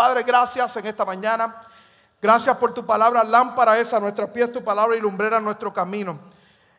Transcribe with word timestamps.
Padre, 0.00 0.22
gracias 0.22 0.74
en 0.78 0.86
esta 0.86 1.04
mañana. 1.04 1.54
Gracias 2.22 2.56
por 2.56 2.72
tu 2.72 2.86
palabra, 2.86 3.22
lámpara 3.22 3.78
esa 3.78 4.00
nuestros 4.00 4.30
pies, 4.30 4.50
tu 4.50 4.64
palabra 4.64 4.96
y 4.96 5.00
lumbrera 5.00 5.38
nuestro 5.40 5.74
camino. 5.74 6.18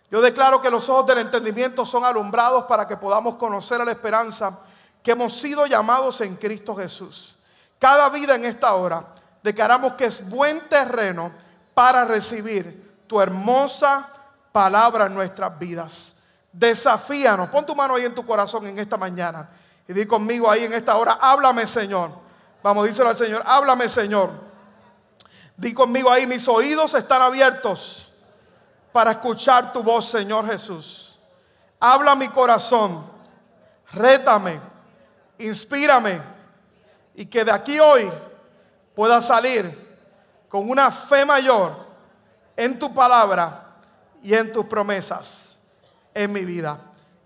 Yo 0.10 0.22
declaro 0.22 0.60
que 0.60 0.72
los 0.72 0.90
ojos 0.90 1.06
del 1.06 1.20
entendimiento 1.20 1.86
son 1.86 2.04
alumbrados 2.04 2.64
para 2.64 2.88
que 2.88 2.98
podamos 2.98 3.36
conocer 3.36 3.80
a 3.80 3.86
la 3.86 3.92
esperanza 3.92 4.60
que 5.04 5.12
hemos 5.12 5.40
sido 5.40 5.68
llamados 5.68 6.20
en 6.22 6.36
Cristo 6.36 6.76
Jesús. 6.76 7.38
Cada 7.78 8.10
vida 8.10 8.34
en 8.34 8.44
esta 8.44 8.74
hora 8.74 9.06
declaramos 9.44 9.94
que 9.94 10.06
es 10.06 10.28
buen 10.28 10.60
terreno 10.68 11.32
para 11.76 12.06
recibir 12.06 13.04
tu 13.06 13.22
hermosa 13.22 14.10
palabra 14.52 15.06
en 15.06 15.14
nuestras 15.14 15.60
vidas. 15.60 16.16
Desafíanos, 16.52 17.50
pon 17.50 17.68
tu 17.68 17.76
mano 17.76 17.94
ahí 17.94 18.06
en 18.06 18.16
tu 18.16 18.26
corazón 18.26 18.66
en 18.66 18.80
esta 18.80 18.98
mañana 18.98 19.48
y 19.88 19.94
di 19.94 20.08
conmigo 20.08 20.50
ahí 20.50 20.64
en 20.64 20.74
esta 20.74 20.96
hora, 20.96 21.20
háblame 21.22 21.68
Señor. 21.68 22.21
Vamos, 22.64 22.88
díselo 22.88 23.10
al 23.10 23.16
Señor, 23.16 23.44
háblame 23.46 23.90
Señor. 23.90 24.30
Di 25.58 25.74
conmigo 25.74 26.12
ahí, 26.12 26.28
mis 26.28 26.48
oídos 26.48 26.94
están 26.94 27.22
abiertos 27.22 28.12
para 28.92 29.12
escuchar 29.12 29.72
tu 29.74 29.84
voz, 29.84 30.10
Señor 30.10 30.48
Jesús. 30.48 31.20
Habla 31.80 32.16
mi 32.16 32.28
corazón, 32.28 33.04
rétame, 33.94 34.60
inspírame 35.40 36.22
y 37.16 37.26
que 37.26 37.44
de 37.44 37.52
aquí 37.52 37.80
hoy 37.80 38.12
pueda 38.96 39.22
salir 39.22 39.90
con 40.48 40.70
una 40.70 40.92
fe 40.92 41.26
mayor 41.26 41.74
en 42.56 42.78
tu 42.78 42.94
palabra 42.94 43.66
y 44.22 44.34
en 44.34 44.52
tus 44.54 44.66
promesas 44.66 45.58
en 46.14 46.32
mi 46.32 46.46
vida. 46.46 46.80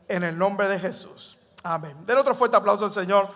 En 0.08 0.23
el 0.23 0.38
nombre 0.38 0.67
de 0.67 0.80
Jesús. 0.80 1.38
Amén. 1.63 1.97
Den 2.05 2.17
otro 2.17 2.36
fuerte 2.36 2.55
aplauso 2.55 2.86
al 2.86 2.91
Señor 2.91 3.27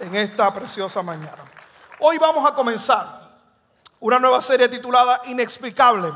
en 0.00 0.16
esta 0.16 0.52
preciosa 0.52 1.02
mañana. 1.02 1.44
Hoy 2.00 2.16
vamos 2.18 2.50
a 2.50 2.54
comenzar 2.54 3.20
una 4.00 4.18
nueva 4.18 4.40
serie 4.40 4.68
titulada 4.68 5.20
Inexplicable, 5.26 6.10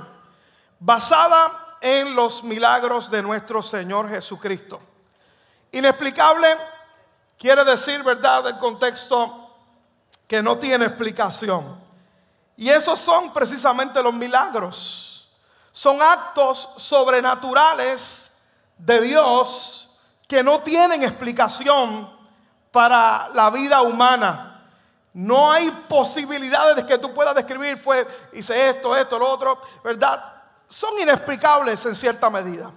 basada 0.81 1.77
en 1.81 2.15
los 2.15 2.43
milagros 2.43 3.11
de 3.11 3.23
nuestro 3.23 3.63
Señor 3.63 4.09
Jesucristo. 4.09 4.81
Inexplicable 5.71 6.57
quiere 7.39 7.63
decir, 7.65 8.03
¿verdad?, 8.03 8.47
el 8.49 8.59
contexto 8.59 9.51
que 10.27 10.43
no 10.43 10.57
tiene 10.57 10.87
explicación. 10.87 11.79
Y 12.57 12.71
esos 12.71 12.99
son 12.99 13.33
precisamente 13.33 14.03
los 14.03 14.15
milagros. 14.15 15.31
Son 15.73 16.01
actos 16.01 16.71
sobrenaturales 16.79 18.33
de 18.79 19.01
Dios 19.03 19.91
que 20.27 20.43
no 20.43 20.61
tienen 20.61 21.03
explicación 21.03 22.14
para 22.75 23.29
la 23.35 23.51
vida 23.51 23.83
humana. 23.83 24.61
No 25.13 25.53
hay 25.53 25.71
posibilidades 25.89 26.75
de 26.75 26.85
que 26.85 26.99
tú 26.99 27.15
puedas 27.15 27.33
describir, 27.33 27.79
fue, 27.79 28.05
hice 28.33 28.71
esto, 28.71 28.97
esto, 28.97 29.17
lo 29.17 29.31
otro, 29.31 29.63
¿verdad? 29.85 30.21
Son 30.67 30.91
inexplicables 30.99 31.87
en 31.87 31.95
cierta 31.95 32.29
medida. 32.29 32.73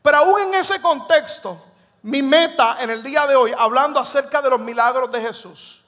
Pero 0.00 0.18
aún 0.18 0.38
en 0.38 0.54
ese 0.54 0.80
contexto, 0.80 1.60
mi 2.02 2.22
meta 2.22 2.76
en 2.78 2.90
el 2.90 3.02
día 3.02 3.26
de 3.26 3.34
hoy, 3.34 3.52
hablando 3.58 3.98
acerca 3.98 4.40
de 4.40 4.50
los 4.50 4.60
milagros 4.60 5.10
de 5.10 5.20
Jesús, 5.20 5.82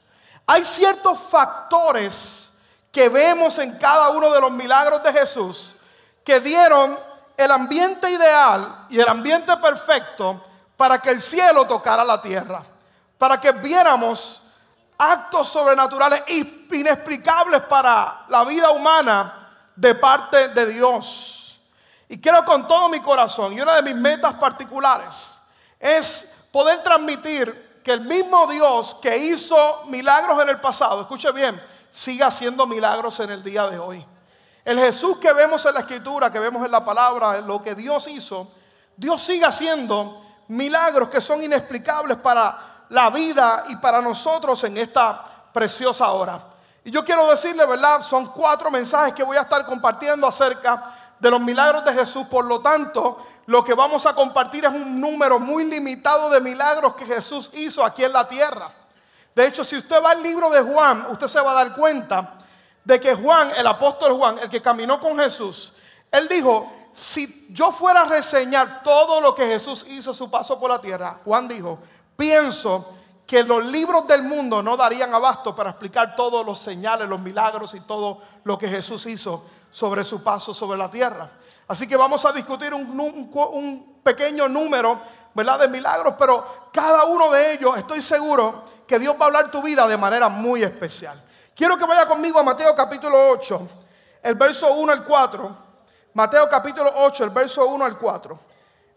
hay 0.44 0.64
ciertos 0.64 1.20
factores 1.30 2.50
que 2.90 3.08
vemos 3.08 3.60
en 3.60 3.78
cada 3.78 4.08
uno 4.08 4.32
de 4.32 4.40
los 4.40 4.50
milagros 4.50 5.04
de 5.04 5.12
Jesús 5.12 5.76
que 6.24 6.40
dieron 6.40 6.98
el 7.36 7.50
ambiente 7.52 8.10
ideal 8.10 8.86
y 8.88 8.98
el 8.98 9.08
ambiente 9.08 9.56
perfecto 9.58 10.44
para 10.76 11.00
que 11.00 11.10
el 11.10 11.20
cielo 11.20 11.64
tocara 11.64 12.02
la 12.02 12.20
tierra, 12.20 12.60
para 13.22 13.40
que 13.40 13.52
viéramos 13.52 14.42
actos 14.98 15.48
sobrenaturales 15.48 16.24
inexplicables 16.72 17.62
para 17.62 18.24
la 18.26 18.44
vida 18.44 18.72
humana 18.72 19.48
de 19.76 19.94
parte 19.94 20.48
de 20.48 20.66
Dios. 20.66 21.60
Y 22.08 22.20
quiero 22.20 22.44
con 22.44 22.66
todo 22.66 22.88
mi 22.88 22.98
corazón, 22.98 23.52
y 23.52 23.60
una 23.60 23.76
de 23.76 23.82
mis 23.82 23.94
metas 23.94 24.34
particulares 24.34 25.38
es 25.78 26.48
poder 26.50 26.82
transmitir 26.82 27.80
que 27.84 27.92
el 27.92 28.00
mismo 28.00 28.48
Dios 28.48 28.96
que 29.00 29.16
hizo 29.16 29.84
milagros 29.84 30.42
en 30.42 30.48
el 30.48 30.60
pasado, 30.60 31.02
escuche 31.02 31.30
bien, 31.30 31.62
siga 31.92 32.26
haciendo 32.26 32.66
milagros 32.66 33.20
en 33.20 33.30
el 33.30 33.44
día 33.44 33.68
de 33.68 33.78
hoy. 33.78 34.04
El 34.64 34.80
Jesús 34.80 35.18
que 35.18 35.32
vemos 35.32 35.64
en 35.64 35.74
la 35.74 35.80
escritura, 35.82 36.32
que 36.32 36.40
vemos 36.40 36.64
en 36.64 36.72
la 36.72 36.84
palabra, 36.84 37.40
lo 37.40 37.62
que 37.62 37.76
Dios 37.76 38.08
hizo, 38.08 38.48
Dios 38.96 39.22
sigue 39.22 39.44
haciendo 39.44 40.20
milagros 40.48 41.08
que 41.08 41.20
son 41.20 41.40
inexplicables 41.44 42.16
para 42.16 42.71
la 42.90 43.10
vida 43.10 43.64
y 43.68 43.76
para 43.76 44.00
nosotros 44.00 44.62
en 44.64 44.78
esta 44.78 45.24
preciosa 45.52 46.10
hora. 46.12 46.40
Y 46.84 46.90
yo 46.90 47.04
quiero 47.04 47.28
decirle, 47.28 47.64
¿verdad? 47.64 48.02
Son 48.02 48.26
cuatro 48.26 48.70
mensajes 48.70 49.14
que 49.14 49.22
voy 49.22 49.36
a 49.36 49.42
estar 49.42 49.64
compartiendo 49.64 50.26
acerca 50.26 50.92
de 51.18 51.30
los 51.30 51.40
milagros 51.40 51.84
de 51.84 51.92
Jesús. 51.92 52.26
Por 52.26 52.44
lo 52.44 52.60
tanto, 52.60 53.24
lo 53.46 53.62
que 53.62 53.74
vamos 53.74 54.04
a 54.06 54.14
compartir 54.14 54.64
es 54.64 54.72
un 54.72 55.00
número 55.00 55.38
muy 55.38 55.64
limitado 55.64 56.28
de 56.30 56.40
milagros 56.40 56.96
que 56.96 57.06
Jesús 57.06 57.50
hizo 57.54 57.84
aquí 57.84 58.02
en 58.02 58.12
la 58.12 58.26
tierra. 58.26 58.68
De 59.34 59.46
hecho, 59.46 59.62
si 59.62 59.76
usted 59.76 60.02
va 60.02 60.10
al 60.10 60.22
libro 60.22 60.50
de 60.50 60.60
Juan, 60.60 61.06
usted 61.10 61.28
se 61.28 61.40
va 61.40 61.52
a 61.52 61.64
dar 61.64 61.74
cuenta 61.74 62.34
de 62.84 63.00
que 63.00 63.14
Juan, 63.14 63.52
el 63.56 63.66
apóstol 63.66 64.14
Juan, 64.14 64.38
el 64.40 64.48
que 64.48 64.60
caminó 64.60 65.00
con 65.00 65.18
Jesús, 65.18 65.72
él 66.10 66.28
dijo, 66.28 66.70
si 66.92 67.46
yo 67.50 67.72
fuera 67.72 68.02
a 68.02 68.04
reseñar 68.04 68.82
todo 68.82 69.20
lo 69.20 69.34
que 69.34 69.46
Jesús 69.46 69.86
hizo 69.88 70.12
su 70.12 70.30
paso 70.30 70.58
por 70.58 70.70
la 70.70 70.80
tierra, 70.80 71.20
Juan 71.24 71.48
dijo, 71.48 71.78
pienso 72.22 72.84
que 73.26 73.42
los 73.42 73.64
libros 73.64 74.06
del 74.06 74.22
mundo 74.22 74.62
no 74.62 74.76
darían 74.76 75.12
abasto 75.12 75.56
para 75.56 75.70
explicar 75.70 76.14
todos 76.14 76.46
los 76.46 76.56
señales, 76.56 77.08
los 77.08 77.18
milagros 77.18 77.74
y 77.74 77.80
todo 77.80 78.20
lo 78.44 78.56
que 78.56 78.68
Jesús 78.68 79.06
hizo 79.06 79.44
sobre 79.72 80.04
su 80.04 80.22
paso 80.22 80.54
sobre 80.54 80.78
la 80.78 80.88
tierra. 80.88 81.28
Así 81.66 81.88
que 81.88 81.96
vamos 81.96 82.24
a 82.24 82.30
discutir 82.30 82.72
un, 82.74 84.00
pequeño 84.04 84.46
número, 84.46 85.00
¿verdad?, 85.34 85.58
de 85.58 85.68
milagros, 85.68 86.14
pero 86.16 86.68
cada 86.72 87.06
uno 87.06 87.28
de 87.32 87.54
ellos 87.54 87.76
estoy 87.76 88.00
seguro 88.00 88.66
que 88.86 89.00
Dios 89.00 89.16
va 89.20 89.24
a 89.24 89.26
hablar 89.26 89.50
tu 89.50 89.60
vida 89.60 89.88
de 89.88 89.96
manera 89.96 90.28
muy 90.28 90.62
especial. 90.62 91.20
Quiero 91.56 91.76
que 91.76 91.86
vaya 91.86 92.06
conmigo 92.06 92.38
a 92.38 92.44
Mateo 92.44 92.72
capítulo 92.76 93.30
8, 93.30 93.68
el 94.22 94.36
verso 94.36 94.72
1 94.72 94.92
al 94.92 95.04
4. 95.04 95.56
Mateo 96.14 96.48
capítulo 96.48 96.92
8, 96.98 97.24
el 97.24 97.30
verso 97.30 97.66
1 97.66 97.84
al 97.84 97.98
4. 97.98 98.38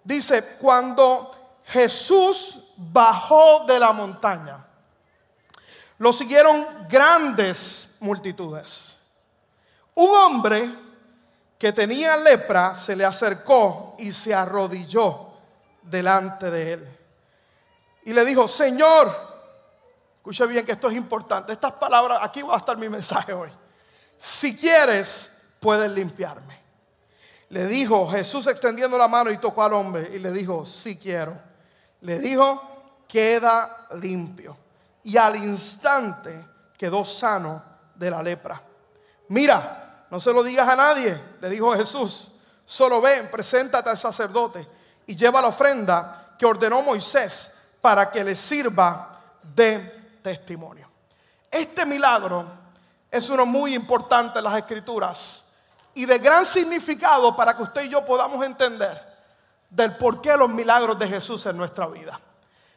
Dice, 0.03 0.57
cuando 0.61 1.31
Jesús 1.63 2.59
bajó 2.77 3.65
de 3.65 3.79
la 3.79 3.91
montaña, 3.91 4.65
lo 5.97 6.11
siguieron 6.11 6.87
grandes 6.89 7.97
multitudes. 7.99 8.97
Un 9.95 10.09
hombre 10.09 10.69
que 11.57 11.71
tenía 11.71 12.17
lepra 12.17 12.75
se 12.75 12.95
le 12.95 13.05
acercó 13.05 13.95
y 13.97 14.11
se 14.11 14.33
arrodilló 14.33 15.29
delante 15.81 16.51
de 16.51 16.73
él. 16.73 16.97
Y 18.03 18.13
le 18.13 18.25
dijo, 18.25 18.47
Señor, 18.47 19.15
escuche 20.17 20.45
bien 20.47 20.65
que 20.65 20.73
esto 20.73 20.89
es 20.89 20.95
importante, 20.95 21.53
estas 21.53 21.73
palabras, 21.73 22.19
aquí 22.21 22.41
va 22.41 22.55
a 22.55 22.57
estar 22.57 22.77
mi 22.77 22.89
mensaje 22.89 23.31
hoy. 23.31 23.49
Si 24.19 24.57
quieres, 24.57 25.31
puedes 25.59 25.91
limpiarme. 25.91 26.59
Le 27.49 27.67
dijo 27.67 28.09
Jesús 28.09 28.47
extendiendo 28.47 28.97
la 28.97 29.07
mano 29.07 29.31
y 29.31 29.37
tocó 29.37 29.63
al 29.63 29.73
hombre 29.73 30.11
y 30.13 30.19
le 30.19 30.31
dijo, 30.31 30.65
si 30.65 30.97
quiero 30.97 31.39
le 32.01 32.19
dijo, 32.19 33.03
queda 33.07 33.87
limpio. 33.99 34.57
Y 35.03 35.17
al 35.17 35.35
instante 35.37 36.45
quedó 36.77 37.05
sano 37.05 37.63
de 37.95 38.11
la 38.11 38.21
lepra. 38.21 38.61
Mira, 39.29 40.05
no 40.09 40.19
se 40.19 40.33
lo 40.33 40.43
digas 40.43 40.67
a 40.67 40.75
nadie, 40.75 41.19
le 41.41 41.49
dijo 41.49 41.73
Jesús. 41.75 42.31
Solo 42.65 43.01
ven, 43.01 43.29
preséntate 43.29 43.89
al 43.89 43.97
sacerdote 43.97 44.67
y 45.07 45.15
lleva 45.15 45.41
la 45.41 45.47
ofrenda 45.47 46.33
que 46.37 46.45
ordenó 46.45 46.81
Moisés 46.81 47.53
para 47.81 48.09
que 48.09 48.23
le 48.23 48.35
sirva 48.35 49.19
de 49.41 49.77
testimonio. 50.21 50.89
Este 51.49 51.85
milagro 51.85 52.45
es 53.09 53.29
uno 53.29 53.45
muy 53.45 53.75
importante 53.75 54.39
en 54.39 54.45
las 54.45 54.57
escrituras 54.57 55.45
y 55.93 56.05
de 56.05 56.17
gran 56.17 56.45
significado 56.45 57.35
para 57.35 57.55
que 57.55 57.63
usted 57.63 57.83
y 57.83 57.89
yo 57.89 58.03
podamos 58.03 58.43
entender 58.43 59.14
del 59.75 59.97
por 59.97 60.21
qué 60.21 60.37
los 60.37 60.49
milagros 60.49 60.97
de 60.97 61.07
Jesús 61.07 61.45
en 61.45 61.57
nuestra 61.57 61.85
vida. 61.87 62.19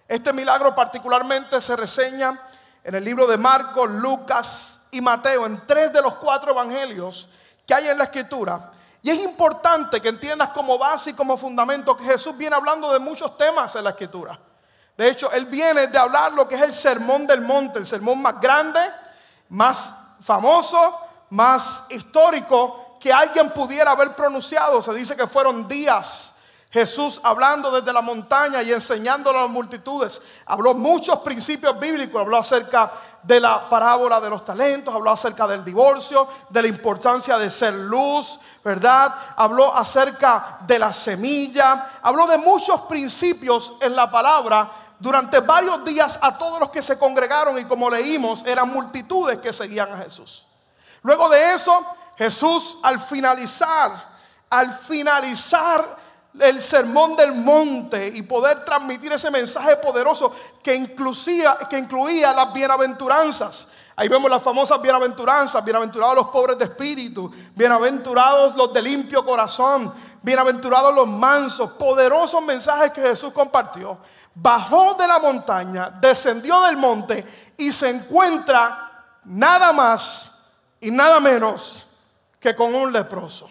Este 0.08 0.32
milagro 0.32 0.74
particularmente 0.74 1.60
se 1.60 1.76
reseña 1.76 2.40
en 2.82 2.94
el 2.94 3.04
libro 3.04 3.26
de 3.26 3.36
Marcos, 3.36 3.88
Lucas 3.88 4.86
y 4.90 5.00
Mateo, 5.00 5.46
en 5.46 5.64
tres 5.66 5.92
de 5.92 6.02
los 6.02 6.14
cuatro 6.14 6.50
evangelios 6.50 7.28
que 7.64 7.74
hay 7.74 7.88
en 7.88 7.98
la 7.98 8.04
escritura. 8.04 8.72
Y 9.00 9.10
es 9.10 9.20
importante 9.20 10.00
que 10.00 10.08
entiendas 10.08 10.48
como 10.48 10.76
base 10.76 11.10
y 11.10 11.14
como 11.14 11.36
fundamento 11.36 11.96
que 11.96 12.04
Jesús 12.04 12.36
viene 12.36 12.56
hablando 12.56 12.92
de 12.92 12.98
muchos 12.98 13.36
temas 13.36 13.76
en 13.76 13.84
la 13.84 13.90
escritura. 13.90 14.38
De 14.96 15.08
hecho, 15.08 15.30
Él 15.30 15.46
viene 15.46 15.86
de 15.86 15.98
hablar 15.98 16.32
lo 16.32 16.48
que 16.48 16.56
es 16.56 16.62
el 16.62 16.72
sermón 16.72 17.26
del 17.28 17.42
monte, 17.42 17.78
el 17.78 17.86
sermón 17.86 18.20
más 18.20 18.40
grande, 18.40 18.80
más 19.50 19.94
famoso, 20.20 20.98
más 21.30 21.86
histórico 21.90 22.96
que 22.98 23.12
alguien 23.12 23.50
pudiera 23.50 23.92
haber 23.92 24.16
pronunciado. 24.16 24.82
Se 24.82 24.92
dice 24.92 25.14
que 25.14 25.28
fueron 25.28 25.68
días 25.68 26.34
Jesús 26.78 27.20
hablando 27.24 27.70
desde 27.70 27.92
la 27.92 28.00
montaña 28.00 28.62
y 28.62 28.72
enseñando 28.72 29.30
a 29.30 29.32
las 29.32 29.50
multitudes. 29.50 30.22
Habló 30.46 30.74
muchos 30.74 31.18
principios 31.18 31.78
bíblicos, 31.78 32.20
habló 32.20 32.36
acerca 32.36 32.92
de 33.22 33.40
la 33.40 33.68
parábola 33.68 34.20
de 34.20 34.30
los 34.30 34.44
talentos, 34.44 34.94
habló 34.94 35.10
acerca 35.10 35.46
del 35.46 35.64
divorcio, 35.64 36.28
de 36.48 36.62
la 36.62 36.68
importancia 36.68 37.36
de 37.36 37.50
ser 37.50 37.74
luz, 37.74 38.38
¿verdad? 38.62 39.14
Habló 39.36 39.74
acerca 39.74 40.58
de 40.66 40.78
la 40.78 40.92
semilla, 40.92 41.88
habló 42.02 42.26
de 42.26 42.38
muchos 42.38 42.82
principios 42.82 43.72
en 43.80 43.96
la 43.96 44.10
palabra 44.10 44.70
durante 44.98 45.40
varios 45.40 45.84
días 45.84 46.18
a 46.22 46.38
todos 46.38 46.60
los 46.60 46.70
que 46.70 46.82
se 46.82 46.98
congregaron 46.98 47.58
y 47.58 47.64
como 47.64 47.90
leímos 47.90 48.44
eran 48.46 48.68
multitudes 48.68 49.38
que 49.40 49.52
seguían 49.52 49.92
a 49.92 49.98
Jesús. 49.98 50.46
Luego 51.02 51.28
de 51.28 51.54
eso, 51.54 51.84
Jesús 52.16 52.78
al 52.82 53.00
finalizar, 53.00 53.92
al 54.50 54.72
finalizar 54.74 56.07
el 56.38 56.60
sermón 56.60 57.16
del 57.16 57.32
monte 57.32 58.08
y 58.08 58.22
poder 58.22 58.64
transmitir 58.64 59.12
ese 59.12 59.30
mensaje 59.30 59.76
poderoso 59.76 60.32
que 60.62 60.74
incluía, 60.74 62.32
las 62.32 62.52
bienaventuranzas. 62.52 63.68
Ahí 63.96 64.08
vemos 64.08 64.30
las 64.30 64.42
famosas 64.42 64.80
bienaventuranzas, 64.80 65.64
bienaventurados 65.64 66.14
los 66.14 66.28
pobres 66.28 66.56
de 66.56 66.66
espíritu, 66.66 67.32
bienaventurados 67.56 68.54
los 68.54 68.72
de 68.72 68.80
limpio 68.80 69.24
corazón, 69.24 69.92
bienaventurados 70.22 70.94
los 70.94 71.08
mansos, 71.08 71.72
poderosos 71.72 72.40
mensajes 72.42 72.92
que 72.92 73.00
Jesús 73.00 73.32
compartió. 73.32 73.98
Bajó 74.34 74.94
de 74.94 75.08
la 75.08 75.18
montaña, 75.18 75.90
descendió 75.90 76.60
del 76.62 76.76
monte 76.76 77.26
y 77.56 77.72
se 77.72 77.90
encuentra 77.90 79.16
nada 79.24 79.72
más 79.72 80.32
y 80.80 80.92
nada 80.92 81.18
menos 81.18 81.86
que 82.38 82.54
con 82.54 82.72
un 82.74 82.92
leproso. 82.92 83.50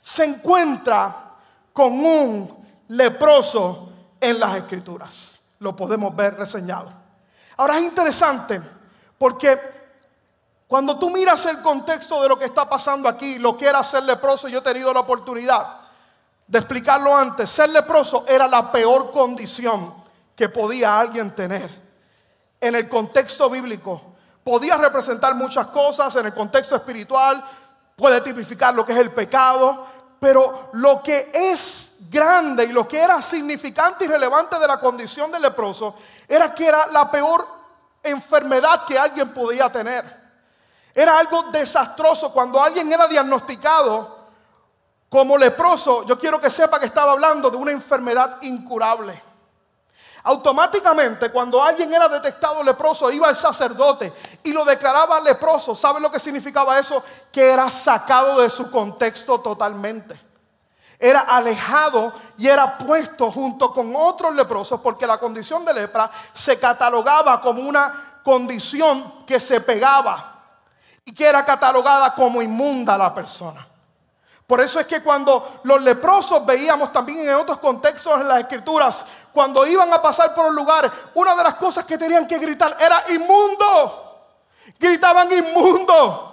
Se 0.00 0.24
encuentra 0.24 1.24
con 1.74 1.92
un 1.92 2.64
leproso 2.88 3.90
en 4.20 4.40
las 4.40 4.56
escrituras. 4.56 5.40
Lo 5.58 5.76
podemos 5.76 6.16
ver 6.16 6.36
reseñado. 6.36 6.90
Ahora 7.56 7.76
es 7.76 7.82
interesante 7.82 8.62
porque 9.18 9.58
cuando 10.66 10.98
tú 10.98 11.10
miras 11.10 11.44
el 11.46 11.60
contexto 11.60 12.22
de 12.22 12.28
lo 12.28 12.38
que 12.38 12.46
está 12.46 12.68
pasando 12.68 13.08
aquí, 13.08 13.38
lo 13.38 13.56
que 13.56 13.66
era 13.66 13.82
ser 13.82 14.04
leproso, 14.04 14.48
yo 14.48 14.60
he 14.60 14.62
tenido 14.62 14.94
la 14.94 15.00
oportunidad 15.00 15.80
de 16.46 16.58
explicarlo 16.58 17.14
antes. 17.14 17.50
Ser 17.50 17.70
leproso 17.70 18.24
era 18.26 18.48
la 18.48 18.70
peor 18.70 19.10
condición 19.10 19.94
que 20.34 20.48
podía 20.48 20.98
alguien 20.98 21.34
tener. 21.34 21.82
En 22.60 22.74
el 22.74 22.88
contexto 22.88 23.50
bíblico, 23.50 24.00
podía 24.42 24.76
representar 24.76 25.34
muchas 25.34 25.66
cosas, 25.68 26.14
en 26.16 26.26
el 26.26 26.34
contexto 26.34 26.74
espiritual, 26.74 27.44
puede 27.96 28.20
tipificar 28.20 28.74
lo 28.74 28.86
que 28.86 28.92
es 28.92 28.98
el 28.98 29.10
pecado, 29.10 29.86
pero 30.24 30.70
lo 30.72 31.02
que 31.02 31.30
es 31.34 31.98
grande 32.08 32.64
y 32.64 32.68
lo 32.68 32.88
que 32.88 32.98
era 32.98 33.20
significante 33.20 34.06
y 34.06 34.08
relevante 34.08 34.58
de 34.58 34.66
la 34.66 34.80
condición 34.80 35.30
del 35.30 35.42
leproso 35.42 35.96
era 36.26 36.54
que 36.54 36.66
era 36.66 36.86
la 36.86 37.10
peor 37.10 37.46
enfermedad 38.02 38.86
que 38.86 38.98
alguien 38.98 39.34
podía 39.34 39.70
tener. 39.70 40.02
Era 40.94 41.18
algo 41.18 41.42
desastroso. 41.52 42.32
Cuando 42.32 42.62
alguien 42.62 42.90
era 42.90 43.06
diagnosticado 43.06 44.30
como 45.10 45.36
leproso, 45.36 46.06
yo 46.06 46.18
quiero 46.18 46.40
que 46.40 46.48
sepa 46.48 46.80
que 46.80 46.86
estaba 46.86 47.12
hablando 47.12 47.50
de 47.50 47.58
una 47.58 47.72
enfermedad 47.72 48.38
incurable. 48.40 49.22
Automáticamente, 50.26 51.30
cuando 51.30 51.62
alguien 51.62 51.92
era 51.92 52.08
detectado 52.08 52.62
leproso, 52.62 53.10
iba 53.10 53.28
al 53.28 53.36
sacerdote 53.36 54.10
y 54.42 54.54
lo 54.54 54.64
declaraba 54.64 55.20
leproso. 55.20 55.74
¿Sabe 55.74 56.00
lo 56.00 56.10
que 56.10 56.18
significaba 56.18 56.78
eso? 56.78 57.04
Que 57.30 57.50
era 57.50 57.70
sacado 57.70 58.40
de 58.40 58.48
su 58.48 58.70
contexto 58.70 59.38
totalmente. 59.40 60.18
Era 60.98 61.20
alejado 61.20 62.14
y 62.38 62.48
era 62.48 62.78
puesto 62.78 63.30
junto 63.30 63.70
con 63.70 63.94
otros 63.94 64.34
leprosos 64.34 64.80
porque 64.80 65.06
la 65.06 65.18
condición 65.18 65.62
de 65.62 65.74
lepra 65.74 66.10
se 66.32 66.58
catalogaba 66.58 67.42
como 67.42 67.60
una 67.60 68.20
condición 68.24 69.26
que 69.26 69.38
se 69.38 69.60
pegaba 69.60 70.40
y 71.04 71.14
que 71.14 71.26
era 71.26 71.44
catalogada 71.44 72.14
como 72.14 72.40
inmunda 72.40 72.94
a 72.94 72.98
la 72.98 73.12
persona. 73.12 73.73
Por 74.46 74.60
eso 74.60 74.78
es 74.78 74.86
que 74.86 75.02
cuando 75.02 75.60
los 75.64 75.82
leprosos 75.82 76.44
veíamos 76.44 76.92
también 76.92 77.26
en 77.26 77.34
otros 77.34 77.58
contextos 77.58 78.20
en 78.20 78.28
las 78.28 78.40
escrituras, 78.40 79.04
cuando 79.32 79.66
iban 79.66 79.90
a 79.92 80.02
pasar 80.02 80.34
por 80.34 80.46
un 80.46 80.54
lugar, 80.54 80.92
una 81.14 81.34
de 81.34 81.44
las 81.44 81.54
cosas 81.54 81.84
que 81.84 81.96
tenían 81.96 82.26
que 82.26 82.38
gritar 82.38 82.76
era 82.78 83.04
inmundo. 83.08 84.36
Gritaban 84.78 85.32
inmundo. 85.32 86.30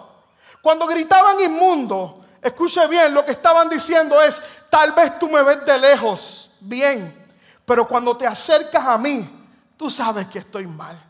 Cuando 0.62 0.86
gritaban 0.88 1.40
inmundo, 1.40 2.26
escuche 2.42 2.86
bien, 2.88 3.14
lo 3.14 3.26
que 3.26 3.32
estaban 3.32 3.70
diciendo 3.70 4.22
es, 4.22 4.42
tal 4.70 4.92
vez 4.92 5.18
tú 5.18 5.30
me 5.30 5.42
ves 5.42 5.66
de 5.66 5.78
lejos, 5.78 6.52
bien, 6.60 7.30
pero 7.66 7.88
cuando 7.88 8.16
te 8.18 8.28
acercas 8.28 8.86
a 8.86 8.98
mí, 8.98 9.48
tú 9.78 9.90
sabes 9.90 10.28
que 10.28 10.40
estoy 10.40 10.68
mal. 10.68 11.02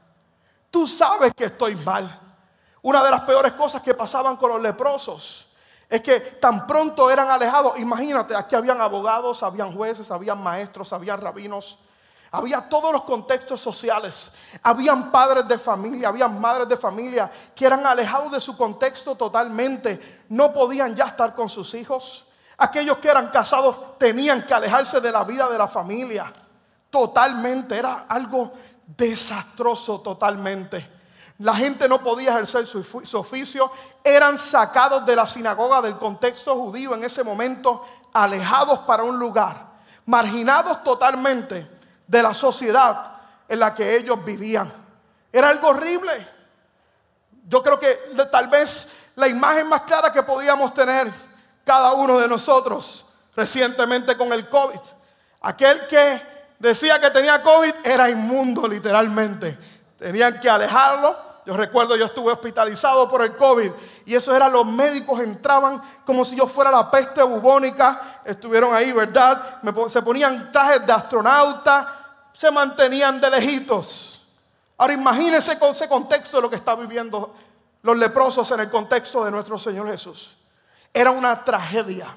Tú 0.69 0.88
sabes 0.88 1.33
que 1.36 1.45
estoy 1.45 1.75
mal. 1.75 2.19
Una 2.83 3.04
de 3.04 3.12
las 3.12 3.21
peores 3.21 3.54
cosas 3.54 3.81
que 3.81 3.94
pasaban 3.94 4.38
con 4.38 4.51
los 4.51 4.62
leprosos 4.62 5.50
es 5.92 6.00
que 6.00 6.22
tan 6.22 6.66
pronto 6.66 7.12
eran 7.12 7.30
alejados, 7.30 7.78
imagínate, 7.78 8.34
aquí 8.34 8.56
habían 8.56 8.80
abogados, 8.80 9.44
habían 9.44 9.76
jueces, 9.76 10.10
habían 10.10 10.42
maestros, 10.42 10.94
habían 10.94 11.20
rabinos, 11.20 11.78
había 12.32 12.70
todos 12.70 12.94
los 12.94 13.04
contextos 13.04 13.60
sociales, 13.60 14.32
habían 14.64 15.12
padres 15.12 15.46
de 15.50 15.60
familia, 15.60 16.08
habían 16.08 16.40
madres 16.40 16.70
de 16.70 16.78
familia 16.78 17.30
que 17.54 17.66
eran 17.66 17.86
alejados 17.86 18.32
de 18.32 18.40
su 18.40 18.56
contexto 18.56 19.16
totalmente, 19.16 20.24
no 20.30 20.54
podían 20.54 20.96
ya 20.96 21.08
estar 21.08 21.36
con 21.36 21.50
sus 21.50 21.74
hijos. 21.74 22.26
Aquellos 22.58 23.00
que 23.00 23.10
eran 23.10 23.28
casados 23.28 23.98
tenían 23.98 24.46
que 24.46 24.54
alejarse 24.54 25.02
de 25.02 25.12
la 25.12 25.26
vida 25.26 25.50
de 25.50 25.58
la 25.58 25.68
familia, 25.68 26.32
totalmente, 26.90 27.78
era 27.78 28.06
algo 28.08 28.54
desastroso 28.88 30.00
totalmente. 30.00 31.00
La 31.42 31.56
gente 31.56 31.88
no 31.90 32.04
podía 32.04 32.30
ejercer 32.30 32.68
su, 32.68 33.18
oficio, 33.18 33.72
eran 34.04 34.38
sacados 34.38 35.04
de 35.08 35.16
la 35.16 35.26
sinagoga 35.26 35.82
del 35.82 35.98
contexto 35.98 36.56
judío 36.56 36.94
en 36.94 37.04
ese 37.04 37.24
momento, 37.24 37.84
alejados 38.14 38.82
para 38.82 39.02
un 39.02 39.18
lugar, 39.18 39.66
marginados 40.06 40.84
totalmente 40.84 41.68
de 42.06 42.22
la 42.22 42.36
sociedad 42.36 43.14
en 43.48 43.60
la 43.60 43.74
que 43.74 43.96
ellos 43.96 44.24
vivían. 44.24 44.72
Era 45.34 45.50
algo 45.50 45.70
horrible. 45.70 46.28
Yo 47.48 47.64
creo 47.64 47.80
que 47.80 47.92
tal 48.32 48.48
vez 48.48 48.88
la 49.16 49.28
imagen 49.28 49.68
más 49.68 49.82
clara 49.82 50.14
que 50.14 50.22
podíamos 50.22 50.76
tener 50.76 51.12
cada 51.66 51.94
uno 51.94 52.20
de 52.20 52.28
nosotros 52.28 53.04
recientemente 53.36 54.16
con 54.16 54.32
el 54.32 54.48
COVID. 54.48 54.80
Aquel 55.42 55.88
que 55.88 56.22
decía 56.60 57.02
que 57.02 57.10
tenía 57.10 57.42
COVID 57.42 57.74
era 57.84 58.12
inmundo 58.12 58.68
literalmente. 58.68 59.58
Tenían 59.98 60.40
que 60.40 60.48
alejarlo 60.48 61.31
yo 61.46 61.58
recuerdo, 61.58 61.96
yo 61.96 62.06
estuve 62.06 62.32
hospitalizado 62.32 63.10
por 63.10 63.24
el 63.24 63.36
COVID 63.36 63.71
y 64.06 64.16
eso 64.16 64.36
era, 64.36 64.48
los 64.48 64.66
médicos 64.66 65.19
entraban 65.21 65.81
como 66.06 66.24
si 66.24 66.36
yo 66.36 66.45
fuera 66.45 66.69
la 66.69 66.90
peste 66.92 67.24
bubónica, 67.24 68.21
estuvieron 68.24 68.76
ahí, 68.76 68.92
¿verdad? 68.92 69.60
se 69.90 70.02
ponían 70.02 70.52
trajes 70.52 70.86
de 70.86 70.94
astronauta, 70.94 72.28
se 72.31 72.52
mantenían 72.52 73.19
de 73.19 73.30
lejitos. 73.30 74.21
Ahora 74.78 74.94
imagínense 74.94 75.57
con 75.57 75.71
ese 75.71 75.90
contexto 75.90 76.38
de 76.38 76.44
lo 76.44 76.50
que 76.50 76.56
están 76.57 76.80
viviendo 76.80 77.33
los 77.83 77.98
leprosos 77.98 78.50
en 78.52 78.60
el 78.60 78.69
contexto 78.69 79.26
de 79.26 79.31
nuestro 79.31 79.57
Señor 79.57 79.88
Jesús. 79.88 80.38
Era 80.94 81.12
una 81.12 81.44
tragedia, 81.44 82.16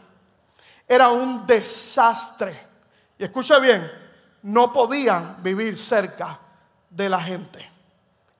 era 0.86 1.08
un 1.08 1.46
desastre. 1.46 2.58
Y 3.18 3.24
escucha 3.24 3.58
bien, 3.58 3.90
no 4.42 4.72
podían 4.72 5.42
vivir 5.42 5.78
cerca 5.78 6.38
de 6.90 7.08
la 7.08 7.20
gente. 7.20 7.73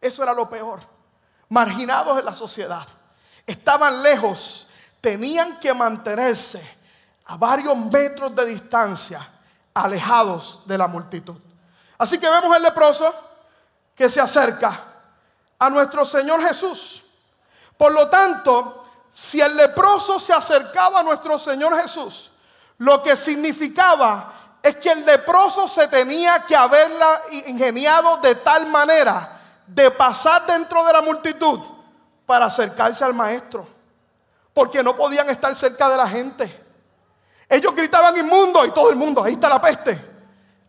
Eso 0.05 0.23
era 0.23 0.35
lo 0.35 0.51
peor. 0.51 0.81
Marginados 1.49 2.19
en 2.19 2.27
la 2.27 2.35
sociedad. 2.35 2.87
Estaban 3.47 4.03
lejos. 4.03 4.67
Tenían 5.01 5.59
que 5.59 5.73
mantenerse 5.73 6.63
a 7.25 7.39
varios 7.39 7.75
metros 7.75 8.37
de 8.37 8.45
distancia, 8.45 9.27
alejados 9.73 10.61
de 10.67 10.77
la 10.77 10.87
multitud. 10.89 11.37
Así 11.97 12.19
que 12.19 12.29
vemos 12.29 12.55
el 12.55 12.63
leproso 12.63 13.15
que 13.95 14.11
se 14.11 14.21
acerca 14.21 14.79
a 15.59 15.71
nuestro 15.71 16.05
Señor 16.05 16.43
Jesús. 16.47 17.03
Por 17.79 17.95
lo 17.95 18.11
tanto, 18.11 18.85
si 19.11 19.41
el 19.41 19.57
leproso 19.57 20.21
se 20.21 20.35
acercaba 20.35 21.01
a 21.01 21.03
nuestro 21.03 21.39
Señor 21.39 21.81
Jesús, 21.81 22.31
lo 22.77 23.03
que 23.03 23.17
significaba 23.17 24.35
es 24.63 24.77
que 24.77 24.91
el 24.91 25.07
leproso 25.07 25.67
se 25.67 25.89
tenía 25.89 26.45
que 26.45 26.55
haberla 26.55 27.23
ingeniado 27.47 28.19
de 28.19 28.35
tal 28.35 28.67
manera 28.67 29.34
de 29.67 29.91
pasar 29.91 30.47
dentro 30.47 30.85
de 30.85 30.93
la 30.93 31.01
multitud 31.01 31.61
para 32.27 32.47
acercarse 32.47 33.05
al 33.05 33.15
maestro. 33.15 33.67
Porque 34.53 34.83
no 34.83 34.95
podían 34.95 35.29
estar 35.31 35.55
cerca 35.55 35.89
de 35.89 35.97
la 35.97 36.09
gente. 36.09 36.65
Ellos 37.49 37.75
gritaban 37.75 38.17
inmundo 38.17 38.65
y 38.65 38.71
todo 38.71 38.91
el 38.91 38.97
mundo, 38.97 39.23
ahí 39.23 39.35
está 39.35 39.49
la 39.49 39.61
peste. 39.61 40.13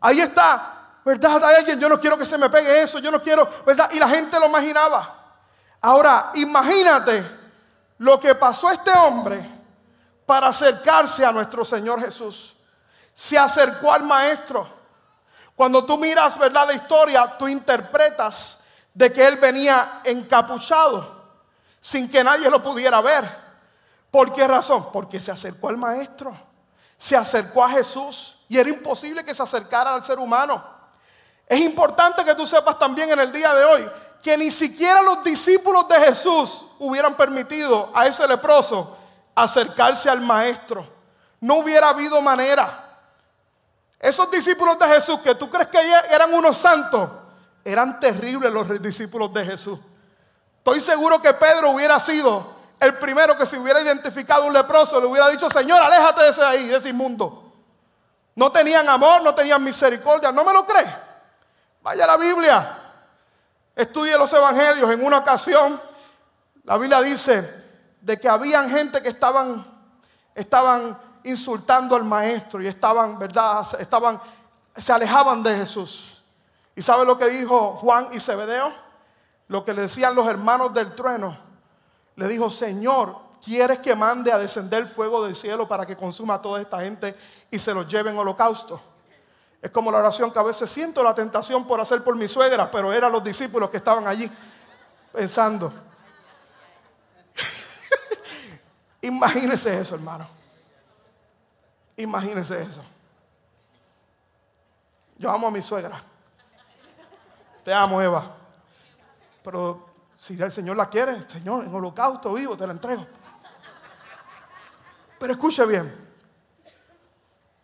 Ahí 0.01 0.19
está, 0.19 0.99
¿verdad? 1.03 1.43
Hay 1.45 1.55
alguien, 1.55 1.79
yo 1.79 1.89
no 1.89 1.99
quiero 1.99 2.17
que 2.17 2.25
se 2.25 2.37
me 2.37 2.49
pegue 2.49 2.83
eso, 2.83 2.99
yo 2.99 3.11
no 3.11 3.21
quiero, 3.21 3.49
¿verdad? 3.65 3.89
Y 3.93 3.99
la 3.99 4.09
gente 4.09 4.39
lo 4.39 4.47
imaginaba. 4.47 5.23
Ahora, 5.81 6.31
imagínate 6.35 7.23
lo 7.99 8.19
que 8.19 8.35
pasó 8.35 8.67
a 8.67 8.73
este 8.73 8.91
hombre 8.91 9.55
para 10.25 10.47
acercarse 10.47 11.25
a 11.25 11.31
nuestro 11.31 11.63
Señor 11.63 12.01
Jesús. 12.01 12.55
se 13.13 13.37
acercó 13.37 13.93
al 13.93 14.03
maestro. 14.03 14.67
Cuando 15.55 15.85
tú 15.85 15.97
miras, 15.97 16.37
¿verdad? 16.37 16.67
La 16.67 16.73
historia, 16.73 17.37
tú 17.37 17.47
interpretas 17.47 18.64
de 18.95 19.11
que 19.11 19.27
él 19.27 19.35
venía 19.35 20.01
encapuchado, 20.05 21.23
sin 21.79 22.09
que 22.09 22.23
nadie 22.23 22.49
lo 22.49 22.63
pudiera 22.63 23.01
ver. 23.01 23.29
¿Por 24.09 24.33
qué 24.33 24.47
razón? 24.47 24.89
Porque 24.91 25.19
se 25.19 25.31
acercó 25.31 25.67
al 25.69 25.77
maestro, 25.77 26.35
se 26.97 27.15
acercó 27.15 27.63
a 27.63 27.69
Jesús 27.69 28.37
y 28.47 28.57
era 28.57 28.69
imposible 28.69 29.23
que 29.23 29.33
se 29.33 29.43
acercara 29.43 29.93
al 29.93 30.03
ser 30.03 30.17
humano. 30.17 30.63
Es 31.45 31.59
importante 31.59 32.23
que 32.23 32.33
tú 32.33 32.47
sepas 32.47 32.79
también 32.79 33.11
en 33.11 33.19
el 33.19 33.31
día 33.31 33.53
de 33.53 33.65
hoy 33.65 33.91
que 34.23 34.37
ni 34.37 34.49
siquiera 34.49 35.03
los 35.03 35.23
discípulos 35.23 35.87
de 35.87 35.95
Jesús 35.97 36.65
hubieran 36.79 37.15
permitido 37.15 37.91
a 37.93 38.07
ese 38.07 38.27
leproso 38.27 38.97
acercarse 39.35 40.09
al 40.09 40.21
maestro. 40.21 40.87
No 41.41 41.55
hubiera 41.55 41.89
habido 41.89 42.19
manera. 42.21 42.97
Esos 43.99 44.31
discípulos 44.31 44.79
de 44.79 44.87
Jesús 44.87 45.19
que 45.19 45.35
tú 45.35 45.49
crees 45.49 45.67
que 45.67 45.79
eran 46.09 46.33
unos 46.33 46.57
santos, 46.57 47.09
eran 47.65 47.99
terribles 47.99 48.53
los 48.53 48.81
discípulos 48.81 49.33
de 49.33 49.43
Jesús. 49.43 49.79
Estoy 50.59 50.79
seguro 50.79 51.21
que 51.21 51.33
Pedro 51.33 51.71
hubiera 51.71 51.99
sido 51.99 52.55
el 52.79 52.93
primero 52.95 53.35
que 53.37 53.45
se 53.45 53.57
hubiera 53.57 53.81
identificado 53.81 54.45
un 54.45 54.53
leproso, 54.53 54.99
le 55.01 55.07
hubiera 55.07 55.27
dicho, 55.29 55.49
Señor, 55.49 55.81
aléjate 55.81 56.23
de 56.23 56.29
ese 56.29 56.43
ahí, 56.43 56.67
de 56.67 56.77
ese 56.77 56.89
inmundo. 56.89 57.51
No 58.35 58.51
tenían 58.51 58.87
amor, 58.87 59.23
no 59.23 59.33
tenían 59.33 59.63
misericordia. 59.63 60.31
¿No 60.31 60.43
me 60.43 60.53
lo 60.53 60.65
crees? 60.65 60.89
Vaya 61.81 62.03
a 62.03 62.07
la 62.07 62.17
Biblia. 62.17 62.77
Estudie 63.75 64.17
los 64.17 64.31
evangelios. 64.33 64.91
En 64.91 65.03
una 65.03 65.19
ocasión, 65.19 65.81
la 66.63 66.77
Biblia 66.77 67.01
dice 67.01 67.63
de 68.01 68.19
que 68.19 68.27
habían 68.29 68.69
gente 68.69 69.01
que 69.01 69.09
estaban, 69.09 69.65
estaban 70.35 70.99
insultando 71.23 71.95
al 71.95 72.03
maestro 72.03 72.61
y 72.61 72.67
estaban, 72.67 73.17
¿verdad? 73.17 73.65
Estaban, 73.79 74.19
se 74.75 74.91
alejaban 74.91 75.41
de 75.41 75.57
Jesús. 75.57 76.14
¿Y 76.75 76.81
sabe 76.81 77.05
lo 77.05 77.17
que 77.17 77.27
dijo 77.27 77.77
Juan 77.77 78.09
y 78.11 78.19
Zebedeo? 78.19 78.73
Lo 79.47 79.63
que 79.63 79.73
le 79.73 79.83
decían 79.83 80.15
los 80.15 80.27
hermanos 80.27 80.73
del 80.73 80.93
trueno. 80.93 81.37
Le 82.15 82.27
dijo, 82.27 82.51
Señor, 82.51 83.17
¿quieres 83.43 83.79
que 83.79 83.95
mande 83.95 84.31
a 84.31 84.37
descender 84.37 84.87
fuego 84.87 85.23
del 85.23 85.35
cielo 85.35 85.67
para 85.67 85.85
que 85.85 85.95
consuma 85.95 86.35
a 86.35 86.41
toda 86.41 86.61
esta 86.61 86.81
gente 86.81 87.15
y 87.49 87.59
se 87.59 87.73
los 87.73 87.87
lleve 87.87 88.09
en 88.09 88.17
holocausto? 88.17 88.81
Es 89.61 89.71
como 89.71 89.91
la 89.91 89.99
oración 89.99 90.31
que 90.31 90.39
a 90.39 90.43
veces 90.43 90.69
siento 90.69 91.03
la 91.03 91.15
tentación 91.15 91.65
por 91.65 91.79
hacer 91.79 92.03
por 92.03 92.15
mi 92.15 92.27
suegra, 92.27 92.69
pero 92.69 92.91
eran 92.91 93.11
los 93.11 93.23
discípulos 93.23 93.69
que 93.69 93.77
estaban 93.77 94.05
allí 94.07 94.29
pensando. 95.11 95.71
Imagínese 99.01 99.79
eso, 99.79 99.95
hermano. 99.95 100.27
Imagínese 101.95 102.61
eso. 102.61 102.83
Yo 105.17 105.31
amo 105.31 105.47
a 105.47 105.51
mi 105.51 105.61
suegra. 105.61 106.03
Te 107.65 107.73
amo, 107.73 107.99
Eva. 107.99 108.23
Pero 109.43 109.89
si 110.15 110.39
el 110.39 110.51
Señor 110.51 110.77
la 110.77 110.87
quiere, 110.87 111.27
Señor, 111.27 111.65
en 111.65 111.73
holocausto 111.73 112.31
vivo 112.31 112.55
te 112.55 112.67
la 112.67 112.73
entrego. 112.73 113.07
Pero 115.17 115.33
escuche 115.33 115.65
bien. 115.65 116.05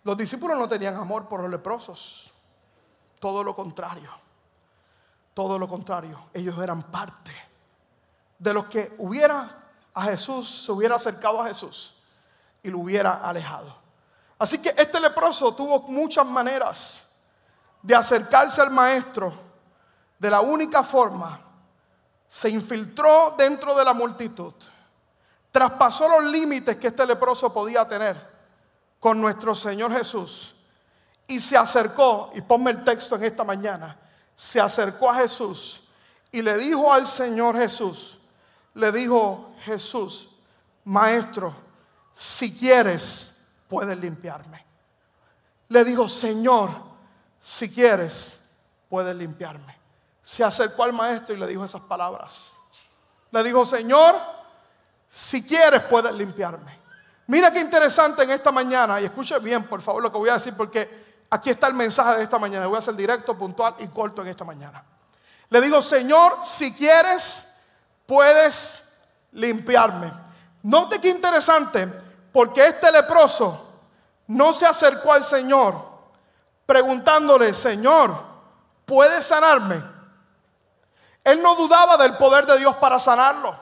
Los 0.03 0.17
discípulos 0.17 0.57
no 0.57 0.67
tenían 0.67 0.95
amor 0.95 1.27
por 1.27 1.41
los 1.41 1.51
leprosos. 1.51 2.31
Todo 3.19 3.43
lo 3.43 3.55
contrario. 3.55 4.09
Todo 5.35 5.59
lo 5.59 5.69
contrario. 5.69 6.19
Ellos 6.33 6.57
eran 6.57 6.81
parte 6.81 7.31
de 8.39 8.53
los 8.55 8.65
que 8.65 8.95
hubiera 8.97 9.47
a 9.93 10.03
Jesús, 10.05 10.63
se 10.65 10.71
hubiera 10.71 10.95
acercado 10.95 11.39
a 11.39 11.45
Jesús 11.45 12.01
y 12.63 12.71
lo 12.71 12.79
hubiera 12.79 13.21
alejado. 13.21 13.77
Así 14.39 14.57
que 14.57 14.73
este 14.75 14.99
leproso 14.99 15.53
tuvo 15.53 15.83
muchas 15.83 16.25
maneras 16.25 17.07
de 17.83 17.93
acercarse 17.93 18.59
al 18.61 18.71
maestro 18.71 19.50
de 20.21 20.29
la 20.29 20.39
única 20.39 20.83
forma. 20.83 21.41
Se 22.29 22.47
infiltró 22.47 23.33
dentro 23.35 23.75
de 23.75 23.83
la 23.83 23.95
multitud. 23.95 24.53
Traspasó 25.51 26.07
los 26.07 26.31
límites 26.31 26.77
que 26.77 26.87
este 26.87 27.07
leproso 27.07 27.51
podía 27.51 27.87
tener 27.87 28.29
con 28.99 29.19
nuestro 29.19 29.55
Señor 29.55 29.91
Jesús 29.91 30.55
y 31.25 31.39
se 31.39 31.57
acercó, 31.57 32.31
y 32.35 32.41
ponme 32.41 32.69
el 32.71 32.83
texto 32.83 33.15
en 33.15 33.23
esta 33.23 33.43
mañana, 33.43 33.97
se 34.35 34.61
acercó 34.61 35.09
a 35.09 35.15
Jesús 35.15 35.81
y 36.31 36.41
le 36.43 36.55
dijo 36.57 36.93
al 36.93 37.07
Señor 37.07 37.57
Jesús, 37.57 38.19
le 38.75 38.91
dijo 38.91 39.55
Jesús, 39.63 40.29
maestro, 40.83 41.53
si 42.13 42.55
quieres, 42.55 43.43
puedes 43.67 43.97
limpiarme. 43.97 44.63
Le 45.69 45.83
dijo, 45.83 46.07
Señor, 46.07 46.69
si 47.39 47.69
quieres, 47.71 48.39
puedes 48.87 49.15
limpiarme. 49.15 49.80
Se 50.31 50.45
acercó 50.45 50.85
al 50.85 50.93
maestro 50.93 51.35
y 51.35 51.37
le 51.37 51.45
dijo 51.45 51.65
esas 51.65 51.81
palabras. 51.81 52.53
Le 53.31 53.43
dijo, 53.43 53.65
Señor, 53.65 54.15
si 55.09 55.45
quieres, 55.45 55.83
puedes 55.83 56.13
limpiarme. 56.13 56.79
Mira 57.27 57.51
qué 57.51 57.59
interesante 57.59 58.23
en 58.23 58.29
esta 58.29 58.49
mañana, 58.49 59.01
y 59.01 59.03
escuche 59.03 59.37
bien 59.39 59.67
por 59.67 59.81
favor 59.81 60.01
lo 60.01 60.09
que 60.09 60.17
voy 60.17 60.29
a 60.29 60.35
decir, 60.35 60.55
porque 60.55 61.25
aquí 61.29 61.49
está 61.49 61.67
el 61.67 61.73
mensaje 61.73 62.15
de 62.15 62.23
esta 62.23 62.39
mañana. 62.39 62.65
Voy 62.67 62.77
a 62.77 62.79
hacer 62.79 62.95
directo, 62.95 63.37
puntual 63.37 63.75
y 63.79 63.89
corto 63.89 64.21
en 64.21 64.29
esta 64.29 64.45
mañana. 64.45 64.81
Le 65.49 65.59
digo, 65.59 65.81
Señor, 65.81 66.37
si 66.45 66.73
quieres, 66.75 67.53
puedes 68.05 68.85
limpiarme. 69.33 70.13
Note 70.63 71.01
qué 71.01 71.09
interesante, 71.09 71.89
porque 72.31 72.67
este 72.67 72.89
leproso 72.89 73.67
no 74.27 74.53
se 74.53 74.65
acercó 74.65 75.11
al 75.11 75.25
Señor 75.25 75.75
preguntándole, 76.65 77.53
Señor, 77.53 78.15
¿puedes 78.85 79.25
sanarme? 79.25 79.90
Él 81.23 81.41
no 81.41 81.55
dudaba 81.55 81.97
del 81.97 82.17
poder 82.17 82.45
de 82.45 82.57
Dios 82.57 82.75
para 82.77 82.99
sanarlo. 82.99 83.55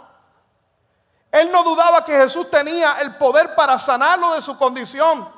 Él 1.31 1.51
no 1.51 1.63
dudaba 1.63 2.03
que 2.03 2.17
Jesús 2.17 2.49
tenía 2.49 2.97
el 3.01 3.15
poder 3.15 3.53
para 3.53 3.77
sanarlo 3.77 4.33
de 4.33 4.41
su 4.41 4.57
condición, 4.57 5.29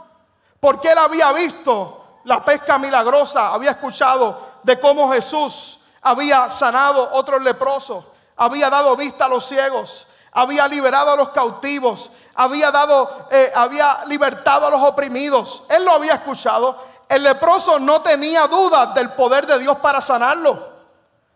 porque 0.59 0.91
él 0.91 0.97
había 0.97 1.31
visto 1.33 2.19
la 2.23 2.45
pesca 2.45 2.77
milagrosa, 2.77 3.47
había 3.47 3.71
escuchado 3.71 4.39
de 4.63 4.79
cómo 4.79 5.11
Jesús 5.11 5.79
había 6.01 6.49
sanado 6.49 7.09
otros 7.13 7.41
leprosos, 7.41 8.05
había 8.37 8.69
dado 8.69 8.95
vista 8.95 9.25
a 9.25 9.29
los 9.29 9.45
ciegos, 9.45 10.07
había 10.31 10.67
liberado 10.67 11.11
a 11.11 11.15
los 11.15 11.29
cautivos, 11.29 12.11
había 12.35 12.71
dado, 12.71 13.27
eh, 13.29 13.51
había 13.53 14.05
libertado 14.05 14.67
a 14.67 14.69
los 14.69 14.81
oprimidos. 14.81 15.63
Él 15.67 15.83
lo 15.83 15.91
había 15.91 16.13
escuchado. 16.13 16.77
El 17.09 17.23
leproso 17.23 17.77
no 17.79 18.01
tenía 18.01 18.47
dudas 18.47 18.93
del 18.93 19.11
poder 19.11 19.45
de 19.45 19.59
Dios 19.59 19.77
para 19.77 19.99
sanarlo. 19.99 20.70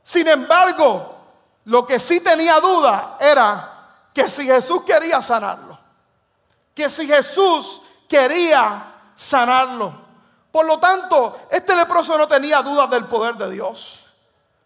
Sin 0.06 0.28
embargo, 0.28 1.16
lo 1.64 1.88
que 1.88 2.00
sí 2.00 2.22
tenía 2.22 2.60
duda 2.60 3.18
era 3.20 4.12
que 4.14 4.30
si 4.30 4.46
Jesús 4.46 4.84
quería 4.84 5.20
sanarlo, 5.20 5.80
que 6.76 6.92
si 6.92 7.08
Jesús 7.08 7.82
quería 8.08 8.86
sanarlo. 9.16 10.06
Por 10.52 10.68
lo 10.68 10.78
tanto, 10.78 11.40
este 11.50 11.76
leproso 11.76 12.20
no 12.20 12.28
tenía 12.28 12.62
dudas 12.62 12.88
del 12.92 13.06
poder 13.06 13.36
de 13.36 13.50
Dios. 13.50 14.06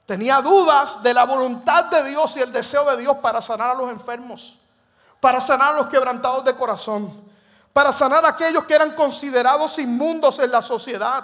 Tenía 0.06 0.42
dudas 0.42 1.02
de 1.02 1.14
la 1.14 1.24
voluntad 1.24 1.86
de 1.86 2.04
Dios 2.04 2.36
y 2.36 2.42
el 2.42 2.52
deseo 2.52 2.84
de 2.84 2.98
Dios 2.98 3.16
para 3.22 3.42
sanar 3.42 3.70
a 3.70 3.76
los 3.76 3.90
enfermos, 3.90 4.60
para 5.22 5.40
sanar 5.40 5.74
a 5.74 5.78
los 5.78 5.88
quebrantados 5.88 6.44
de 6.44 6.54
corazón, 6.58 7.24
para 7.72 7.94
sanar 7.94 8.26
a 8.26 8.30
aquellos 8.30 8.66
que 8.66 8.74
eran 8.74 8.92
considerados 8.92 9.80
inmundos 9.80 10.38
en 10.40 10.52
la 10.52 10.62
sociedad. 10.62 11.24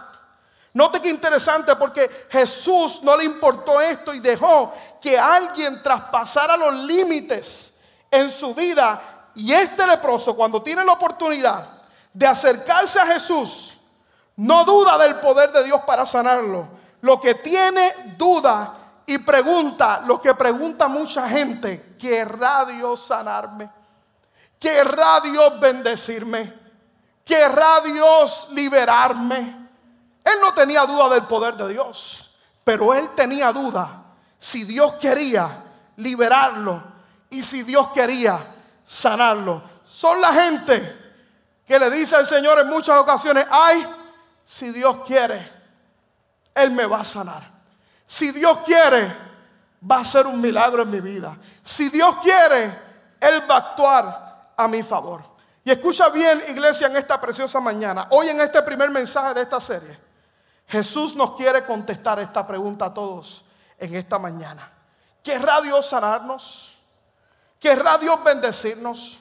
Note 0.76 1.02
que 1.02 1.10
interesante 1.10 1.74
porque 1.78 2.28
Jesús 2.30 3.00
no 3.02 3.16
le 3.16 3.24
importó 3.24 3.80
esto 3.80 4.14
y 4.14 4.20
dejó 4.20 4.74
que 5.02 5.18
alguien 5.18 5.82
traspasara 5.82 6.58
los 6.58 6.76
límites 6.84 7.80
en 8.12 8.30
su 8.30 8.54
vida. 8.54 9.30
Y 9.36 9.54
este 9.54 9.88
leproso, 9.88 10.36
cuando 10.36 10.62
tiene 10.62 10.84
la 10.84 10.92
oportunidad 10.92 11.66
de 12.12 12.28
acercarse 12.28 13.00
a 13.00 13.08
Jesús, 13.08 13.78
no 14.36 14.66
duda 14.66 14.98
del 14.98 15.16
poder 15.16 15.54
de 15.54 15.64
Dios 15.64 15.80
para 15.88 16.06
sanarlo. 16.06 16.68
Lo 17.00 17.22
que 17.22 17.36
tiene 17.36 17.94
duda 18.18 18.74
y 19.06 19.18
pregunta, 19.20 20.04
lo 20.06 20.20
que 20.20 20.36
pregunta 20.36 20.90
mucha 20.90 21.30
gente, 21.30 21.96
¿querrá 21.98 22.66
Dios 22.66 23.06
sanarme? 23.06 23.70
¿Querrá 24.60 25.22
Dios 25.22 25.58
bendecirme? 25.58 26.54
¿Querrá 27.24 27.80
Dios 27.80 28.50
liberarme? 28.52 29.65
Él 30.26 30.34
no 30.42 30.54
tenía 30.56 30.86
duda 30.86 31.08
del 31.10 31.24
poder 31.24 31.56
de 31.56 31.70
Dios, 31.70 32.32
pero 32.64 32.94
él 32.94 33.10
tenía 33.16 33.54
duda 33.54 34.04
si 34.40 34.64
Dios 34.64 34.94
quería 34.96 35.64
liberarlo 35.98 36.84
y 37.30 37.44
si 37.44 37.62
Dios 37.62 37.90
quería 37.94 38.40
sanarlo. 38.84 39.62
Son 39.86 40.20
la 40.20 40.34
gente 40.34 41.06
que 41.66 41.78
le 41.78 41.92
dice 41.92 42.16
al 42.16 42.26
Señor 42.26 42.60
en 42.60 42.68
muchas 42.68 42.98
ocasiones, 42.98 43.46
ay, 43.52 43.86
si 44.44 44.72
Dios 44.72 44.98
quiere, 45.06 45.48
Él 46.54 46.72
me 46.72 46.86
va 46.86 47.02
a 47.02 47.06
sanar. 47.06 47.44
Si 48.06 48.32
Dios 48.32 48.60
quiere, 48.66 49.16
va 49.90 49.98
a 49.98 50.06
ser 50.06 50.26
un 50.28 50.42
milagro 50.42 50.84
en 50.84 50.90
mi 50.90 51.02
vida. 51.02 51.38
Si 51.62 51.90
Dios 51.90 52.16
quiere, 52.22 52.66
Él 53.20 53.44
va 53.50 53.56
a 53.56 53.60
actuar 53.60 54.52
a 54.58 54.68
mi 54.68 54.84
favor. 54.84 55.24
Y 55.64 55.72
escucha 55.72 56.10
bien, 56.10 56.44
iglesia, 56.50 56.88
en 56.88 56.98
esta 56.98 57.20
preciosa 57.20 57.60
mañana, 57.60 58.08
hoy 58.12 58.30
en 58.30 58.40
este 58.42 58.62
primer 58.62 58.92
mensaje 58.92 59.34
de 59.34 59.42
esta 59.42 59.60
serie, 59.60 60.05
Jesús 60.68 61.16
nos 61.16 61.36
quiere 61.36 61.66
contestar 61.66 62.20
esta 62.20 62.46
pregunta 62.46 62.86
a 62.86 62.94
todos 62.94 63.46
en 63.78 63.96
esta 63.96 64.18
mañana. 64.18 64.72
¿Querrá 65.24 65.62
Dios 65.62 65.88
sanarnos? 65.88 66.78
¿Querrá 67.60 67.98
Dios 67.98 68.24
bendecirnos? 68.24 69.20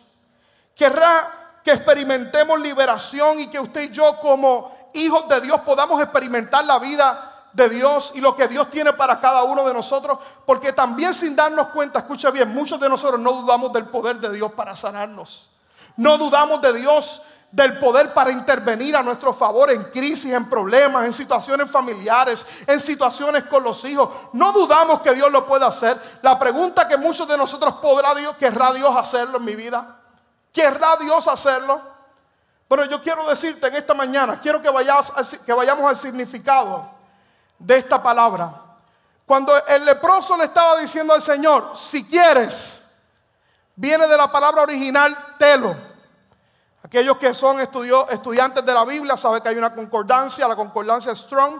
¿Querrá 0.74 1.60
que 1.62 1.72
experimentemos 1.72 2.60
liberación 2.60 3.40
y 3.40 3.46
que 3.46 3.60
usted 3.60 3.90
y 3.90 3.90
yo 3.90 4.18
como 4.20 4.90
hijos 4.92 5.28
de 5.28 5.40
Dios 5.40 5.60
podamos 5.60 6.00
experimentar 6.02 6.64
la 6.64 6.78
vida 6.78 7.30
de 7.52 7.68
Dios 7.68 8.12
y 8.14 8.20
lo 8.20 8.34
que 8.34 8.48
Dios 8.48 8.68
tiene 8.70 8.92
para 8.92 9.20
cada 9.20 9.44
uno 9.44 9.66
de 9.66 9.72
nosotros? 9.72 10.18
Porque 10.44 10.72
también 10.72 11.14
sin 11.14 11.36
darnos 11.36 11.68
cuenta, 11.68 12.00
escucha 12.00 12.30
bien, 12.30 12.52
muchos 12.52 12.80
de 12.80 12.88
nosotros 12.88 13.20
no 13.20 13.32
dudamos 13.32 13.72
del 13.72 13.86
poder 13.86 14.16
de 14.16 14.32
Dios 14.32 14.52
para 14.52 14.76
sanarnos. 14.76 15.50
No 15.96 16.18
dudamos 16.18 16.60
de 16.60 16.72
Dios 16.72 17.22
del 17.54 17.78
poder 17.78 18.12
para 18.12 18.32
intervenir 18.32 18.96
a 18.96 19.02
nuestro 19.02 19.32
favor 19.32 19.70
en 19.70 19.84
crisis, 19.84 20.32
en 20.32 20.48
problemas, 20.48 21.04
en 21.04 21.12
situaciones 21.12 21.70
familiares, 21.70 22.44
en 22.66 22.80
situaciones 22.80 23.44
con 23.44 23.62
los 23.62 23.84
hijos. 23.84 24.10
No 24.32 24.50
dudamos 24.50 25.00
que 25.02 25.14
Dios 25.14 25.30
lo 25.30 25.46
pueda 25.46 25.68
hacer. 25.68 25.96
La 26.22 26.36
pregunta 26.36 26.88
que 26.88 26.96
muchos 26.96 27.28
de 27.28 27.36
nosotros 27.36 27.74
podrá 27.74 28.12
Dios, 28.12 28.36
¿querrá 28.36 28.72
Dios 28.72 28.94
hacerlo 28.96 29.38
en 29.38 29.44
mi 29.44 29.54
vida? 29.54 30.00
¿Querrá 30.52 30.96
Dios 30.96 31.28
hacerlo? 31.28 31.80
Bueno, 32.68 32.86
yo 32.86 33.00
quiero 33.00 33.24
decirte 33.28 33.68
en 33.68 33.76
esta 33.76 33.94
mañana, 33.94 34.40
quiero 34.40 34.60
que, 34.60 34.68
que 35.46 35.52
vayamos 35.52 35.88
al 35.88 35.96
significado 35.96 36.90
de 37.56 37.76
esta 37.76 38.02
palabra. 38.02 38.52
Cuando 39.24 39.64
el 39.66 39.84
leproso 39.84 40.36
le 40.36 40.46
estaba 40.46 40.80
diciendo 40.80 41.14
al 41.14 41.22
Señor, 41.22 41.70
si 41.76 42.04
quieres, 42.04 42.82
viene 43.76 44.08
de 44.08 44.16
la 44.16 44.26
palabra 44.26 44.62
original 44.62 45.16
telo. 45.38 45.93
Aquellos 46.84 47.16
que 47.16 47.32
son 47.32 47.60
estudiantes 47.60 48.64
de 48.64 48.74
la 48.74 48.84
Biblia 48.84 49.16
saben 49.16 49.42
que 49.42 49.48
hay 49.48 49.56
una 49.56 49.74
concordancia, 49.74 50.46
la 50.46 50.54
concordancia 50.54 51.14
Strong, 51.14 51.58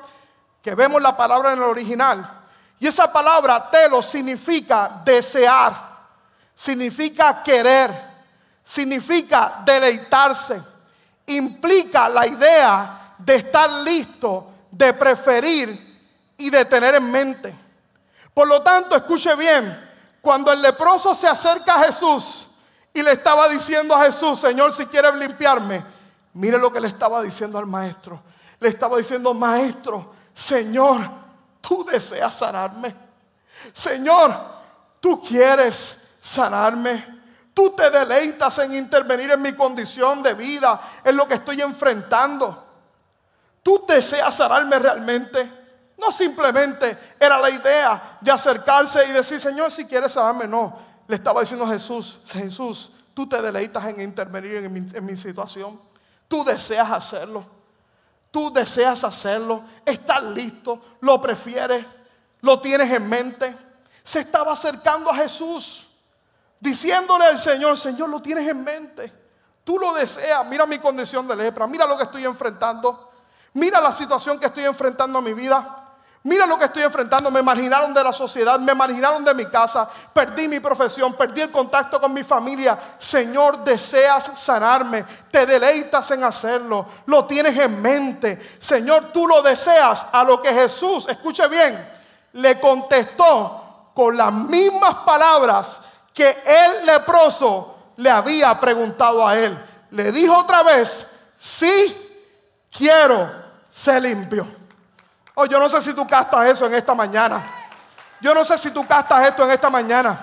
que 0.60 0.74
vemos 0.74 1.00
la 1.00 1.16
palabra 1.16 1.54
en 1.54 1.60
el 1.60 1.64
original. 1.64 2.42
Y 2.78 2.86
esa 2.86 3.10
palabra 3.10 3.70
telo 3.70 4.02
significa 4.02 5.00
desear, 5.02 5.74
significa 6.54 7.42
querer, 7.42 7.90
significa 8.62 9.62
deleitarse, 9.64 10.62
implica 11.24 12.06
la 12.10 12.26
idea 12.26 13.14
de 13.16 13.36
estar 13.36 13.70
listo, 13.70 14.52
de 14.70 14.92
preferir 14.92 16.34
y 16.36 16.50
de 16.50 16.66
tener 16.66 16.96
en 16.96 17.10
mente. 17.10 17.56
Por 18.34 18.46
lo 18.46 18.62
tanto, 18.62 18.94
escuche 18.94 19.34
bien, 19.36 19.90
cuando 20.20 20.52
el 20.52 20.60
leproso 20.60 21.14
se 21.14 21.28
acerca 21.28 21.76
a 21.76 21.84
Jesús 21.84 22.48
y 22.96 23.02
le 23.02 23.10
estaba 23.10 23.48
diciendo 23.48 23.92
a 23.92 24.04
Jesús, 24.04 24.38
Señor, 24.40 24.72
si 24.72 24.86
quieres 24.86 25.12
limpiarme, 25.16 25.84
mire 26.34 26.56
lo 26.58 26.72
que 26.72 26.80
le 26.80 26.86
estaba 26.86 27.20
diciendo 27.20 27.58
al 27.58 27.66
maestro. 27.66 28.22
Le 28.60 28.68
estaba 28.68 28.96
diciendo, 28.96 29.34
maestro, 29.34 30.14
Señor, 30.32 31.00
tú 31.60 31.84
deseas 31.84 32.32
sanarme. 32.32 32.94
Señor, 33.72 34.32
tú 35.00 35.20
quieres 35.20 36.08
sanarme. 36.20 37.04
Tú 37.52 37.70
te 37.70 37.90
deleitas 37.90 38.58
en 38.58 38.74
intervenir 38.74 39.32
en 39.32 39.42
mi 39.42 39.54
condición 39.54 40.22
de 40.22 40.34
vida, 40.34 40.80
en 41.04 41.16
lo 41.16 41.26
que 41.26 41.34
estoy 41.34 41.60
enfrentando. 41.62 42.64
Tú 43.60 43.84
deseas 43.88 44.36
sanarme 44.36 44.78
realmente. 44.78 45.64
No 45.98 46.12
simplemente 46.12 46.96
era 47.18 47.38
la 47.38 47.50
idea 47.50 48.18
de 48.20 48.30
acercarse 48.30 49.04
y 49.04 49.10
decir, 49.10 49.40
Señor, 49.40 49.72
si 49.72 49.84
quieres 49.84 50.12
sanarme, 50.12 50.46
no. 50.46 50.93
Le 51.06 51.16
estaba 51.16 51.40
diciendo 51.40 51.66
a 51.66 51.68
Jesús, 51.68 52.18
Jesús, 52.26 52.90
tú 53.12 53.28
te 53.28 53.40
deleitas 53.40 53.84
en 53.86 54.00
intervenir 54.00 54.56
en 54.56 54.72
mi, 54.72 54.86
en 54.92 55.04
mi 55.04 55.16
situación. 55.16 55.80
Tú 56.28 56.44
deseas 56.44 56.90
hacerlo. 56.90 57.44
Tú 58.30 58.52
deseas 58.52 59.04
hacerlo. 59.04 59.62
Estás 59.84 60.22
listo. 60.22 60.80
Lo 61.00 61.20
prefieres. 61.20 61.84
Lo 62.40 62.60
tienes 62.60 62.90
en 62.90 63.08
mente. 63.08 63.54
Se 64.02 64.20
estaba 64.20 64.52
acercando 64.52 65.10
a 65.10 65.14
Jesús. 65.14 65.86
Diciéndole 66.58 67.26
al 67.26 67.38
Señor, 67.38 67.78
Señor, 67.78 68.08
lo 68.08 68.20
tienes 68.20 68.48
en 68.48 68.64
mente. 68.64 69.12
Tú 69.62 69.78
lo 69.78 69.94
deseas. 69.94 70.46
Mira 70.46 70.66
mi 70.66 70.78
condición 70.78 71.28
de 71.28 71.36
lepra. 71.36 71.66
Mira 71.66 71.86
lo 71.86 71.96
que 71.96 72.04
estoy 72.04 72.24
enfrentando. 72.24 73.12
Mira 73.52 73.80
la 73.80 73.92
situación 73.92 74.40
que 74.40 74.46
estoy 74.46 74.64
enfrentando 74.64 75.18
en 75.18 75.24
mi 75.24 75.34
vida. 75.34 75.83
Mira 76.24 76.46
lo 76.46 76.58
que 76.58 76.64
estoy 76.64 76.82
enfrentando. 76.82 77.30
Me 77.30 77.42
marginaron 77.42 77.92
de 77.92 78.02
la 78.02 78.12
sociedad, 78.12 78.58
me 78.58 78.74
marginaron 78.74 79.22
de 79.22 79.34
mi 79.34 79.44
casa, 79.44 79.86
perdí 80.12 80.48
mi 80.48 80.58
profesión, 80.58 81.12
perdí 81.12 81.42
el 81.42 81.50
contacto 81.50 82.00
con 82.00 82.14
mi 82.14 82.24
familia. 82.24 82.78
Señor, 82.98 83.62
deseas 83.62 84.30
sanarme, 84.34 85.04
te 85.30 85.44
deleitas 85.44 86.10
en 86.12 86.24
hacerlo, 86.24 86.86
lo 87.06 87.26
tienes 87.26 87.58
en 87.58 87.80
mente. 87.80 88.40
Señor, 88.58 89.12
tú 89.12 89.26
lo 89.26 89.42
deseas. 89.42 90.06
A 90.12 90.24
lo 90.24 90.40
que 90.40 90.50
Jesús, 90.52 91.06
escuche 91.10 91.46
bien, 91.46 91.86
le 92.32 92.58
contestó 92.58 93.90
con 93.94 94.16
las 94.16 94.32
mismas 94.32 94.94
palabras 95.04 95.82
que 96.14 96.38
el 96.46 96.86
leproso 96.86 97.92
le 97.96 98.10
había 98.10 98.58
preguntado 98.58 99.28
a 99.28 99.36
él. 99.36 99.58
Le 99.90 100.10
dijo 100.10 100.38
otra 100.38 100.62
vez, 100.62 101.06
sí, 101.36 102.24
quiero 102.70 103.30
ser 103.68 104.02
limpio. 104.02 104.63
Oh, 105.34 105.46
yo 105.46 105.58
no 105.58 105.68
sé 105.68 105.82
si 105.82 105.92
tú 105.92 106.06
castas 106.06 106.46
eso 106.46 106.66
en 106.66 106.74
esta 106.74 106.94
mañana. 106.94 107.42
Yo 108.20 108.32
no 108.32 108.44
sé 108.44 108.56
si 108.56 108.70
tú 108.70 108.86
castas 108.86 109.26
esto 109.28 109.44
en 109.44 109.50
esta 109.50 109.68
mañana. 109.68 110.18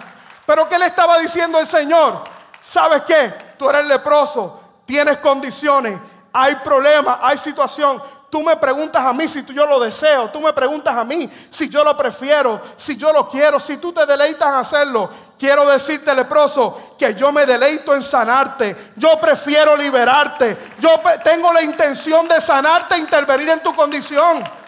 Pero 0.45 0.67
¿qué 0.67 0.79
le 0.79 0.85
estaba 0.85 1.19
diciendo 1.19 1.59
el 1.59 1.67
Señor? 1.67 2.23
¿Sabes 2.59 3.01
qué? 3.03 3.33
Tú 3.57 3.69
eres 3.69 3.85
leproso, 3.85 4.59
tienes 4.85 5.17
condiciones, 5.17 5.99
hay 6.31 6.55
problemas, 6.57 7.19
hay 7.21 7.37
situación. 7.37 8.01
Tú 8.29 8.41
me 8.41 8.55
preguntas 8.55 9.03
a 9.05 9.11
mí 9.11 9.27
si 9.27 9.43
yo 9.45 9.65
lo 9.65 9.79
deseo, 9.79 10.29
tú 10.29 10.39
me 10.39 10.53
preguntas 10.53 10.95
a 10.95 11.03
mí 11.03 11.29
si 11.49 11.67
yo 11.67 11.83
lo 11.83 11.97
prefiero, 11.97 12.61
si 12.77 12.95
yo 12.95 13.11
lo 13.11 13.27
quiero, 13.27 13.59
si 13.59 13.75
tú 13.77 13.91
te 13.91 14.05
deleitas 14.05 14.47
en 14.47 14.55
hacerlo. 14.55 15.09
Quiero 15.37 15.65
decirte, 15.65 16.15
leproso, 16.15 16.95
que 16.97 17.13
yo 17.15 17.31
me 17.31 17.45
deleito 17.45 17.93
en 17.93 18.01
sanarte. 18.01 18.93
Yo 18.95 19.19
prefiero 19.19 19.75
liberarte. 19.75 20.57
Yo 20.79 20.89
tengo 21.23 21.51
la 21.51 21.61
intención 21.61 22.27
de 22.27 22.39
sanarte 22.39 22.95
e 22.95 22.99
intervenir 22.99 23.49
en 23.49 23.61
tu 23.61 23.75
condición. 23.75 24.60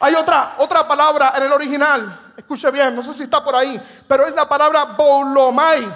Hay 0.00 0.14
otra, 0.14 0.56
otra 0.58 0.86
palabra 0.86 1.32
en 1.36 1.44
el 1.44 1.52
original, 1.52 2.32
escuche 2.36 2.70
bien, 2.70 2.94
no 2.94 3.02
sé 3.02 3.14
si 3.14 3.22
está 3.24 3.42
por 3.42 3.56
ahí, 3.56 3.80
pero 4.06 4.26
es 4.26 4.34
la 4.34 4.48
palabra 4.48 4.84
bolomai, 4.84 5.86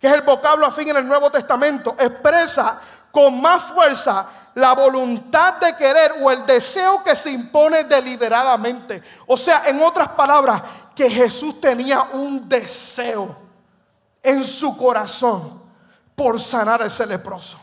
que 0.00 0.06
es 0.06 0.12
el 0.12 0.22
vocablo 0.22 0.66
afín 0.66 0.88
en 0.88 0.96
el 0.96 1.06
Nuevo 1.06 1.30
Testamento. 1.30 1.96
Expresa 1.98 2.78
con 3.10 3.40
más 3.40 3.62
fuerza 3.62 4.26
la 4.54 4.72
voluntad 4.72 5.54
de 5.54 5.76
querer 5.76 6.12
o 6.22 6.30
el 6.30 6.46
deseo 6.46 7.02
que 7.02 7.14
se 7.14 7.30
impone 7.30 7.84
deliberadamente. 7.84 9.02
O 9.26 9.36
sea, 9.36 9.64
en 9.66 9.82
otras 9.82 10.08
palabras, 10.10 10.62
que 10.94 11.10
Jesús 11.10 11.60
tenía 11.60 12.02
un 12.12 12.48
deseo 12.48 13.36
en 14.22 14.44
su 14.44 14.76
corazón 14.76 15.60
por 16.14 16.40
sanar 16.40 16.82
a 16.82 16.86
ese 16.86 17.04
leproso. 17.04 17.58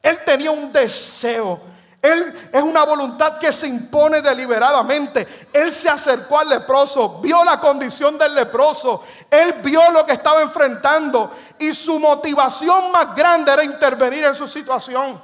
Él 0.00 0.18
tenía 0.24 0.52
un 0.52 0.72
deseo 0.72 1.60
él 2.06 2.48
es 2.52 2.62
una 2.62 2.84
voluntad 2.84 3.38
que 3.38 3.52
se 3.52 3.66
impone 3.66 4.22
deliberadamente. 4.22 5.48
Él 5.52 5.72
se 5.72 5.88
acercó 5.88 6.38
al 6.38 6.48
leproso, 6.48 7.20
vio 7.20 7.42
la 7.44 7.58
condición 7.58 8.16
del 8.16 8.34
leproso, 8.34 9.02
él 9.30 9.54
vio 9.62 9.90
lo 9.90 10.06
que 10.06 10.12
estaba 10.12 10.42
enfrentando 10.42 11.32
y 11.58 11.72
su 11.72 11.98
motivación 11.98 12.92
más 12.92 13.14
grande 13.14 13.52
era 13.52 13.64
intervenir 13.64 14.24
en 14.24 14.34
su 14.34 14.46
situación 14.46 15.20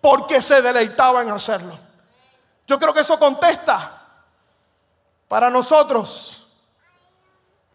porque 0.00 0.40
se 0.42 0.60
deleitaba 0.62 1.22
en 1.22 1.30
hacerlo. 1.30 1.78
Yo 2.66 2.78
creo 2.78 2.92
que 2.92 3.00
eso 3.00 3.18
contesta 3.18 4.02
para 5.26 5.50
nosotros 5.50 6.46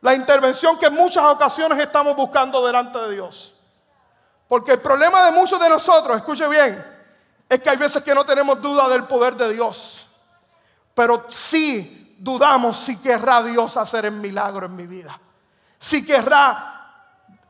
la 0.02 0.14
intervención 0.14 0.78
que 0.78 0.88
en 0.88 0.96
muchas 0.96 1.24
ocasiones 1.24 1.80
estamos 1.80 2.16
buscando 2.16 2.66
delante 2.66 3.00
de 3.00 3.12
Dios. 3.12 3.54
Porque 4.48 4.74
el 4.74 4.82
problema 4.82 5.24
de 5.26 5.32
muchos 5.32 5.60
de 5.60 5.70
nosotros, 5.70 6.18
escuche 6.18 6.48
bien, 6.48 6.93
es 7.50 7.62
que 7.62 7.70
hay 7.70 7.78
veces 7.78 8.04
que 8.04 8.16
no 8.16 8.26
tenemos 8.26 8.62
duda 8.62 8.90
del 8.90 9.04
poder 9.04 9.36
de 9.36 9.54
Dios, 9.54 10.06
pero 10.94 11.26
sí 11.30 12.18
dudamos 12.20 12.78
si 12.78 12.98
querrá 12.98 13.44
Dios 13.44 13.78
hacer 13.78 14.06
el 14.06 14.14
milagro 14.14 14.66
en 14.66 14.76
mi 14.76 14.88
vida, 14.88 15.20
si 15.78 16.06
querrá 16.06 16.74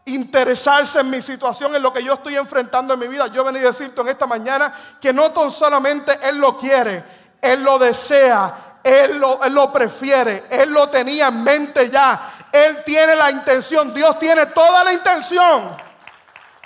interesarse 0.06 1.00
en 1.00 1.10
mi 1.10 1.22
situación, 1.22 1.76
en 1.76 1.82
lo 1.82 1.94
que 1.94 2.04
yo 2.04 2.14
estoy 2.14 2.36
enfrentando 2.36 2.94
en 2.94 3.00
mi 3.00 3.08
vida. 3.08 3.28
Yo 3.28 3.44
venía 3.44 3.62
a 3.62 3.66
decirte 3.66 4.02
en 4.02 4.10
esta 4.10 4.28
mañana 4.28 4.74
que 5.00 5.14
no 5.14 5.32
tan 5.32 5.50
solamente 5.52 6.20
Él 6.22 6.38
lo 6.38 6.58
quiere, 6.58 7.04
Él 7.42 7.64
lo 7.64 7.80
desea, 7.80 8.80
Él 8.84 9.18
lo, 9.18 9.44
él 9.44 9.54
lo 9.54 9.72
prefiere, 9.72 10.46
Él 10.50 10.72
lo 10.72 10.90
tenía 10.90 11.28
en 11.28 11.44
mente 11.44 11.90
ya, 11.90 12.50
Él 12.52 12.84
tiene 12.84 13.16
la 13.16 13.32
intención, 13.32 13.94
Dios 13.94 14.20
tiene 14.20 14.48
toda 14.48 14.84
la 14.84 14.92
intención 14.92 15.70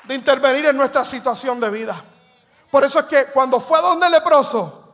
de 0.04 0.16
intervenir 0.16 0.68
en 0.68 0.78
nuestra 0.78 1.06
situación 1.06 1.60
de 1.60 1.70
vida. 1.70 2.04
Por 2.70 2.84
eso 2.84 3.00
es 3.00 3.06
que 3.06 3.26
cuando 3.28 3.60
fue 3.60 3.82
donde 3.82 4.06
el 4.08 4.12
leproso, 4.12 4.94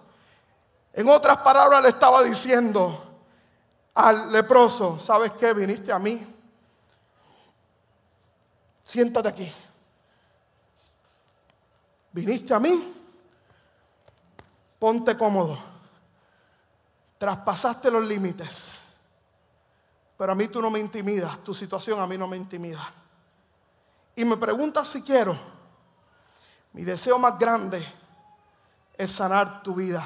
en 0.93 1.09
otras 1.09 1.38
palabras 1.38 1.81
le 1.81 1.89
estaba 1.89 2.21
diciendo 2.23 3.03
al 3.95 4.31
leproso, 4.31 4.99
¿sabes 4.99 5.31
qué? 5.33 5.53
Viniste 5.53 5.91
a 5.91 5.99
mí 5.99 6.33
siéntate 8.93 9.27
aquí. 9.27 9.51
Viniste 12.12 12.53
a 12.53 12.59
mí, 12.59 12.93
ponte 14.77 15.17
cómodo. 15.17 15.57
Traspasaste 17.17 17.89
los 17.89 18.07
límites. 18.07 18.75
Pero 20.15 20.31
a 20.31 20.36
mí 20.36 20.47
tú 20.47 20.62
no 20.62 20.69
me 20.69 20.79
intimidas, 20.79 21.43
tu 21.43 21.55
situación 21.55 21.99
a 21.99 22.05
mí 22.05 22.19
no 22.19 22.27
me 22.27 22.38
intimida. 22.38 22.93
Y 24.15 24.23
me 24.25 24.38
preguntas 24.38 24.88
si 24.88 25.01
quiero. 25.01 25.36
Mi 26.73 26.83
deseo 26.83 27.19
más 27.19 27.38
grande 27.38 27.86
es 28.97 29.12
sanar 29.12 29.62
tu 29.63 29.75
vida 29.75 30.03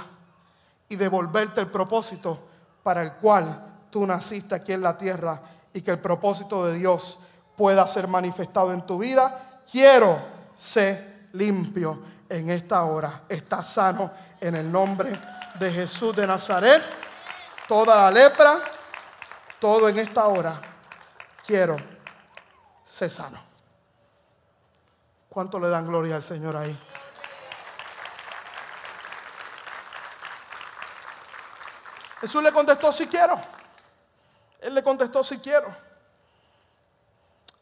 y 0.90 0.96
devolverte 0.96 1.62
el 1.62 1.68
propósito 1.68 2.40
para 2.84 3.02
el 3.02 3.14
cual 3.14 3.88
tú 3.90 4.06
naciste 4.06 4.56
aquí 4.56 4.74
en 4.74 4.82
la 4.82 4.98
tierra 4.98 5.42
y 5.74 5.82
que 5.82 5.92
el 5.92 6.00
propósito 6.00 6.66
de 6.66 6.78
Dios 6.78 7.20
pueda 7.56 7.86
ser 7.88 8.08
manifestado 8.08 8.74
en 8.74 8.86
tu 8.86 8.98
vida. 8.98 9.62
Quiero 9.70 10.20
ser 10.56 11.30
limpio 11.34 12.02
en 12.30 12.50
esta 12.50 12.84
hora. 12.84 13.24
Estás 13.30 13.68
sano 13.68 14.12
en 14.40 14.56
el 14.56 14.72
nombre 14.72 15.18
de 15.60 15.72
Jesús 15.72 16.16
de 16.16 16.28
Nazaret. 16.28 16.84
Toda 17.68 17.96
la 17.96 18.12
lepra, 18.12 18.60
todo 19.60 19.90
en 19.90 20.00
esta 20.00 20.28
hora. 20.28 20.62
Quiero 21.46 21.78
ser 22.86 23.10
sano. 23.10 23.47
¿Cuánto 25.38 25.60
le 25.60 25.70
dan 25.70 25.86
gloria 25.86 26.16
al 26.16 26.24
Señor 26.24 26.56
ahí? 26.56 26.76
Jesús 32.22 32.42
le 32.42 32.52
contestó, 32.52 32.92
si 32.92 33.06
quiero. 33.06 33.40
Él 34.60 34.74
le 34.74 34.82
contestó, 34.82 35.24
si 35.24 35.38
quiero. 35.38 35.68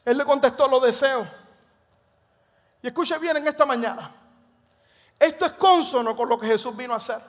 Él 0.06 0.18
le 0.18 0.24
contestó, 0.24 0.70
lo 0.70 0.80
deseo. 0.80 1.28
Y 2.82 2.88
escuche 2.88 3.18
bien 3.18 3.36
en 3.36 3.48
esta 3.50 3.66
mañana. 3.66 4.10
Esto 5.20 5.46
es 5.46 5.52
consono 5.52 6.16
con 6.16 6.30
lo 6.30 6.40
que 6.40 6.48
Jesús 6.48 6.74
vino 6.78 6.94
a 6.94 6.96
hacer. 6.96 7.22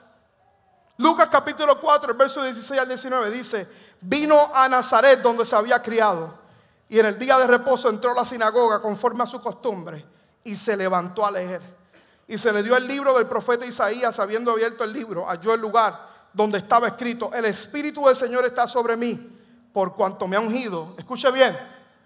Lucas 0.95 1.27
capítulo 1.29 1.77
4, 1.77 2.11
el 2.11 2.17
verso 2.17 2.41
16 2.41 2.79
al 2.79 2.87
19 2.87 3.31
dice, 3.31 3.69
vino 3.99 4.49
a 4.55 4.69
Nazaret 4.69 5.21
donde 5.21 5.43
se 5.43 5.57
había 5.57 5.81
criado 5.81 6.39
y 6.87 6.99
en 6.99 7.05
el 7.05 7.19
día 7.19 7.37
de 7.37 7.47
reposo 7.47 7.89
entró 7.89 8.11
a 8.11 8.15
la 8.15 8.23
sinagoga 8.23 8.81
conforme 8.81 9.23
a 9.23 9.27
su 9.27 9.41
costumbre 9.41 10.15
y 10.47 10.55
se 10.55 10.77
levantó 10.77 11.25
a 11.25 11.31
leer. 11.31 11.61
Y 12.25 12.37
se 12.37 12.53
le 12.53 12.63
dio 12.63 12.75
el 12.77 12.87
libro 12.87 13.13
del 13.17 13.27
profeta 13.27 13.65
Isaías, 13.65 14.17
habiendo 14.17 14.51
abierto 14.51 14.85
el 14.85 14.93
libro, 14.93 15.25
halló 15.25 15.53
el 15.53 15.59
lugar 15.59 16.07
donde 16.31 16.57
estaba 16.57 16.87
escrito, 16.87 17.31
el 17.33 17.45
Espíritu 17.45 18.05
del 18.05 18.15
Señor 18.15 18.45
está 18.45 18.65
sobre 18.65 18.95
mí, 18.95 19.37
por 19.73 19.93
cuanto 19.93 20.25
me 20.25 20.37
ha 20.37 20.39
ungido, 20.39 20.95
escuche 20.97 21.29
bien, 21.31 21.57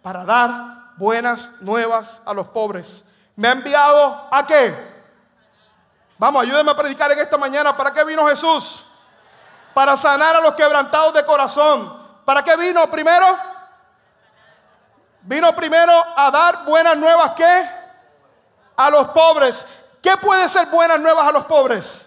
para 0.02 0.26
dar 0.26 0.94
buenas 0.98 1.62
nuevas 1.62 2.22
a 2.26 2.34
los 2.34 2.48
pobres. 2.48 3.04
Me 3.36 3.48
ha 3.48 3.52
enviado 3.52 4.28
a 4.32 4.46
qué? 4.48 4.74
Vamos, 6.18 6.42
ayúdenme 6.42 6.72
a 6.72 6.76
predicar 6.76 7.12
en 7.12 7.20
esta 7.20 7.38
mañana. 7.38 7.78
¿Para 7.78 7.94
qué 7.94 8.04
vino 8.04 8.28
Jesús? 8.28 8.84
Para 9.74 9.96
sanar 9.96 10.36
a 10.36 10.42
los 10.42 10.56
quebrantados 10.56 11.14
de 11.14 11.26
corazón. 11.26 11.96
¿Para 12.26 12.44
qué 12.44 12.56
vino 12.58 12.90
primero? 12.90 13.38
Vino 15.22 15.56
primero 15.56 15.94
a 16.16 16.32
dar 16.32 16.66
buenas 16.66 16.98
nuevas, 16.98 17.32
¿qué? 17.32 17.81
A 18.82 18.90
los 18.90 19.10
pobres. 19.10 19.66
¿Qué 20.02 20.18
puede 20.18 20.50
ser 20.50 20.68
buenas 20.68 21.00
nuevas 21.00 21.28
a 21.28 21.32
los 21.32 21.46
pobres? 21.46 22.04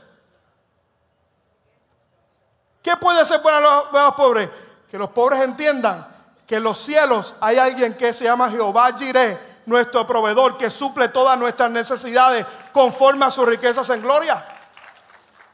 ¿Qué 2.83 2.97
puede 2.97 3.25
ser 3.25 3.41
bueno 3.41 3.59
a 3.59 4.03
los, 4.03 4.15
pobres? 4.15 4.51
Que 4.91 4.99
los 4.99 5.11
pobres 5.11 5.41
entiendan 5.41 6.05
que 6.47 6.57
en 6.57 6.65
los 6.65 6.79
cielos 6.79 7.37
hay 7.41 7.59
alguien 7.59 7.97
que 7.97 8.13
se 8.13 8.25
llama 8.25 8.51
Jehová 8.51 8.93
Jireh, 8.97 9.63
nuestro 9.67 10.05
proveedor, 10.05 10.59
que 10.59 10.69
suple 10.69 11.09
todas 11.09 11.39
nuestras 11.39 11.71
necesidades 11.71 12.45
conforme 12.73 13.25
a 13.25 13.31
sus 13.31 13.47
riquezas 13.47 13.89
en 13.91 14.03
gloria. 14.03 14.45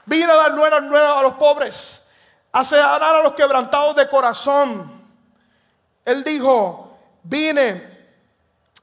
Vino 0.06 0.32
a 0.32 0.36
dar 0.36 0.54
nuevas 0.54 0.82
nuevas 0.82 1.18
a 1.18 1.22
los 1.22 1.34
pobres, 1.34 2.08
a 2.50 2.64
sanar 2.64 3.02
a 3.02 3.22
los 3.22 3.34
quebrantados 3.34 3.94
de 3.94 4.08
corazón. 4.08 4.90
Él 6.02 6.24
dijo, 6.24 6.98
vine 7.22 7.89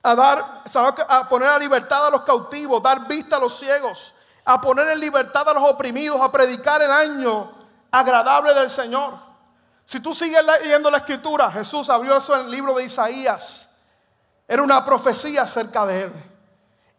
a 0.03 0.15
dar, 0.15 0.63
a 1.07 1.29
poner 1.29 1.49
a 1.49 1.59
libertad 1.59 2.07
a 2.07 2.09
los 2.09 2.23
cautivos, 2.23 2.81
dar 2.81 3.07
vista 3.07 3.37
a 3.37 3.39
los 3.39 3.57
ciegos, 3.57 4.13
a 4.45 4.61
poner 4.61 4.87
en 4.89 4.99
libertad 4.99 5.47
a 5.49 5.53
los 5.53 5.63
oprimidos, 5.63 6.21
a 6.21 6.31
predicar 6.31 6.81
el 6.81 6.91
año 6.91 7.51
agradable 7.91 8.53
del 8.53 8.69
Señor. 8.69 9.13
Si 9.83 9.99
tú 9.99 10.13
sigues 10.13 10.43
leyendo 10.45 10.91
la 10.91 10.97
escritura, 10.97 11.51
Jesús 11.51 11.89
abrió 11.89 12.17
eso 12.17 12.35
en 12.35 12.45
el 12.45 12.51
libro 12.51 12.73
de 12.73 12.83
Isaías. 12.83 13.79
Era 14.47 14.61
una 14.61 14.83
profecía 14.83 15.43
acerca 15.43 15.85
de 15.85 16.03
él. 16.03 16.13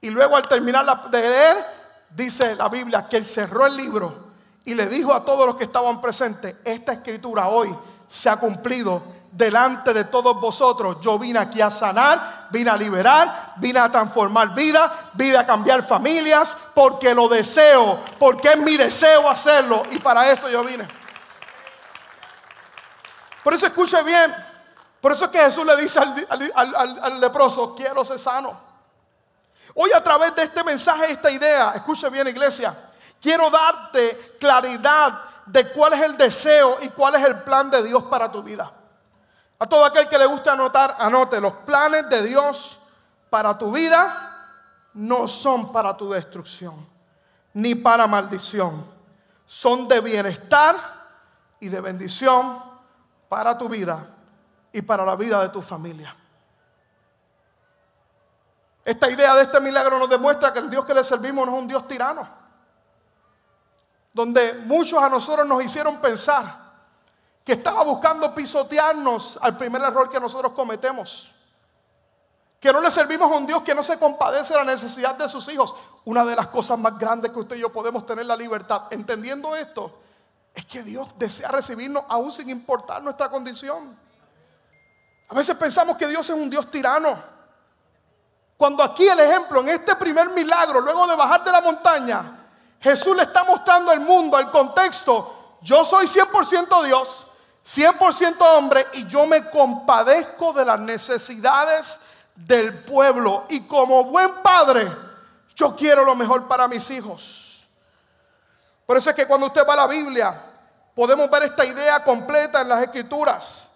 Y 0.01 0.11
luego 0.11 0.37
al 0.37 0.47
terminar 0.47 1.11
de 1.11 1.21
leer, 1.21 1.67
dice 2.11 2.55
la 2.57 2.69
Biblia 2.69 3.05
que 3.07 3.17
él 3.17 3.25
cerró 3.25 3.67
el 3.67 3.77
libro 3.77 4.29
y 4.65 4.75
le 4.75 4.87
dijo 4.87 5.13
a 5.13 5.25
todos 5.25 5.47
los 5.47 5.57
que 5.57 5.65
estaban 5.65 6.01
presentes, 6.01 6.57
esta 6.65 6.93
escritura 6.93 7.49
hoy 7.49 7.77
se 8.07 8.29
ha 8.29 8.37
cumplido 8.37 9.03
delante 9.33 9.93
de 9.93 10.05
todos 10.05 10.41
vosotros. 10.41 10.99
Yo 11.01 11.19
vine 11.19 11.38
aquí 11.38 11.61
a 11.61 11.71
sanar, 11.71 12.49
vine 12.51 12.71
a 12.71 12.77
liberar, 12.77 13.55
vine 13.57 13.79
a 13.79 13.91
transformar 13.91 14.55
vidas, 14.55 14.91
vine 15.14 15.37
a 15.37 15.47
cambiar 15.47 15.83
familias, 15.83 16.57
porque 16.75 17.14
lo 17.14 17.29
deseo, 17.29 17.99
porque 18.19 18.49
es 18.49 18.59
mi 18.59 18.77
deseo 18.77 19.29
hacerlo. 19.29 19.83
Y 19.91 19.99
para 19.99 20.31
esto 20.31 20.49
yo 20.49 20.62
vine. 20.64 20.87
Por 23.43 23.55
eso 23.55 23.67
escuche 23.67 24.03
bien. 24.03 24.35
Por 25.01 25.12
eso 25.12 25.27
es 25.27 25.31
que 25.31 25.38
Jesús 25.38 25.64
le 25.64 25.77
dice 25.77 26.01
al, 26.01 27.21
leproso, 27.21 27.75
quiero 27.75 28.05
ser 28.05 28.19
sano. 28.19 28.69
Hoy 29.75 29.91
a 29.95 30.03
través 30.03 30.35
de 30.35 30.43
este 30.43 30.64
mensaje, 30.64 31.12
esta 31.12 31.31
idea, 31.31 31.73
escuche 31.75 32.09
bien 32.09 32.27
iglesia, 32.27 32.75
quiero 33.21 33.49
darte 33.49 34.37
claridad 34.41 35.21
de 35.47 35.71
cuál 35.71 35.93
es 35.93 36.03
el 36.03 36.17
deseo 36.17 36.79
y 36.83 36.88
cuál 36.88 37.14
es 37.14 37.25
el 37.25 37.43
plan 37.43 37.71
de 37.71 37.83
Dios 37.85 38.03
para 38.05 38.31
tu 38.31 38.43
vida. 38.43 38.73
A 39.59 39.66
todo 39.66 39.85
aquel 39.85 40.09
que 40.09 40.18
le 40.18 40.27
guste 40.27 40.51
anotar, 40.51 40.97
anote, 40.99 41.40
los 41.40 41.53
planes 41.53 42.09
de 42.09 42.23
Dios 42.23 42.79
para 43.29 43.59
tu 43.59 43.73
vida 43.73 44.29
no 44.94 45.27
son 45.27 45.73
para 45.73 45.97
tu 45.97 46.11
destrucción, 46.11 46.87
ni 47.55 47.75
para 47.75 48.07
maldición. 48.07 48.87
Son 49.47 49.88
de 49.88 50.01
bienestar 50.01 50.77
y 51.59 51.68
de 51.68 51.81
bendición 51.81 52.62
para 53.29 53.59
tu 53.59 53.68
vida 53.68 54.07
y 54.73 54.83
para 54.83 55.05
la 55.05 55.16
vida 55.16 55.42
de 55.42 55.49
tu 55.49 55.61
familia. 55.61 56.14
Esta 58.85 59.11
idea 59.11 59.35
de 59.35 59.42
este 59.42 59.61
milagro 59.61 59.99
nos 59.99 60.09
demuestra 60.09 60.53
que 60.53 60.61
el 60.61 60.71
Dios 60.71 60.85
que 60.85 60.94
le 60.94 61.03
servimos 61.03 61.47
no 61.47 61.57
es 61.57 61.62
un 61.62 61.68
Dios 61.68 61.87
tirano, 61.88 62.29
donde 64.12 64.55
muchos 64.64 65.03
a 65.03 65.09
nosotros 65.09 65.47
nos 65.47 65.62
hicieron 65.64 66.01
pensar 66.01 66.68
que 67.49 67.55
estaba 67.55 67.83
buscando 67.83 68.35
pisotearnos 68.35 69.39
al 69.41 69.57
primer 69.57 69.81
error 69.81 70.11
que 70.11 70.21
nosotros 70.21 70.53
cometemos. 70.53 71.31
Que 72.61 72.71
no 72.71 72.79
le 72.79 72.91
servimos 72.91 73.33
a 73.33 73.37
un 73.37 73.47
Dios 73.47 73.63
que 73.63 73.75
no 73.75 73.83
se 73.83 73.99
compadece 73.99 74.53
de 74.53 74.59
la 74.59 74.71
necesidad 74.71 75.15
de 75.15 75.27
sus 75.31 75.49
hijos. 75.49 75.75
Una 76.05 76.27
de 76.27 76.37
las 76.37 76.49
cosas 76.49 76.79
más 76.79 76.99
grandes 76.99 77.33
que 77.33 77.39
usted 77.39 77.57
y 77.57 77.61
yo 77.61 77.73
podemos 77.73 78.05
tener 78.05 78.27
la 78.27 78.37
libertad, 78.37 78.83
entendiendo 78.91 79.57
esto, 79.57 79.99
es 80.53 80.67
que 80.67 80.83
Dios 80.83 81.09
desea 81.17 81.49
recibirnos 81.49 82.05
aún 82.07 82.31
sin 82.31 82.51
importar 82.51 83.03
nuestra 83.03 83.31
condición. 83.31 83.99
A 85.31 85.35
veces 85.35 85.57
pensamos 85.57 85.97
que 85.97 86.07
Dios 86.07 86.29
es 86.29 86.37
un 86.37 86.51
Dios 86.51 86.71
tirano. 86.71 87.17
Cuando 88.59 88.83
aquí 88.83 89.09
el 89.09 89.21
ejemplo, 89.21 89.61
en 89.61 89.71
este 89.71 89.97
primer 89.97 90.29
milagro, 90.29 90.83
luego 90.83 91.07
de 91.07 91.17
bajar 91.17 91.43
de 91.45 91.53
la 91.53 91.63
montaña, 91.63 92.47
Jesús 92.79 93.17
le 93.17 93.23
está 93.23 93.43
mostrando 93.43 93.91
al 93.91 94.01
mundo, 94.01 94.37
al 94.37 94.51
contexto, 94.51 95.57
yo 95.63 95.83
soy 95.87 96.07
100% 96.07 96.85
Dios, 96.85 97.28
100% 97.69 98.37
hombre 98.41 98.87
y 98.95 99.07
yo 99.09 99.27
me 99.27 99.51
compadezco 99.51 100.55
de 100.55 100.65
las 100.65 100.81
necesidades 100.81 102.01
del 102.35 102.83
pueblo. 102.85 103.45
Y 103.51 103.67
como 103.67 104.05
buen 104.05 104.37
padre, 104.43 104.91
yo 105.55 105.77
quiero 105.77 106.03
lo 106.05 106.15
mejor 106.15 106.49
para 106.49 106.67
mis 106.67 106.89
hijos. 106.91 107.63
Por 108.87 108.97
eso 108.97 109.11
es 109.11 109.17
que 109.17 109.27
cuando 109.27 109.49
usted 109.49 109.67
va 109.69 109.75
a 109.75 109.77
la 109.77 109.87
Biblia, 109.87 110.43
podemos 110.95 111.29
ver 111.29 111.43
esta 111.43 111.67
idea 111.67 112.03
completa 112.03 112.63
en 112.63 112.71
las 112.71 112.83
escrituras. 112.83 113.69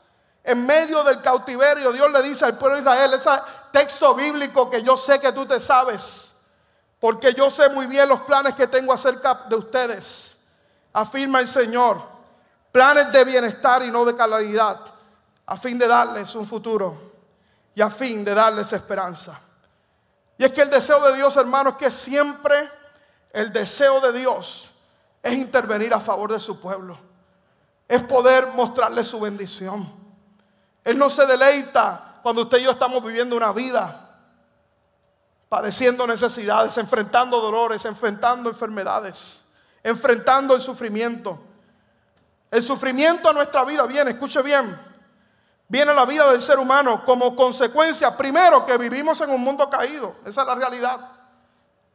En 0.42 0.64
medio 0.64 1.04
del 1.04 1.20
cautiverio, 1.20 1.92
Dios 1.92 2.10
le 2.10 2.22
dice 2.22 2.46
al 2.46 2.56
pueblo 2.56 2.76
de 2.76 2.82
Israel, 2.82 3.12
ese 3.12 3.30
texto 3.72 4.14
bíblico 4.14 4.70
que 4.70 4.82
yo 4.82 4.96
sé 4.96 5.20
que 5.20 5.32
tú 5.32 5.44
te 5.44 5.60
sabes, 5.60 6.32
porque 6.98 7.34
yo 7.34 7.50
sé 7.50 7.68
muy 7.68 7.86
bien 7.86 8.08
los 8.08 8.22
planes 8.22 8.54
que 8.54 8.66
tengo 8.66 8.92
acerca 8.92 9.34
de 9.48 9.54
ustedes, 9.54 10.38
afirma 10.94 11.40
el 11.40 11.46
Señor 11.46 12.11
planes 12.72 13.12
de 13.12 13.24
bienestar 13.24 13.84
y 13.84 13.90
no 13.90 14.04
de 14.04 14.16
calamidad, 14.16 14.80
a 15.46 15.56
fin 15.56 15.78
de 15.78 15.86
darles 15.86 16.34
un 16.34 16.46
futuro 16.46 17.12
y 17.74 17.82
a 17.82 17.90
fin 17.90 18.24
de 18.24 18.34
darles 18.34 18.72
esperanza. 18.72 19.38
Y 20.38 20.44
es 20.44 20.52
que 20.52 20.62
el 20.62 20.70
deseo 20.70 21.00
de 21.06 21.14
Dios, 21.14 21.36
hermanos, 21.36 21.76
que 21.76 21.90
siempre 21.90 22.68
el 23.32 23.52
deseo 23.52 24.00
de 24.00 24.18
Dios 24.18 24.70
es 25.22 25.34
intervenir 25.34 25.92
a 25.94 26.00
favor 26.00 26.32
de 26.32 26.40
su 26.40 26.58
pueblo, 26.58 26.96
es 27.86 28.02
poder 28.02 28.48
mostrarle 28.48 29.04
su 29.04 29.20
bendición. 29.20 29.92
Él 30.82 30.98
no 30.98 31.10
se 31.10 31.26
deleita 31.26 32.18
cuando 32.22 32.42
usted 32.42 32.58
y 32.58 32.64
yo 32.64 32.70
estamos 32.70 33.04
viviendo 33.04 33.36
una 33.36 33.52
vida 33.52 34.08
padeciendo 35.48 36.06
necesidades, 36.06 36.78
enfrentando 36.78 37.38
dolores, 37.38 37.84
enfrentando 37.84 38.48
enfermedades, 38.48 39.44
enfrentando 39.82 40.54
el 40.54 40.62
sufrimiento. 40.62 41.38
El 42.52 42.62
sufrimiento 42.62 43.30
a 43.30 43.32
nuestra 43.32 43.64
vida 43.64 43.84
viene, 43.86 44.10
escuche 44.10 44.42
bien, 44.42 44.78
viene 45.68 45.90
a 45.90 45.94
la 45.94 46.04
vida 46.04 46.30
del 46.30 46.42
ser 46.42 46.58
humano 46.58 47.02
como 47.02 47.34
consecuencia, 47.34 48.14
primero, 48.14 48.66
que 48.66 48.76
vivimos 48.76 49.18
en 49.22 49.30
un 49.30 49.40
mundo 49.40 49.70
caído, 49.70 50.16
esa 50.26 50.42
es 50.42 50.46
la 50.46 50.54
realidad, 50.54 51.00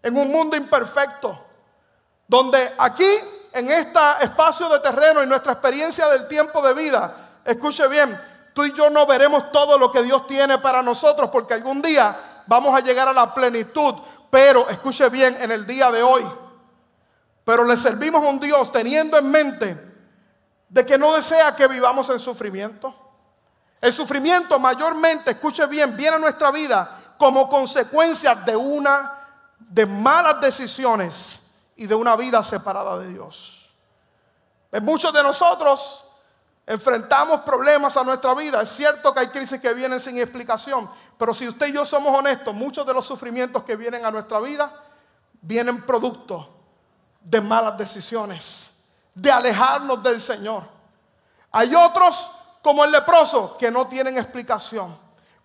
en 0.02 0.18
un 0.18 0.32
mundo 0.32 0.58
imperfecto, 0.58 1.40
donde 2.28 2.74
aquí, 2.80 3.08
en 3.54 3.70
este 3.70 4.00
espacio 4.22 4.68
de 4.70 4.80
terreno, 4.80 5.22
en 5.22 5.30
nuestra 5.30 5.52
experiencia 5.52 6.08
del 6.08 6.28
tiempo 6.28 6.60
de 6.64 6.74
vida, 6.74 7.40
escuche 7.46 7.88
bien, 7.88 8.20
tú 8.56 8.66
y 8.66 8.74
yo 8.74 8.90
no 8.90 9.06
veremos 9.06 9.52
todo 9.52 9.78
lo 9.78 9.92
que 9.92 10.02
Dios 10.02 10.26
tiene 10.26 10.58
para 10.58 10.82
nosotros, 10.82 11.30
porque 11.30 11.54
algún 11.54 11.84
día 11.84 12.44
vamos 12.48 12.76
a 12.76 12.80
llegar 12.80 13.08
a 13.08 13.14
la 13.14 13.32
plenitud, 13.32 13.94
pero 14.32 14.68
escuche 14.70 15.08
bien, 15.10 15.38
en 15.40 15.52
el 15.52 15.68
día 15.68 15.92
de 15.92 16.02
hoy, 16.02 16.26
pero 17.46 17.64
le 17.64 17.78
servimos 17.78 18.24
a 18.24 18.28
un 18.28 18.40
Dios 18.40 18.72
teniendo 18.72 19.20
en 19.20 19.30
mente 19.30 19.87
de 20.70 20.86
que 20.86 20.98
no 20.98 21.14
desea 21.14 21.56
que 21.56 21.68
vivamos 21.68 22.10
en 22.10 22.20
sufrimiento. 22.20 22.94
El 23.80 23.94
sufrimiento 23.94 24.60
mayormente, 24.60 25.32
escuche 25.32 25.66
bien, 25.68 25.96
viene 25.96 26.16
a 26.16 26.20
nuestra 26.20 26.52
vida 26.52 27.16
como 27.18 27.48
consecuencia 27.48 28.36
de 28.36 28.56
una 28.56 29.14
de 29.60 29.86
malas 29.86 30.42
decisiones 30.42 31.52
y 31.76 31.88
de 31.88 31.96
una 31.96 32.16
vida 32.16 32.44
separada 32.44 32.98
de 33.00 33.10
Dios. 33.10 33.70
En 34.72 34.84
muchos 34.84 35.14
de 35.14 35.24
nosotros 35.24 36.04
enfrentamos 36.66 37.42
problemas 37.42 37.96
a 37.96 38.04
nuestra 38.04 38.34
vida. 38.34 38.62
Es 38.62 38.70
cierto 38.70 39.14
que 39.14 39.22
hay 39.22 39.28
crisis 39.28 39.60
que 39.62 39.74
vienen 39.74 40.00
sin 40.00 40.18
explicación, 40.18 40.90
pero 41.18 41.34
si 41.34 41.48
usted 41.48 41.68
y 41.68 41.74
yo 41.74 41.86
somos 41.86 42.16
honestos, 42.16 42.54
muchos 42.54 42.86
de 42.86 42.94
los 42.94 43.06
sufrimientos 43.06 43.64
que 43.64 43.76
vienen 43.76 44.06
a 44.06 44.12
nuestra 44.12 44.40
vida 44.40 44.72
vienen 45.42 45.86
producto 45.86 46.54
de 47.22 47.42
malas 47.42 47.78
decisiones, 47.78 48.77
de 49.18 49.32
alejarnos 49.32 50.02
del 50.04 50.22
Señor. 50.22 50.64
Hay 51.52 51.74
otros 51.74 52.30
como 52.62 52.84
el 52.84 52.92
leproso 52.92 53.58
que 53.58 53.72
no 53.72 53.88
tienen 53.88 54.18
explicación. 54.18 54.96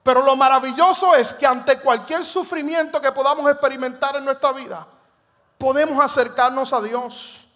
Pero 0.02 0.22
lo 0.22 0.36
maravilloso 0.36 1.14
es 1.14 1.32
que 1.32 1.46
ante 1.46 1.78
cualquier 1.78 2.24
sufrimiento 2.24 3.00
que 3.00 3.12
podamos 3.12 3.50
experimentar 3.50 4.16
en 4.16 4.24
nuestra 4.24 4.52
vida, 4.52 4.86
podemos 5.56 6.04
acercarnos 6.04 6.72
a 6.72 6.82
Dios. 6.82 7.46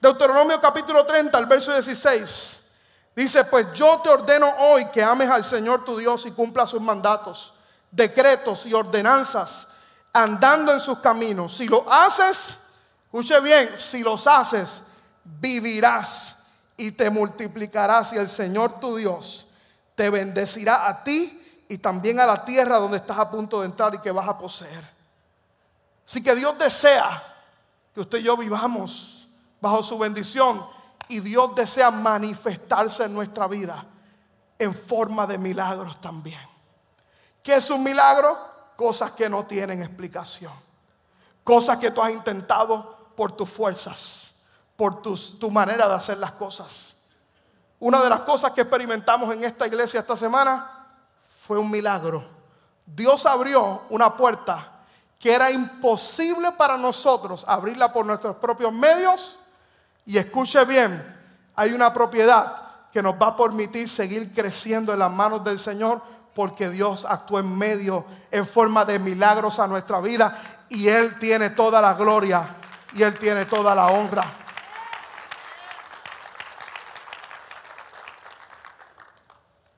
Deuteronomio 0.00 0.60
capítulo 0.60 1.06
30, 1.06 1.38
el 1.38 1.46
verso 1.46 1.72
16. 1.72 2.72
Dice, 3.14 3.44
pues 3.44 3.72
yo 3.72 4.00
te 4.02 4.10
ordeno 4.10 4.52
hoy 4.58 4.86
que 4.90 5.02
ames 5.02 5.30
al 5.30 5.42
Señor 5.44 5.84
tu 5.84 5.96
Dios 5.96 6.26
y 6.26 6.32
cumpla 6.32 6.66
sus 6.66 6.82
mandatos, 6.82 7.54
decretos 7.90 8.66
y 8.66 8.74
ordenanzas, 8.74 9.68
andando 10.12 10.72
en 10.72 10.80
sus 10.80 10.98
caminos. 10.98 11.56
Si 11.56 11.66
lo 11.66 11.90
haces, 11.90 12.58
escuche 13.04 13.40
bien, 13.40 13.70
si 13.78 14.02
los 14.02 14.26
haces, 14.26 14.82
vivirás 15.26 16.46
y 16.76 16.92
te 16.92 17.10
multiplicarás 17.10 18.12
y 18.12 18.16
el 18.16 18.28
Señor 18.28 18.78
tu 18.78 18.96
Dios 18.96 19.46
te 19.94 20.10
bendecirá 20.10 20.88
a 20.88 21.02
ti 21.02 21.64
y 21.68 21.78
también 21.78 22.20
a 22.20 22.26
la 22.26 22.44
tierra 22.44 22.78
donde 22.78 22.98
estás 22.98 23.18
a 23.18 23.30
punto 23.30 23.60
de 23.60 23.66
entrar 23.66 23.94
y 23.94 23.98
que 23.98 24.10
vas 24.10 24.28
a 24.28 24.38
poseer. 24.38 24.84
Así 26.06 26.22
que 26.22 26.34
Dios 26.34 26.56
desea 26.58 27.22
que 27.94 28.00
usted 28.00 28.18
y 28.18 28.24
yo 28.24 28.36
vivamos 28.36 29.26
bajo 29.60 29.82
su 29.82 29.98
bendición 29.98 30.64
y 31.08 31.20
Dios 31.20 31.54
desea 31.54 31.90
manifestarse 31.90 33.04
en 33.04 33.14
nuestra 33.14 33.48
vida 33.48 33.84
en 34.58 34.74
forma 34.74 35.26
de 35.26 35.38
milagros 35.38 36.00
también. 36.00 36.40
¿Qué 37.42 37.56
es 37.56 37.70
un 37.70 37.82
milagro? 37.82 38.38
Cosas 38.76 39.12
que 39.12 39.28
no 39.28 39.44
tienen 39.46 39.82
explicación. 39.82 40.52
Cosas 41.42 41.78
que 41.78 41.90
tú 41.90 42.02
has 42.02 42.12
intentado 42.12 43.12
por 43.16 43.32
tus 43.32 43.48
fuerzas 43.48 44.35
por 44.76 45.02
tu 45.02 45.50
manera 45.50 45.88
de 45.88 45.94
hacer 45.94 46.18
las 46.18 46.32
cosas. 46.32 46.96
Una 47.78 48.02
de 48.02 48.10
las 48.10 48.20
cosas 48.20 48.52
que 48.52 48.62
experimentamos 48.62 49.32
en 49.34 49.44
esta 49.44 49.66
iglesia 49.66 50.00
esta 50.00 50.16
semana 50.16 50.70
fue 51.46 51.58
un 51.58 51.70
milagro. 51.70 52.24
Dios 52.86 53.26
abrió 53.26 53.82
una 53.90 54.16
puerta 54.16 54.72
que 55.18 55.32
era 55.32 55.50
imposible 55.50 56.52
para 56.52 56.76
nosotros 56.76 57.44
abrirla 57.48 57.92
por 57.92 58.06
nuestros 58.06 58.36
propios 58.36 58.72
medios. 58.72 59.38
Y 60.04 60.18
escuche 60.18 60.64
bien, 60.64 61.02
hay 61.54 61.72
una 61.72 61.92
propiedad 61.92 62.54
que 62.92 63.02
nos 63.02 63.14
va 63.14 63.28
a 63.28 63.36
permitir 63.36 63.88
seguir 63.88 64.32
creciendo 64.32 64.92
en 64.92 65.00
las 65.00 65.10
manos 65.10 65.42
del 65.42 65.58
Señor 65.58 66.00
porque 66.34 66.68
Dios 66.68 67.06
actuó 67.08 67.38
en 67.38 67.56
medio, 67.56 68.04
en 68.30 68.46
forma 68.46 68.84
de 68.84 68.98
milagros 68.98 69.58
a 69.58 69.66
nuestra 69.66 70.00
vida 70.00 70.36
y 70.68 70.88
Él 70.88 71.18
tiene 71.18 71.50
toda 71.50 71.80
la 71.80 71.94
gloria 71.94 72.46
y 72.94 73.02
Él 73.02 73.18
tiene 73.18 73.46
toda 73.46 73.74
la 73.74 73.86
honra. 73.86 74.24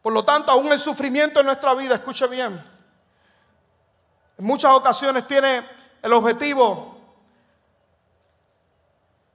Por 0.08 0.14
lo 0.14 0.24
tanto, 0.24 0.50
aún 0.50 0.72
el 0.72 0.80
sufrimiento 0.80 1.40
en 1.40 1.44
nuestra 1.44 1.74
vida, 1.74 1.96
escuche 1.96 2.26
bien, 2.28 2.58
en 4.38 4.42
muchas 4.46 4.72
ocasiones 4.72 5.26
tiene 5.26 5.62
el 6.00 6.10
objetivo 6.14 6.98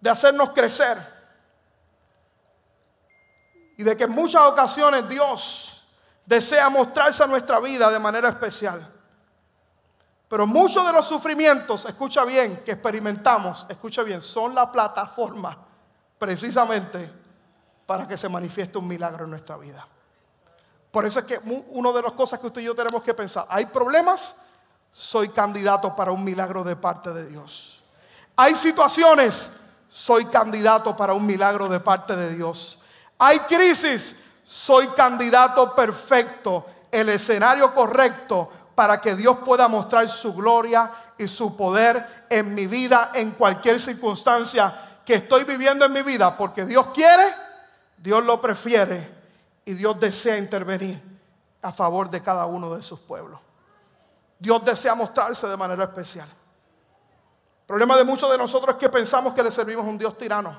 de 0.01 0.09
hacernos 0.09 0.49
crecer. 0.49 0.97
Y 3.77 3.83
de 3.83 3.95
que 3.95 4.05
en 4.05 4.09
muchas 4.09 4.41
ocasiones 4.47 5.07
Dios 5.07 5.85
desea 6.25 6.67
mostrarse 6.69 7.21
a 7.21 7.27
nuestra 7.27 7.59
vida 7.59 7.91
de 7.91 7.99
manera 7.99 8.29
especial. 8.29 8.83
Pero 10.27 10.47
muchos 10.47 10.83
de 10.87 10.91
los 10.91 11.05
sufrimientos, 11.05 11.85
escucha 11.85 12.25
bien, 12.25 12.63
que 12.65 12.71
experimentamos, 12.71 13.67
escucha 13.69 14.01
bien, 14.01 14.23
son 14.23 14.55
la 14.55 14.71
plataforma 14.71 15.55
precisamente 16.17 17.11
para 17.85 18.07
que 18.07 18.17
se 18.17 18.27
manifieste 18.27 18.79
un 18.79 18.87
milagro 18.87 19.25
en 19.25 19.29
nuestra 19.29 19.55
vida. 19.55 19.87
Por 20.93 21.07
eso 21.07 21.17
es 21.17 21.25
que 21.25 21.39
una 21.71 21.91
de 21.91 22.03
las 22.03 22.11
cosas 22.11 22.39
que 22.39 22.45
usted 22.45 22.61
y 22.61 22.65
yo 22.65 22.75
tenemos 22.75 23.01
que 23.01 23.15
pensar, 23.15 23.47
hay 23.49 23.65
problemas, 23.65 24.35
soy 24.93 25.29
candidato 25.29 25.95
para 25.95 26.11
un 26.11 26.23
milagro 26.23 26.63
de 26.63 26.75
parte 26.75 27.11
de 27.11 27.25
Dios. 27.25 27.81
Hay 28.35 28.53
situaciones, 28.53 29.53
soy 29.89 30.25
candidato 30.25 30.95
para 30.95 31.15
un 31.15 31.25
milagro 31.25 31.67
de 31.67 31.79
parte 31.79 32.15
de 32.15 32.35
Dios. 32.35 32.77
Hay 33.17 33.39
crisis, 33.39 34.17
soy 34.45 34.85
candidato 34.89 35.73
perfecto, 35.73 36.67
el 36.91 37.09
escenario 37.09 37.73
correcto 37.73 38.51
para 38.75 39.01
que 39.01 39.15
Dios 39.15 39.37
pueda 39.43 39.67
mostrar 39.67 40.07
su 40.07 40.31
gloria 40.35 40.91
y 41.17 41.27
su 41.27 41.57
poder 41.57 42.27
en 42.29 42.53
mi 42.53 42.67
vida, 42.67 43.09
en 43.15 43.31
cualquier 43.31 43.79
circunstancia 43.79 44.99
que 45.03 45.15
estoy 45.15 45.43
viviendo 45.43 45.85
en 45.85 45.91
mi 45.91 46.03
vida, 46.03 46.37
porque 46.37 46.65
Dios 46.65 46.89
quiere, 46.93 47.33
Dios 47.97 48.23
lo 48.23 48.39
prefiere 48.39 49.12
y 49.65 49.73
Dios 49.73 49.99
desea 49.99 50.37
intervenir 50.37 51.01
a 51.61 51.71
favor 51.71 52.09
de 52.09 52.21
cada 52.21 52.45
uno 52.45 52.75
de 52.75 52.83
sus 52.83 52.99
pueblos. 52.99 53.39
Dios 54.37 54.63
desea 54.65 54.93
mostrarse 54.93 55.47
de 55.47 55.55
manera 55.55 55.85
especial. 55.85 56.27
El 56.27 57.67
problema 57.67 57.95
de 57.95 58.03
muchos 58.03 58.29
de 58.29 58.37
nosotros 58.37 58.75
es 58.75 58.79
que 58.79 58.89
pensamos 58.89 59.33
que 59.33 59.41
le 59.41 59.49
servimos 59.49 59.85
a 59.85 59.89
un 59.89 59.97
Dios 59.97 60.17
tirano, 60.17 60.53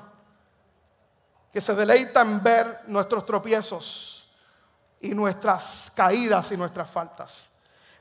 que 1.51 1.61
se 1.61 1.75
deleita 1.75 2.21
en 2.21 2.41
ver 2.41 2.81
nuestros 2.87 3.23
tropiezos 3.25 4.27
y 4.99 5.13
nuestras 5.13 5.91
caídas 5.95 6.51
y 6.51 6.57
nuestras 6.57 6.89
faltas. 6.89 7.51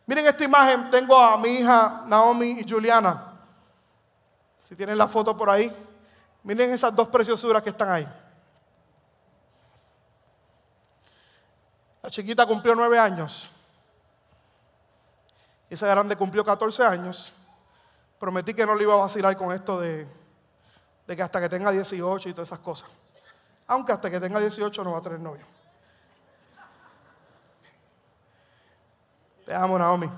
Miren 0.06 0.26
esta 0.26 0.44
imagen, 0.44 0.90
tengo 0.90 1.16
a 1.18 1.36
mi 1.36 1.48
hija 1.48 2.02
Naomi 2.06 2.60
y 2.60 2.68
Juliana. 2.68 3.32
Si 4.66 4.74
tienen 4.74 4.96
la 4.96 5.06
foto 5.06 5.36
por 5.36 5.50
ahí, 5.50 5.70
miren 6.42 6.72
esas 6.72 6.94
dos 6.94 7.08
preciosuras 7.08 7.62
que 7.62 7.70
están 7.70 7.90
ahí. 7.90 8.08
La 12.04 12.10
chiquita 12.10 12.44
cumplió 12.44 12.74
nueve 12.74 12.98
años. 12.98 13.50
Esa 15.70 15.86
grande 15.86 16.16
cumplió 16.16 16.44
14 16.44 16.82
años. 16.82 17.32
Prometí 18.18 18.52
que 18.52 18.66
no 18.66 18.74
le 18.74 18.82
iba 18.82 18.92
a 18.92 18.98
vacilar 18.98 19.34
con 19.38 19.50
esto 19.52 19.80
de, 19.80 20.06
de 21.06 21.16
que 21.16 21.22
hasta 21.22 21.40
que 21.40 21.48
tenga 21.48 21.70
18 21.70 22.28
y 22.28 22.34
todas 22.34 22.48
esas 22.48 22.58
cosas. 22.58 22.90
Aunque 23.68 23.92
hasta 23.92 24.10
que 24.10 24.20
tenga 24.20 24.38
18 24.38 24.84
no 24.84 24.92
va 24.92 24.98
a 24.98 25.00
tener 25.02 25.18
novio. 25.18 25.46
Te 29.46 29.54
amo, 29.54 29.78
Naomi. 29.78 30.10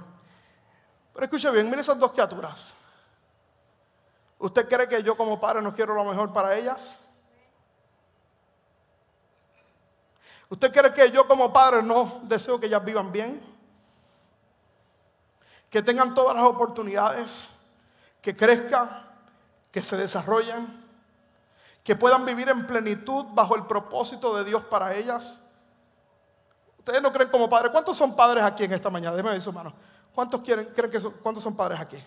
Pero 1.15 1.25
escuche 1.25 1.49
bien, 1.53 1.71
mire 1.71 1.83
esas 1.83 2.01
dos 2.01 2.11
criaturas. 2.11 2.75
¿Usted 4.41 4.69
cree 4.69 4.89
que 4.89 5.05
yo 5.05 5.17
como 5.17 5.39
padre 5.39 5.63
no 5.63 5.73
quiero 5.73 5.95
lo 5.95 6.03
mejor 6.03 6.33
para 6.33 6.57
ellas? 6.57 7.06
¿Usted 10.49 10.73
cree 10.73 10.93
que 10.93 11.11
yo 11.11 11.27
como 11.27 11.53
padre 11.53 11.83
no 11.83 12.21
deseo 12.23 12.61
que 12.61 12.67
ellas 12.67 12.85
vivan 12.85 13.11
bien? 13.11 13.43
Que 15.69 15.83
tengan 15.83 16.15
todas 16.15 16.37
las 16.37 16.45
oportunidades, 16.45 17.49
que 18.23 18.37
crezcan, 18.37 19.05
que 19.73 19.83
se 19.83 19.97
desarrollen, 19.97 20.85
que 21.83 21.97
puedan 21.97 22.25
vivir 22.25 22.49
en 22.49 22.67
plenitud 22.67 23.27
bajo 23.33 23.57
el 23.57 23.67
propósito 23.67 24.37
de 24.37 24.45
Dios 24.45 24.65
para 24.65 24.95
ellas. 24.95 25.43
Ustedes 26.79 27.03
no 27.03 27.13
creen 27.13 27.31
como 27.31 27.49
padres. 27.49 27.73
¿Cuántos 27.73 27.97
son 27.97 28.15
padres 28.15 28.45
aquí 28.45 28.65
en 28.65 28.73
esta 28.73 28.91
mañana? 28.91 29.17
Déjenme 29.17 29.33
ver 29.33 29.43
su 29.43 29.53
mano. 29.53 29.73
¿Cuántos 30.15 30.41
quieren, 30.43 30.67
creen 30.75 30.91
que 30.91 31.01
son, 31.01 31.13
cuántos 31.23 31.43
son 31.43 31.57
padres 31.57 31.81
aquí? 31.81 31.99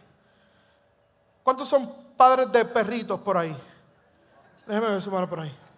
¿Cuántos 1.43 1.67
son 1.67 1.93
padres 2.15 2.51
de 2.51 2.63
perritos 2.65 3.19
por 3.19 3.37
ahí? 3.37 3.55
Déjeme 4.65 4.89
ver 4.89 5.01
su 5.01 5.11
mano 5.11 5.29
por 5.29 5.41
ahí. 5.41 5.68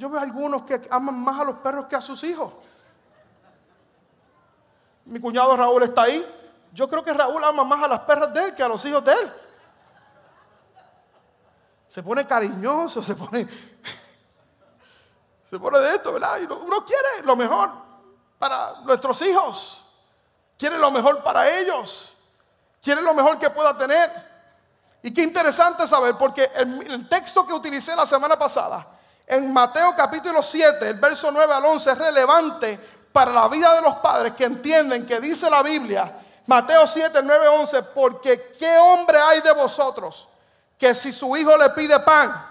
Yo 0.00 0.08
veo 0.08 0.18
algunos 0.18 0.62
que 0.62 0.80
aman 0.88 1.14
más 1.14 1.38
a 1.38 1.44
los 1.44 1.56
perros 1.56 1.84
que 1.84 1.94
a 1.94 2.00
sus 2.00 2.24
hijos. 2.24 2.50
Mi 5.04 5.20
cuñado 5.20 5.54
Raúl 5.54 5.82
está 5.82 6.04
ahí. 6.04 6.26
Yo 6.72 6.88
creo 6.88 7.04
que 7.04 7.12
Raúl 7.12 7.44
ama 7.44 7.64
más 7.64 7.84
a 7.84 7.88
las 7.88 8.00
perras 8.00 8.32
de 8.32 8.44
él 8.44 8.54
que 8.54 8.62
a 8.62 8.68
los 8.68 8.82
hijos 8.86 9.04
de 9.04 9.12
él. 9.12 9.32
Se 11.86 12.02
pone 12.02 12.26
cariñoso, 12.26 13.02
se 13.02 13.14
pone. 13.14 13.46
Se 15.50 15.58
pone 15.58 15.78
de 15.80 15.96
esto, 15.96 16.14
¿verdad? 16.14 16.38
Y 16.40 16.44
uno 16.44 16.82
quiere 16.86 17.22
lo 17.22 17.36
mejor 17.36 17.70
para 18.38 18.80
nuestros 18.80 19.20
hijos. 19.20 19.84
Quiere 20.56 20.78
lo 20.78 20.90
mejor 20.90 21.22
para 21.22 21.58
ellos. 21.58 22.16
Quiere 22.80 23.02
lo 23.02 23.12
mejor 23.12 23.38
que 23.38 23.50
pueda 23.50 23.76
tener. 23.76 24.10
Y 25.02 25.12
qué 25.12 25.24
interesante 25.24 25.86
saber, 25.86 26.16
porque 26.16 26.50
el, 26.54 26.90
el 26.90 27.06
texto 27.06 27.46
que 27.46 27.52
utilicé 27.52 27.94
la 27.94 28.06
semana 28.06 28.38
pasada, 28.38 28.96
en 29.30 29.52
Mateo 29.52 29.94
capítulo 29.96 30.42
7, 30.42 30.88
el 30.88 30.98
verso 30.98 31.30
9 31.30 31.54
al 31.54 31.64
11, 31.64 31.90
es 31.92 31.98
relevante 31.98 32.80
para 33.12 33.30
la 33.30 33.46
vida 33.46 33.72
de 33.76 33.80
los 33.80 33.98
padres 33.98 34.32
que 34.32 34.42
entienden 34.42 35.06
que 35.06 35.20
dice 35.20 35.48
la 35.48 35.62
Biblia, 35.62 36.12
Mateo 36.46 36.84
7, 36.84 37.20
9, 37.22 37.46
11, 37.46 37.82
porque 37.94 38.56
qué 38.58 38.76
hombre 38.76 39.18
hay 39.18 39.40
de 39.40 39.52
vosotros 39.52 40.28
que 40.76 40.96
si 40.96 41.12
su 41.12 41.36
hijo 41.36 41.56
le 41.56 41.70
pide 41.70 42.00
pan, 42.00 42.44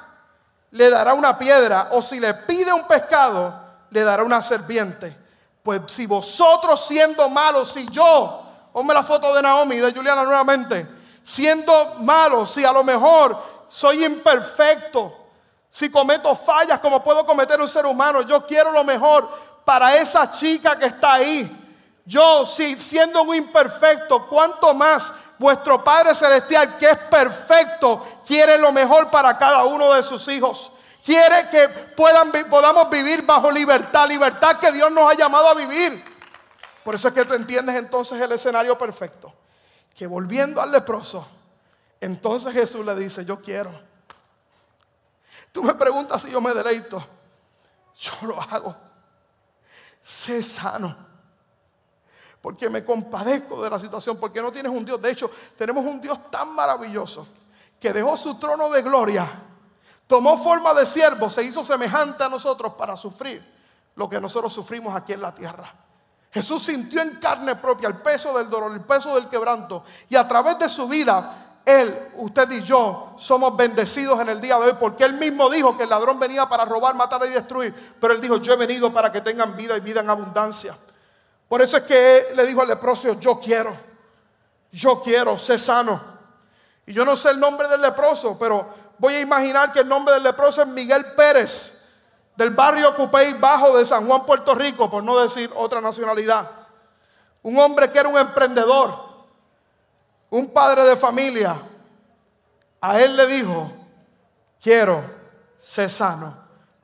le 0.71 0.89
dará 0.89 1.13
una 1.13 1.37
piedra, 1.37 1.89
o 1.91 2.01
si 2.01 2.17
le 2.17 2.33
pide 2.33 2.71
un 2.71 2.87
pescado, 2.87 3.53
le 3.89 4.01
dará 4.05 4.23
una 4.23 4.41
serpiente. 4.41 5.13
Pues 5.61 5.81
si 5.87 6.05
vosotros 6.05 6.85
siendo 6.85 7.27
malos, 7.27 7.73
si 7.73 7.85
yo, 7.87 8.41
ponme 8.71 8.93
la 8.93 9.03
foto 9.03 9.35
de 9.35 9.41
Naomi 9.41 9.75
de 9.77 9.91
Juliana 9.93 10.23
nuevamente, 10.23 10.87
siendo 11.23 11.95
malos, 11.95 12.53
si 12.53 12.63
a 12.63 12.71
lo 12.71 12.85
mejor 12.85 13.65
soy 13.67 14.05
imperfecto, 14.05 15.19
si 15.69 15.89
cometo 15.89 16.35
fallas 16.35 16.79
como 16.79 17.03
puedo 17.03 17.25
cometer 17.25 17.61
un 17.61 17.69
ser 17.69 17.85
humano, 17.85 18.21
yo 18.21 18.45
quiero 18.45 18.71
lo 18.71 18.83
mejor 18.83 19.29
para 19.63 19.95
esa 19.97 20.29
chica 20.31 20.77
que 20.77 20.87
está 20.87 21.13
ahí. 21.13 21.55
Yo, 22.05 22.47
si 22.47 22.75
siendo 22.79 23.21
un 23.21 23.35
imperfecto, 23.35 24.27
cuanto 24.27 24.73
más 24.73 25.13
vuestro 25.37 25.83
Padre 25.83 26.15
Celestial, 26.15 26.75
que 26.79 26.89
es 26.89 26.97
perfecto, 26.97 28.03
quiere 28.25 28.57
lo 28.57 28.71
mejor 28.71 29.11
para 29.11 29.37
cada 29.37 29.63
uno 29.65 29.93
de 29.93 30.01
sus 30.01 30.27
hijos. 30.27 30.71
Quiere 31.05 31.49
que 31.49 31.69
puedan, 31.69 32.31
podamos 32.49 32.89
vivir 32.89 33.21
bajo 33.21 33.51
libertad, 33.51 34.07
libertad 34.07 34.57
que 34.59 34.71
Dios 34.71 34.91
nos 34.91 35.11
ha 35.11 35.15
llamado 35.15 35.49
a 35.49 35.53
vivir. 35.53 36.03
Por 36.83 36.95
eso 36.95 37.09
es 37.09 37.13
que 37.13 37.25
tú 37.25 37.35
entiendes 37.35 37.75
entonces 37.75 38.19
el 38.19 38.31
escenario 38.31 38.75
perfecto. 38.75 39.31
Que 39.95 40.07
volviendo 40.07 40.61
al 40.61 40.71
leproso, 40.71 41.27
entonces 42.01 42.53
Jesús 42.53 42.83
le 42.83 42.95
dice, 42.95 43.23
yo 43.23 43.39
quiero. 43.39 43.88
Tú 45.51 45.63
me 45.63 45.73
preguntas 45.73 46.21
si 46.21 46.31
yo 46.31 46.41
me 46.41 46.53
deleito. 46.53 47.03
Yo 47.99 48.27
lo 48.27 48.41
hago. 48.41 48.75
Sé 50.01 50.41
sano 50.41 51.09
porque 52.41 52.69
me 52.69 52.85
compadezco 52.85 53.61
de 53.63 53.69
la 53.69 53.79
situación, 53.79 54.17
porque 54.17 54.41
no 54.41 54.51
tienes 54.51 54.71
un 54.71 54.85
Dios. 54.85 55.01
De 55.01 55.11
hecho, 55.11 55.29
tenemos 55.57 55.85
un 55.85 55.99
Dios 55.99 56.31
tan 56.31 56.53
maravilloso 56.53 57.27
que 57.79 57.91
dejó 57.93 58.15
su 58.17 58.35
trono 58.35 58.69
de 58.69 58.81
gloria, 58.81 59.29
tomó 60.07 60.37
forma 60.37 60.73
de 60.73 60.85
siervo, 60.85 61.29
se 61.29 61.43
hizo 61.43 61.63
semejante 61.63 62.23
a 62.23 62.29
nosotros 62.29 62.73
para 62.73 62.95
sufrir 62.95 63.43
lo 63.95 64.09
que 64.09 64.19
nosotros 64.19 64.53
sufrimos 64.53 64.95
aquí 64.95 65.13
en 65.13 65.21
la 65.21 65.33
tierra. 65.33 65.73
Jesús 66.31 66.63
sintió 66.63 67.01
en 67.01 67.15
carne 67.15 67.55
propia 67.55 67.87
el 67.87 67.97
peso 67.97 68.37
del 68.37 68.49
dolor, 68.49 68.71
el 68.71 68.81
peso 68.81 69.15
del 69.15 69.27
quebranto, 69.27 69.83
y 70.09 70.15
a 70.15 70.27
través 70.27 70.59
de 70.59 70.69
su 70.69 70.87
vida 70.87 71.48
él, 71.69 72.11
usted 72.15 72.49
y 72.51 72.63
yo 72.63 73.13
somos 73.17 73.55
bendecidos 73.55 74.19
en 74.21 74.29
el 74.29 74.41
día 74.41 74.57
de 74.57 74.67
hoy 74.67 74.77
porque 74.79 75.03
Él 75.03 75.13
mismo 75.13 75.49
dijo 75.49 75.77
que 75.77 75.83
el 75.83 75.89
ladrón 75.89 76.19
venía 76.19 76.47
para 76.47 76.65
robar, 76.65 76.95
matar 76.95 77.21
y 77.25 77.29
destruir. 77.29 77.73
Pero 77.99 78.13
Él 78.13 78.21
dijo, 78.21 78.37
yo 78.37 78.53
he 78.53 78.57
venido 78.57 78.91
para 78.91 79.11
que 79.11 79.21
tengan 79.21 79.55
vida 79.55 79.77
y 79.77 79.79
vida 79.79 79.99
en 79.99 80.09
abundancia. 80.09 80.75
Por 81.47 81.61
eso 81.61 81.77
es 81.77 81.83
que 81.83 82.27
le 82.35 82.45
dijo 82.45 82.61
al 82.61 82.67
leproso, 82.67 83.19
yo 83.19 83.39
quiero, 83.39 83.75
yo 84.71 85.01
quiero, 85.01 85.37
sé 85.37 85.59
sano. 85.59 86.01
Y 86.85 86.93
yo 86.93 87.05
no 87.05 87.15
sé 87.15 87.29
el 87.31 87.39
nombre 87.39 87.67
del 87.67 87.81
leproso, 87.81 88.37
pero 88.37 88.67
voy 88.97 89.15
a 89.15 89.21
imaginar 89.21 89.71
que 89.71 89.79
el 89.79 89.87
nombre 89.87 90.13
del 90.13 90.23
leproso 90.23 90.61
es 90.61 90.67
Miguel 90.67 91.05
Pérez, 91.15 91.83
del 92.35 92.51
barrio 92.51 92.95
Cupey 92.95 93.33
Bajo 93.33 93.77
de 93.77 93.85
San 93.85 94.07
Juan, 94.07 94.25
Puerto 94.25 94.55
Rico, 94.55 94.89
por 94.89 95.03
no 95.03 95.19
decir 95.19 95.51
otra 95.55 95.81
nacionalidad. 95.81 96.49
Un 97.41 97.59
hombre 97.59 97.91
que 97.91 97.99
era 97.99 98.09
un 98.09 98.17
emprendedor, 98.17 99.08
un 100.29 100.47
padre 100.47 100.83
de 100.83 100.95
familia. 100.95 101.55
A 102.81 102.99
él 103.01 103.15
le 103.15 103.27
dijo, 103.27 103.71
quiero, 104.61 105.03
sé 105.61 105.89
sano, 105.89 106.35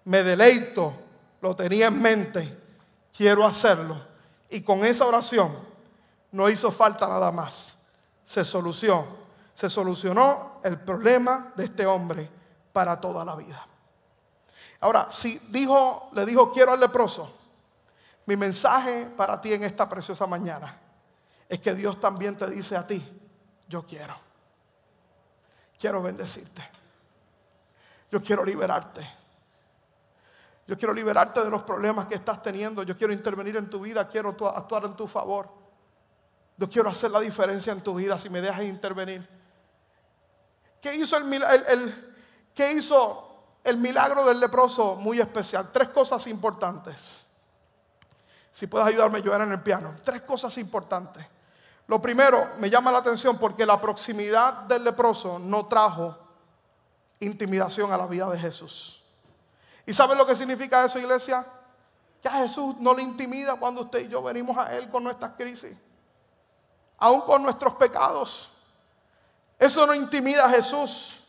me 0.05 0.23
deleito, 0.23 0.93
lo 1.41 1.55
tenía 1.55 1.87
en 1.87 2.01
mente, 2.01 2.57
quiero 3.15 3.45
hacerlo 3.45 4.15
y 4.49 4.61
con 4.61 4.85
esa 4.85 5.05
oración 5.05 5.53
no 6.31 6.49
hizo 6.49 6.71
falta 6.71 7.07
nada 7.07 7.31
más. 7.31 7.77
Se 8.23 8.43
solucionó. 8.43 9.25
Se 9.53 9.69
solucionó 9.69 10.59
el 10.63 10.77
problema 10.77 11.53
de 11.55 11.65
este 11.65 11.85
hombre 11.85 12.29
para 12.73 12.99
toda 12.99 13.23
la 13.23 13.35
vida. 13.35 13.65
Ahora, 14.81 15.07
si 15.09 15.39
dijo, 15.49 16.09
le 16.13 16.25
dijo 16.25 16.51
quiero 16.51 16.73
al 16.73 16.79
leproso, 16.79 17.31
mi 18.25 18.35
mensaje 18.35 19.05
para 19.15 19.39
ti 19.39 19.53
en 19.53 19.63
esta 19.63 19.87
preciosa 19.87 20.27
mañana 20.27 20.77
es 21.47 21.59
que 21.59 21.73
Dios 21.73 21.99
también 21.99 22.35
te 22.37 22.49
dice 22.49 22.75
a 22.75 22.85
ti, 22.85 23.14
yo 23.67 23.85
quiero. 23.85 24.15
Quiero 25.79 26.01
bendecirte. 26.01 26.61
Yo 28.11 28.21
quiero 28.21 28.45
liberarte. 28.45 29.07
Yo 30.67 30.77
quiero 30.77 30.93
liberarte 30.93 31.43
de 31.43 31.49
los 31.49 31.63
problemas 31.63 32.07
que 32.07 32.15
estás 32.15 32.41
teniendo. 32.41 32.83
Yo 32.83 32.97
quiero 32.97 33.13
intervenir 33.13 33.57
en 33.57 33.69
tu 33.69 33.81
vida. 33.81 34.07
Quiero 34.07 34.29
actuar 34.29 34.85
en 34.85 34.95
tu 34.95 35.07
favor. 35.07 35.49
Yo 36.57 36.69
quiero 36.69 36.89
hacer 36.89 37.11
la 37.11 37.19
diferencia 37.19 37.73
en 37.73 37.81
tu 37.81 37.95
vida 37.95 38.17
si 38.17 38.29
me 38.29 38.41
dejas 38.41 38.63
intervenir. 38.63 39.27
¿Qué 40.81 40.95
hizo 40.95 41.17
el, 41.17 41.95
hizo 42.77 43.57
el 43.63 43.77
milagro 43.77 44.25
del 44.25 44.39
leproso 44.39 44.95
muy 44.95 45.19
especial? 45.19 45.71
Tres 45.71 45.89
cosas 45.89 46.25
importantes. 46.27 47.27
Si 48.51 48.67
puedes 48.67 48.87
ayudarme 48.87 49.21
yo 49.21 49.35
en 49.35 49.51
el 49.51 49.61
piano. 49.61 49.95
Tres 50.03 50.21
cosas 50.21 50.57
importantes. 50.57 51.25
Lo 51.87 52.01
primero, 52.01 52.53
me 52.57 52.69
llama 52.69 52.91
la 52.91 52.99
atención 52.99 53.37
porque 53.37 53.65
la 53.65 53.79
proximidad 53.79 54.53
del 54.63 54.83
leproso 54.83 55.37
no 55.37 55.67
trajo 55.67 56.17
intimidación 57.19 57.91
a 57.91 57.97
la 57.97 58.07
vida 58.07 58.29
de 58.29 58.39
Jesús. 58.39 59.03
¿Y 59.85 59.93
saben 59.93 60.17
lo 60.17 60.25
que 60.25 60.35
significa 60.35 60.83
eso, 60.83 60.97
iglesia? 60.97 61.45
Que 62.21 62.27
a 62.27 62.33
Jesús 62.33 62.75
no 62.79 62.93
le 62.93 63.03
intimida 63.03 63.55
cuando 63.55 63.81
usted 63.83 63.99
y 63.99 64.07
yo 64.07 64.23
venimos 64.23 64.57
a 64.57 64.75
Él 64.75 64.89
con 64.89 65.03
nuestras 65.03 65.31
crisis, 65.37 65.77
aún 66.97 67.21
con 67.21 67.43
nuestros 67.43 67.75
pecados. 67.75 68.49
Eso 69.59 69.85
no 69.85 69.93
intimida 69.93 70.45
a 70.45 70.49
Jesús. 70.49 71.19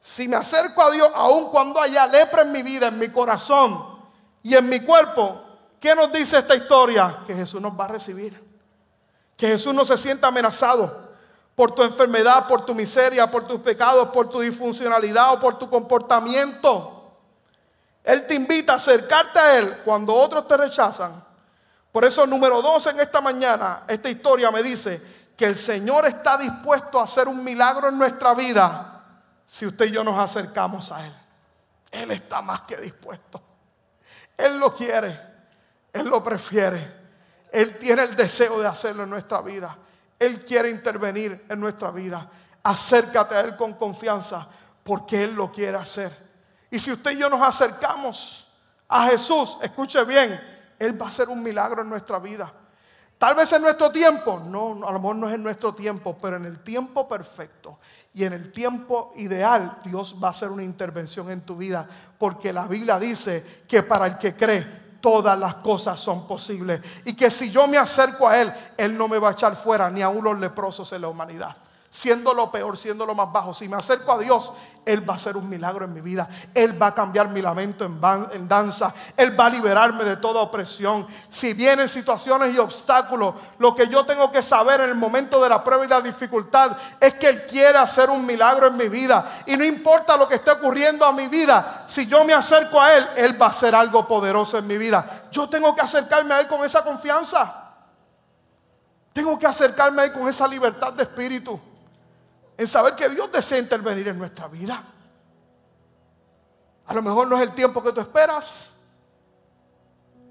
Si 0.00 0.28
me 0.28 0.36
acerco 0.36 0.82
a 0.82 0.90
Dios, 0.90 1.10
aun 1.14 1.50
cuando 1.50 1.80
haya 1.80 2.06
lepra 2.06 2.42
en 2.42 2.52
mi 2.52 2.62
vida, 2.62 2.88
en 2.88 2.98
mi 2.98 3.08
corazón 3.08 3.98
y 4.42 4.54
en 4.54 4.68
mi 4.68 4.80
cuerpo, 4.80 5.40
¿qué 5.80 5.94
nos 5.94 6.12
dice 6.12 6.38
esta 6.38 6.54
historia? 6.54 7.22
Que 7.26 7.34
Jesús 7.34 7.60
nos 7.60 7.72
va 7.78 7.86
a 7.86 7.88
recibir. 7.88 8.45
Que 9.36 9.48
Jesús 9.48 9.74
no 9.74 9.84
se 9.84 9.96
sienta 9.96 10.28
amenazado 10.28 11.06
por 11.54 11.72
tu 11.74 11.82
enfermedad, 11.82 12.46
por 12.46 12.64
tu 12.64 12.74
miseria, 12.74 13.30
por 13.30 13.46
tus 13.46 13.60
pecados, 13.60 14.08
por 14.08 14.30
tu 14.30 14.40
disfuncionalidad 14.40 15.32
o 15.34 15.40
por 15.40 15.58
tu 15.58 15.68
comportamiento. 15.68 16.92
Él 18.04 18.26
te 18.26 18.34
invita 18.34 18.74
a 18.74 18.76
acercarte 18.76 19.38
a 19.38 19.58
Él 19.58 19.78
cuando 19.84 20.14
otros 20.14 20.46
te 20.46 20.56
rechazan. 20.56 21.24
Por 21.90 22.04
eso, 22.04 22.26
número 22.26 22.60
dos 22.60 22.86
en 22.86 23.00
esta 23.00 23.20
mañana, 23.20 23.84
esta 23.88 24.08
historia 24.08 24.50
me 24.50 24.62
dice 24.62 25.02
que 25.36 25.46
el 25.46 25.56
Señor 25.56 26.06
está 26.06 26.36
dispuesto 26.36 27.00
a 27.00 27.04
hacer 27.04 27.26
un 27.26 27.42
milagro 27.42 27.88
en 27.88 27.98
nuestra 27.98 28.34
vida 28.34 29.02
si 29.46 29.64
usted 29.64 29.86
y 29.86 29.92
yo 29.92 30.04
nos 30.04 30.18
acercamos 30.18 30.92
a 30.92 31.06
Él. 31.06 31.14
Él 31.90 32.10
está 32.10 32.42
más 32.42 32.62
que 32.62 32.76
dispuesto. 32.76 33.40
Él 34.36 34.58
lo 34.58 34.74
quiere, 34.74 35.18
Él 35.92 36.06
lo 36.06 36.22
prefiere. 36.22 37.05
Él 37.52 37.78
tiene 37.78 38.02
el 38.02 38.16
deseo 38.16 38.60
de 38.60 38.66
hacerlo 38.66 39.04
en 39.04 39.10
nuestra 39.10 39.40
vida. 39.40 39.76
Él 40.18 40.44
quiere 40.44 40.70
intervenir 40.70 41.44
en 41.48 41.60
nuestra 41.60 41.90
vida. 41.90 42.28
Acércate 42.62 43.34
a 43.34 43.40
Él 43.40 43.56
con 43.56 43.74
confianza 43.74 44.48
porque 44.82 45.24
Él 45.24 45.34
lo 45.34 45.52
quiere 45.52 45.76
hacer. 45.76 46.12
Y 46.70 46.78
si 46.78 46.92
usted 46.92 47.12
y 47.12 47.18
yo 47.18 47.28
nos 47.28 47.42
acercamos 47.42 48.48
a 48.88 49.08
Jesús, 49.08 49.56
escuche 49.62 50.02
bien, 50.04 50.40
Él 50.78 51.00
va 51.00 51.06
a 51.06 51.08
hacer 51.08 51.28
un 51.28 51.42
milagro 51.42 51.82
en 51.82 51.88
nuestra 51.88 52.18
vida. 52.18 52.52
Tal 53.18 53.34
vez 53.34 53.50
en 53.52 53.62
nuestro 53.62 53.90
tiempo, 53.90 54.42
no, 54.44 54.86
a 54.86 54.92
lo 54.92 54.98
mejor 54.98 55.16
no 55.16 55.28
es 55.28 55.34
en 55.34 55.42
nuestro 55.42 55.74
tiempo, 55.74 56.18
pero 56.20 56.36
en 56.36 56.44
el 56.44 56.62
tiempo 56.62 57.08
perfecto 57.08 57.78
y 58.12 58.24
en 58.24 58.34
el 58.34 58.52
tiempo 58.52 59.12
ideal, 59.16 59.78
Dios 59.84 60.16
va 60.22 60.28
a 60.28 60.30
hacer 60.32 60.50
una 60.50 60.62
intervención 60.62 61.30
en 61.30 61.40
tu 61.40 61.56
vida. 61.56 61.86
Porque 62.18 62.52
la 62.52 62.66
Biblia 62.66 62.98
dice 62.98 63.62
que 63.66 63.82
para 63.82 64.06
el 64.06 64.18
que 64.18 64.34
cree, 64.34 64.85
todas 65.06 65.38
las 65.38 65.54
cosas 65.54 66.00
son 66.00 66.26
posibles. 66.26 66.80
Y 67.04 67.14
que 67.14 67.30
si 67.30 67.48
yo 67.48 67.68
me 67.68 67.78
acerco 67.78 68.26
a 68.26 68.40
Él, 68.40 68.52
Él 68.76 68.98
no 68.98 69.06
me 69.06 69.20
va 69.20 69.28
a 69.28 69.32
echar 69.34 69.54
fuera 69.54 69.88
ni 69.88 70.02
a 70.02 70.10
los 70.10 70.36
leprosos 70.36 70.92
en 70.94 71.02
la 71.02 71.06
humanidad 71.06 71.54
siendo 71.96 72.34
lo 72.34 72.50
peor, 72.52 72.76
siendo 72.76 73.06
lo 73.06 73.14
más 73.14 73.32
bajo. 73.32 73.54
Si 73.54 73.66
me 73.70 73.76
acerco 73.76 74.12
a 74.12 74.18
Dios, 74.18 74.52
Él 74.84 75.08
va 75.08 75.14
a 75.14 75.16
hacer 75.16 75.34
un 75.34 75.48
milagro 75.48 75.86
en 75.86 75.94
mi 75.94 76.02
vida. 76.02 76.28
Él 76.52 76.80
va 76.80 76.88
a 76.88 76.94
cambiar 76.94 77.30
mi 77.30 77.40
lamento 77.40 77.86
en, 77.86 78.46
danza. 78.46 78.92
Él 79.16 79.38
va 79.38 79.46
a 79.46 79.50
liberarme 79.50 80.04
de 80.04 80.18
toda 80.18 80.42
opresión. 80.42 81.06
Si 81.30 81.54
vienen 81.54 81.88
situaciones 81.88 82.54
y 82.54 82.58
obstáculos, 82.58 83.36
lo 83.58 83.74
que 83.74 83.88
yo 83.88 84.04
tengo 84.04 84.30
que 84.30 84.42
saber 84.42 84.82
en 84.82 84.90
el 84.90 84.94
momento 84.94 85.42
de 85.42 85.48
la 85.48 85.64
prueba 85.64 85.86
y 85.86 85.88
la 85.88 86.02
dificultad 86.02 86.76
es 87.00 87.14
que 87.14 87.28
Él 87.28 87.46
quiere 87.46 87.78
hacer 87.78 88.10
un 88.10 88.26
milagro 88.26 88.66
en 88.66 88.76
mi 88.76 88.88
vida. 88.88 89.26
Y 89.46 89.56
no 89.56 89.64
importa 89.64 90.18
lo 90.18 90.28
que 90.28 90.34
esté 90.34 90.50
ocurriendo 90.50 91.06
a 91.06 91.12
mi 91.12 91.28
vida, 91.28 91.84
si 91.86 92.06
yo 92.06 92.24
me 92.26 92.34
acerco 92.34 92.78
a 92.78 92.92
Él, 92.92 93.08
Él 93.16 93.40
va 93.40 93.46
a 93.46 93.50
hacer 93.50 93.74
algo 93.74 94.06
poderoso 94.06 94.58
en 94.58 94.66
mi 94.66 94.76
vida. 94.76 95.28
Yo 95.32 95.48
tengo 95.48 95.74
que 95.74 95.80
acercarme 95.80 96.34
a 96.34 96.40
Él 96.40 96.46
con 96.46 96.62
esa 96.62 96.84
confianza. 96.84 97.72
Tengo 99.14 99.38
que 99.38 99.46
acercarme 99.46 100.02
a 100.02 100.04
Él 100.04 100.12
con 100.12 100.28
esa 100.28 100.46
libertad 100.46 100.92
de 100.92 101.04
espíritu 101.04 101.58
en 102.58 102.66
saber 102.66 102.94
que 102.94 103.08
Dios 103.08 103.30
desea 103.30 103.58
intervenir 103.58 104.08
en 104.08 104.18
nuestra 104.18 104.48
vida. 104.48 104.82
A 106.86 106.94
lo 106.94 107.02
mejor 107.02 107.26
no 107.28 107.36
es 107.36 107.42
el 107.42 107.52
tiempo 107.52 107.82
que 107.82 107.92
tú 107.92 108.00
esperas. 108.00 108.70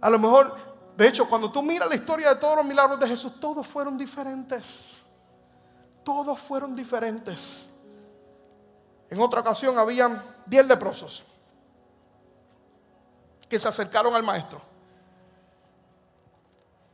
A 0.02 0.10
lo 0.10 0.18
mejor, 0.18 0.56
de 0.96 1.08
hecho, 1.08 1.28
cuando 1.30 1.52
tú 1.52 1.62
miras 1.62 1.90
la 1.90 1.96
historia 1.96 2.34
de 2.34 2.40
todos 2.40 2.58
los 2.58 2.66
milagros 2.66 3.00
de 3.00 3.08
Jesús, 3.08 3.40
todos 3.40 3.68
fueron 3.68 3.98
diferentes. 3.98 4.98
Todos 6.04 6.40
fueron 6.40 6.76
diferentes. 6.76 7.70
En 9.10 9.20
otra 9.20 9.42
ocasión 9.42 9.78
habían 9.78 10.22
diez 10.46 10.66
leprosos 10.66 11.26
que 13.48 13.60
se 13.60 13.68
acercaron 13.68 14.16
al 14.16 14.24
maestro. 14.24 14.62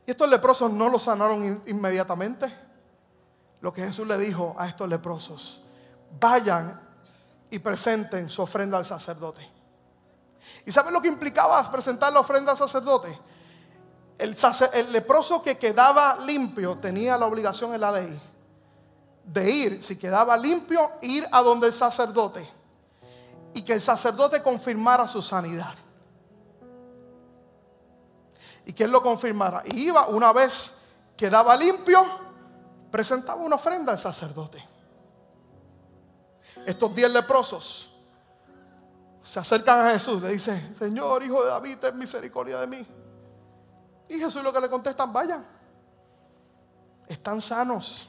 Y 0.06 0.10
estos 0.10 0.28
leprosos 0.28 0.70
no 0.70 0.88
los 0.88 1.04
sanaron 1.04 1.62
inmediatamente 1.66 2.71
lo 3.62 3.72
que 3.72 3.82
Jesús 3.82 4.06
le 4.06 4.18
dijo 4.18 4.54
a 4.58 4.68
estos 4.68 4.88
leprosos. 4.88 5.62
Vayan 6.20 6.78
y 7.48 7.58
presenten 7.60 8.28
su 8.28 8.42
ofrenda 8.42 8.76
al 8.76 8.84
sacerdote. 8.84 9.48
¿Y 10.66 10.72
saben 10.72 10.92
lo 10.92 11.00
que 11.00 11.08
implicaba 11.08 11.62
presentar 11.70 12.12
la 12.12 12.20
ofrenda 12.20 12.52
al 12.52 12.58
sacerdote? 12.58 13.18
El, 14.18 14.36
el, 14.74 14.92
leproso 14.92 15.40
que 15.40 15.56
quedaba 15.56 16.18
limpio 16.26 16.76
tenía 16.78 17.16
la 17.16 17.26
obligación 17.26 17.72
en 17.72 17.80
la 17.80 17.92
ley 17.92 18.20
de 19.24 19.50
ir, 19.50 19.82
si 19.82 19.96
quedaba 19.96 20.36
limpio, 20.36 20.90
ir 21.00 21.26
a 21.30 21.40
donde 21.40 21.68
el 21.68 21.72
sacerdote 21.72 22.46
y 23.54 23.62
que 23.62 23.74
el 23.74 23.80
sacerdote 23.80 24.42
confirmara 24.42 25.06
su 25.06 25.22
sanidad. 25.22 25.74
Y 28.64 28.72
que 28.72 28.84
él 28.84 28.90
lo 28.90 29.02
confirmara. 29.02 29.62
Y 29.66 29.88
iba 29.88 30.06
una 30.06 30.32
vez 30.32 30.74
quedaba 31.16 31.56
limpio, 31.56 32.04
presentaba 32.92 33.40
una 33.40 33.56
ofrenda 33.56 33.90
al 33.90 33.98
sacerdote. 33.98 34.62
Estos 36.64 36.94
diez 36.94 37.10
leprosos 37.10 37.90
se 39.22 39.40
acercan 39.40 39.86
a 39.86 39.90
Jesús, 39.90 40.22
le 40.22 40.28
dicen, 40.28 40.74
Señor, 40.74 41.22
hijo 41.22 41.42
de 41.42 41.48
David, 41.48 41.78
ten 41.78 41.98
misericordia 41.98 42.60
de 42.60 42.66
mí. 42.66 42.86
Y 44.08 44.18
Jesús 44.18 44.42
lo 44.42 44.52
que 44.52 44.60
le 44.60 44.68
contestan, 44.68 45.12
vayan, 45.12 45.44
están 47.08 47.40
sanos. 47.40 48.08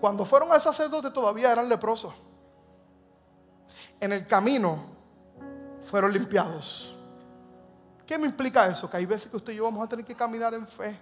Cuando 0.00 0.24
fueron 0.24 0.50
al 0.52 0.60
sacerdote 0.60 1.10
todavía 1.10 1.52
eran 1.52 1.68
leprosos. 1.68 2.14
En 4.00 4.12
el 4.12 4.26
camino 4.26 4.78
fueron 5.90 6.12
limpiados. 6.12 6.96
¿Qué 8.06 8.18
me 8.18 8.26
implica 8.26 8.66
eso? 8.68 8.88
Que 8.88 8.96
hay 8.98 9.06
veces 9.06 9.30
que 9.30 9.36
usted 9.36 9.52
y 9.52 9.56
yo 9.56 9.64
vamos 9.64 9.84
a 9.84 9.88
tener 9.88 10.04
que 10.04 10.14
caminar 10.14 10.54
en 10.54 10.66
fe. 10.66 10.98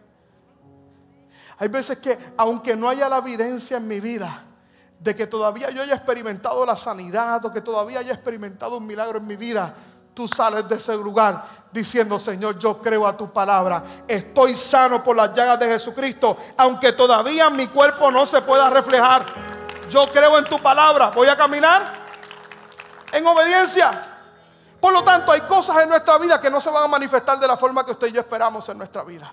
Hay 1.58 1.68
veces 1.68 1.98
que, 1.98 2.18
aunque 2.36 2.76
no 2.76 2.88
haya 2.88 3.08
la 3.08 3.18
evidencia 3.18 3.76
en 3.76 3.86
mi 3.86 4.00
vida 4.00 4.44
de 4.98 5.16
que 5.16 5.26
todavía 5.26 5.70
yo 5.70 5.82
haya 5.82 5.94
experimentado 5.94 6.64
la 6.64 6.76
sanidad 6.76 7.44
o 7.44 7.52
que 7.52 7.60
todavía 7.60 7.98
haya 7.98 8.12
experimentado 8.12 8.76
un 8.78 8.86
milagro 8.86 9.18
en 9.18 9.26
mi 9.26 9.36
vida, 9.36 9.74
tú 10.14 10.28
sales 10.28 10.68
de 10.68 10.76
ese 10.76 10.94
lugar 10.96 11.44
diciendo, 11.72 12.18
Señor, 12.18 12.58
yo 12.58 12.80
creo 12.80 13.06
a 13.06 13.16
tu 13.16 13.32
palabra. 13.32 13.82
Estoy 14.06 14.54
sano 14.54 15.02
por 15.02 15.16
las 15.16 15.34
llagas 15.34 15.58
de 15.58 15.66
Jesucristo, 15.66 16.36
aunque 16.56 16.92
todavía 16.92 17.50
mi 17.50 17.66
cuerpo 17.66 18.10
no 18.10 18.26
se 18.26 18.42
pueda 18.42 18.70
reflejar. 18.70 19.24
Yo 19.90 20.06
creo 20.06 20.38
en 20.38 20.44
tu 20.44 20.60
palabra. 20.60 21.10
Voy 21.10 21.28
a 21.28 21.36
caminar 21.36 21.82
en 23.12 23.26
obediencia. 23.26 24.08
Por 24.80 24.92
lo 24.92 25.02
tanto, 25.02 25.32
hay 25.32 25.42
cosas 25.42 25.82
en 25.82 25.88
nuestra 25.88 26.18
vida 26.18 26.40
que 26.40 26.50
no 26.50 26.60
se 26.60 26.70
van 26.70 26.84
a 26.84 26.88
manifestar 26.88 27.38
de 27.38 27.46
la 27.46 27.56
forma 27.56 27.84
que 27.84 27.92
usted 27.92 28.08
y 28.08 28.12
yo 28.12 28.20
esperamos 28.20 28.68
en 28.68 28.78
nuestra 28.78 29.02
vida. 29.02 29.32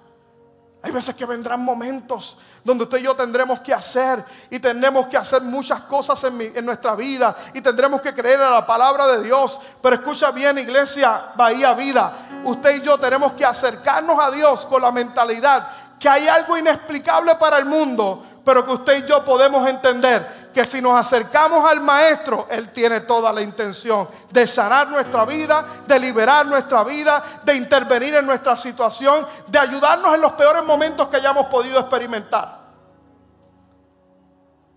Hay 0.81 0.91
veces 0.91 1.13
que 1.13 1.25
vendrán 1.25 1.59
momentos 1.59 2.37
donde 2.63 2.85
usted 2.85 2.99
y 2.99 3.03
yo 3.03 3.15
tendremos 3.15 3.59
que 3.59 3.73
hacer 3.73 4.23
y 4.49 4.59
tendremos 4.59 5.07
que 5.07 5.17
hacer 5.17 5.41
muchas 5.41 5.81
cosas 5.81 6.23
en, 6.23 6.65
nuestra 6.65 6.95
vida 6.95 7.35
y 7.53 7.59
tendremos 7.59 8.01
que 8.01 8.13
creer 8.13 8.39
en 8.39 8.51
la 8.51 8.65
palabra 8.65 9.07
de 9.07 9.23
Dios. 9.23 9.59
Pero 9.81 9.95
escucha 9.97 10.31
bien, 10.31 10.57
iglesia, 10.57 11.33
Bahía 11.35 11.73
Vida, 11.73 12.13
usted 12.45 12.77
y 12.77 12.81
yo 12.81 12.97
tenemos 12.97 13.33
que 13.33 13.43
acercarnos 13.43 14.17
a 14.19 14.31
Dios 14.31 14.65
con 14.67 14.81
la 14.81 14.91
mentalidad 14.91 15.67
que 15.99 16.07
hay 16.07 16.29
algo 16.29 16.57
inexplicable 16.57 17.35
para 17.35 17.57
el 17.57 17.65
mundo, 17.65 18.23
pero 18.45 18.65
que 18.65 18.71
usted 18.71 19.03
y 19.03 19.09
yo 19.09 19.23
podemos 19.25 19.67
entender 19.67 20.38
que 20.53 20.65
si 20.65 20.81
nos 20.81 20.99
acercamos 20.99 21.69
al 21.69 21.81
Maestro, 21.81 22.47
Él 22.49 22.71
tiene 22.71 23.01
toda 23.01 23.31
la 23.31 23.41
intención 23.41 24.07
de 24.31 24.47
sanar 24.47 24.89
nuestra 24.89 25.25
vida, 25.25 25.65
de 25.85 25.99
liberar 25.99 26.45
nuestra 26.45 26.83
vida, 26.83 27.23
de 27.43 27.55
intervenir 27.55 28.15
en 28.15 28.25
nuestra 28.25 28.55
situación, 28.55 29.25
de 29.47 29.59
ayudarnos 29.59 30.15
en 30.15 30.21
los 30.21 30.33
peores 30.33 30.63
momentos 30.63 31.07
que 31.07 31.17
hayamos 31.17 31.47
podido 31.47 31.79
experimentar. 31.79 32.59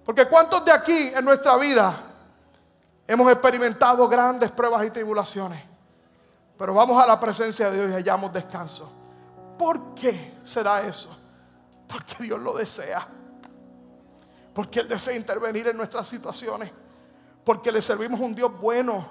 Porque 0.05 0.27
¿cuántos 0.27 0.65
de 0.65 0.73
aquí 0.73 1.13
en 1.15 1.25
nuestra 1.25 1.57
vida 1.57 1.95
hemos 3.07 3.31
experimentado 3.31 4.09
grandes 4.09 4.51
pruebas 4.51 4.85
y 4.85 4.91
tribulaciones? 4.91 5.63
Pero 6.59 6.75
vamos 6.75 7.03
a 7.03 7.07
la 7.07 7.19
presencia 7.19 7.71
de 7.71 7.79
Dios 7.79 7.91
y 7.91 7.95
hallamos 7.95 8.33
descanso. 8.33 8.91
¿Por 9.59 9.95
qué 9.95 10.35
será 10.45 10.83
eso? 10.83 11.09
Porque 11.89 12.25
Dios 12.25 12.41
lo 12.41 12.55
desea. 12.55 13.07
Porque 14.55 14.81
Él 14.81 14.89
desea 14.89 15.17
intervenir 15.17 15.69
en 15.69 15.77
nuestras 15.77 16.07
situaciones. 16.07 16.71
Porque 17.45 17.73
le 17.73 17.83
servimos 17.83 18.21
un 18.21 18.35
Dios 18.35 18.53
bueno, 18.61 19.07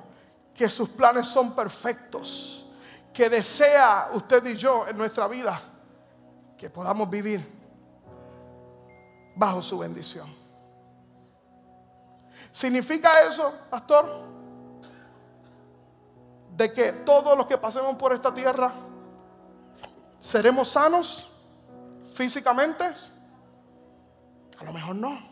que 0.54 0.70
sus 0.70 0.90
planes 0.90 1.28
son 1.28 1.56
perfectos. 1.56 2.68
Que 3.14 3.30
desea 3.30 4.10
usted 4.14 4.46
y 4.46 4.56
yo 4.56 4.88
en 4.88 4.98
nuestra 4.98 5.28
vida 5.28 5.60
que 6.58 6.70
podamos 6.70 7.10
vivir 7.10 7.44
bajo 9.36 9.62
su 9.62 9.80
bendición. 9.80 10.34
¿Significa 12.52 13.24
eso, 13.28 13.54
pastor? 13.70 14.30
De 16.56 16.72
que 16.72 16.92
todos 16.92 17.38
los 17.38 17.48
que 17.48 17.58
pasemos 17.58 17.96
por 17.96 18.14
esta 18.14 18.34
tierra 18.34 18.72
seremos 20.20 20.70
sanos 20.70 21.30
físicamente. 22.14 22.84
A 24.60 24.64
lo 24.64 24.74
mejor 24.74 24.96
no. 24.96 25.31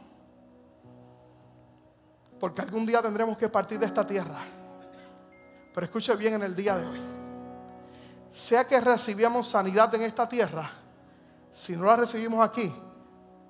Porque 2.40 2.62
algún 2.62 2.86
día 2.86 3.02
tendremos 3.02 3.38
que 3.38 3.50
partir 3.50 3.80
de 3.80 3.86
esta 3.86 4.06
tierra. 4.06 4.40
Pero 5.74 5.86
escuche 5.86 6.16
bien 6.16 6.36
en 6.36 6.44
el 6.44 6.56
día 6.56 6.78
de 6.78 6.88
hoy. 6.88 7.02
Sea 8.30 8.66
que 8.66 8.80
recibamos 8.80 9.48
sanidad 9.48 9.94
en 9.96 10.04
esta 10.04 10.28
tierra, 10.30 10.70
si 11.52 11.76
no 11.76 11.86
la 11.86 11.98
recibimos 11.98 12.48
aquí, 12.48 12.74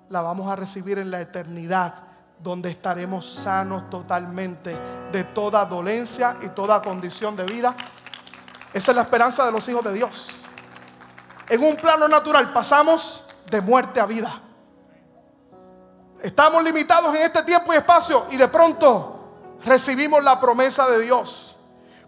la 0.09 0.21
vamos 0.21 0.49
a 0.49 0.55
recibir 0.55 0.97
en 0.97 1.11
la 1.11 1.21
eternidad, 1.21 1.93
donde 2.41 2.69
estaremos 2.69 3.29
sanos 3.29 3.89
totalmente 3.89 4.75
de 5.11 5.23
toda 5.25 5.65
dolencia 5.65 6.37
y 6.41 6.47
toda 6.49 6.81
condición 6.81 7.35
de 7.35 7.43
vida. 7.43 7.75
Esa 8.73 8.91
es 8.91 8.95
la 8.95 9.03
esperanza 9.03 9.45
de 9.45 9.51
los 9.51 9.67
hijos 9.67 9.83
de 9.83 9.93
Dios. 9.93 10.29
En 11.49 11.63
un 11.63 11.75
plano 11.75 12.07
natural 12.07 12.53
pasamos 12.53 13.25
de 13.49 13.59
muerte 13.59 13.99
a 13.99 14.05
vida. 14.05 14.41
Estamos 16.21 16.63
limitados 16.63 17.15
en 17.15 17.21
este 17.23 17.43
tiempo 17.43 17.73
y 17.73 17.77
espacio 17.77 18.25
y 18.31 18.37
de 18.37 18.47
pronto 18.47 19.57
recibimos 19.63 20.23
la 20.23 20.39
promesa 20.39 20.87
de 20.89 21.01
Dios. 21.01 21.55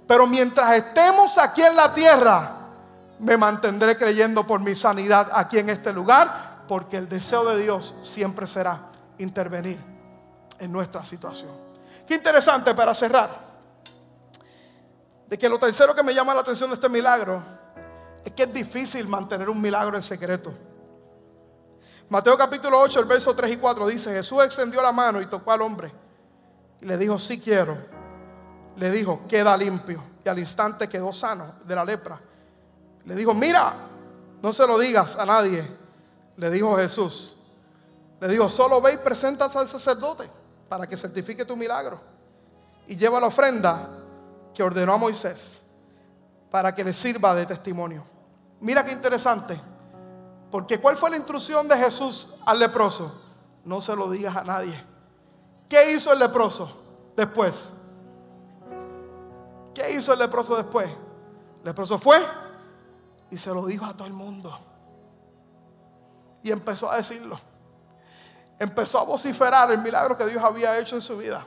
Pero 0.07 0.27
mientras 0.27 0.73
estemos 0.75 1.37
aquí 1.37 1.61
en 1.61 1.75
la 1.75 1.93
tierra, 1.93 2.57
me 3.19 3.37
mantendré 3.37 3.97
creyendo 3.97 4.45
por 4.45 4.59
mi 4.59 4.75
sanidad 4.75 5.29
aquí 5.33 5.59
en 5.59 5.69
este 5.69 5.93
lugar, 5.93 6.63
porque 6.67 6.97
el 6.97 7.07
deseo 7.07 7.45
de 7.45 7.61
Dios 7.61 7.95
siempre 8.01 8.47
será 8.47 8.79
intervenir 9.19 9.79
en 10.59 10.71
nuestra 10.71 11.05
situación. 11.05 11.51
Qué 12.05 12.15
interesante 12.15 12.73
para 12.73 12.93
cerrar, 12.93 13.29
de 15.27 15.37
que 15.37 15.47
lo 15.47 15.57
tercero 15.57 15.95
que 15.95 16.03
me 16.03 16.13
llama 16.13 16.33
la 16.33 16.41
atención 16.41 16.69
de 16.69 16.75
este 16.75 16.89
milagro 16.89 17.41
es 18.25 18.31
que 18.33 18.43
es 18.43 18.53
difícil 18.53 19.07
mantener 19.07 19.49
un 19.49 19.61
milagro 19.61 19.95
en 19.95 20.03
secreto. 20.03 20.51
Mateo 22.11 22.37
capítulo 22.37 22.77
8, 22.77 22.99
el 22.99 23.05
verso 23.05 23.33
3 23.33 23.53
y 23.53 23.55
4 23.55 23.87
dice, 23.87 24.11
Jesús 24.11 24.43
extendió 24.43 24.81
la 24.81 24.91
mano 24.91 25.21
y 25.21 25.27
tocó 25.27 25.49
al 25.49 25.61
hombre 25.61 25.93
y 26.81 26.85
le 26.85 26.97
dijo, 26.97 27.17
sí 27.17 27.39
quiero. 27.39 27.77
Le 28.75 28.91
dijo, 28.91 29.21
queda 29.29 29.55
limpio. 29.55 30.03
y 30.25 30.27
al 30.27 30.37
instante 30.37 30.89
quedó 30.89 31.13
sano 31.13 31.53
de 31.63 31.73
la 31.73 31.85
lepra. 31.85 32.19
Le 33.05 33.15
dijo, 33.15 33.33
mira, 33.33 33.75
no 34.41 34.51
se 34.51 34.67
lo 34.67 34.77
digas 34.77 35.15
a 35.15 35.25
nadie, 35.25 35.65
le 36.35 36.49
dijo 36.49 36.75
Jesús. 36.75 37.33
Le 38.19 38.27
dijo, 38.27 38.49
solo 38.49 38.81
ve 38.81 38.91
y 38.91 38.97
presentas 38.97 39.55
al 39.55 39.69
sacerdote 39.69 40.29
para 40.67 40.85
que 40.87 40.97
certifique 40.97 41.45
tu 41.45 41.55
milagro. 41.55 41.97
Y 42.87 42.97
lleva 42.97 43.21
la 43.21 43.27
ofrenda 43.27 43.87
que 44.53 44.61
ordenó 44.61 44.95
a 44.95 44.97
Moisés 44.97 45.61
para 46.49 46.75
que 46.75 46.83
le 46.83 46.91
sirva 46.91 47.33
de 47.33 47.45
testimonio. 47.45 48.03
Mira 48.59 48.83
qué 48.83 48.91
interesante. 48.91 49.70
Porque 50.51 50.79
¿cuál 50.79 50.97
fue 50.97 51.09
la 51.09 51.17
instrucción 51.17 51.67
de 51.67 51.77
Jesús 51.77 52.27
al 52.45 52.59
leproso? 52.59 53.19
No 53.63 53.81
se 53.81 53.95
lo 53.95 54.09
digas 54.09 54.35
a 54.35 54.43
nadie. 54.43 54.77
¿Qué 55.69 55.93
hizo 55.93 56.11
el 56.11 56.19
leproso 56.19 57.11
después? 57.15 57.71
¿Qué 59.73 59.91
hizo 59.91 60.11
el 60.11 60.19
leproso 60.19 60.57
después? 60.57 60.89
El 61.59 61.65
leproso 61.65 61.97
fue 61.97 62.21
y 63.29 63.37
se 63.37 63.53
lo 63.53 63.65
dijo 63.65 63.85
a 63.85 63.93
todo 63.93 64.07
el 64.07 64.13
mundo. 64.13 64.59
Y 66.43 66.51
empezó 66.51 66.91
a 66.91 66.97
decirlo. 66.97 67.39
Empezó 68.59 68.99
a 68.99 69.03
vociferar 69.03 69.71
el 69.71 69.79
milagro 69.79 70.17
que 70.17 70.25
Dios 70.25 70.43
había 70.43 70.77
hecho 70.77 70.95
en 70.95 71.01
su 71.01 71.17
vida. 71.17 71.45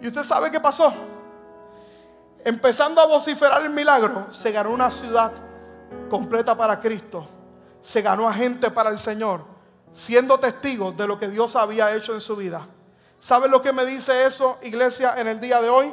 Y 0.00 0.06
usted 0.06 0.22
sabe 0.22 0.50
qué 0.52 0.60
pasó. 0.60 0.92
Empezando 2.44 3.00
a 3.00 3.06
vociferar 3.06 3.60
el 3.62 3.70
milagro, 3.70 4.32
se 4.32 4.52
ganó 4.52 4.70
una 4.70 4.90
ciudad 4.90 5.32
completa 6.08 6.56
para 6.56 6.78
Cristo. 6.78 7.26
Se 7.80 8.02
ganó 8.02 8.28
a 8.28 8.32
gente 8.32 8.70
para 8.70 8.90
el 8.90 8.98
Señor, 8.98 9.44
siendo 9.92 10.38
testigos 10.38 10.96
de 10.96 11.06
lo 11.06 11.18
que 11.18 11.28
Dios 11.28 11.56
había 11.56 11.94
hecho 11.94 12.14
en 12.14 12.20
su 12.20 12.36
vida. 12.36 12.66
¿Sabe 13.18 13.48
lo 13.48 13.62
que 13.62 13.72
me 13.72 13.86
dice 13.86 14.26
eso, 14.26 14.58
iglesia, 14.62 15.14
en 15.16 15.28
el 15.28 15.40
día 15.40 15.60
de 15.60 15.68
hoy? 15.68 15.92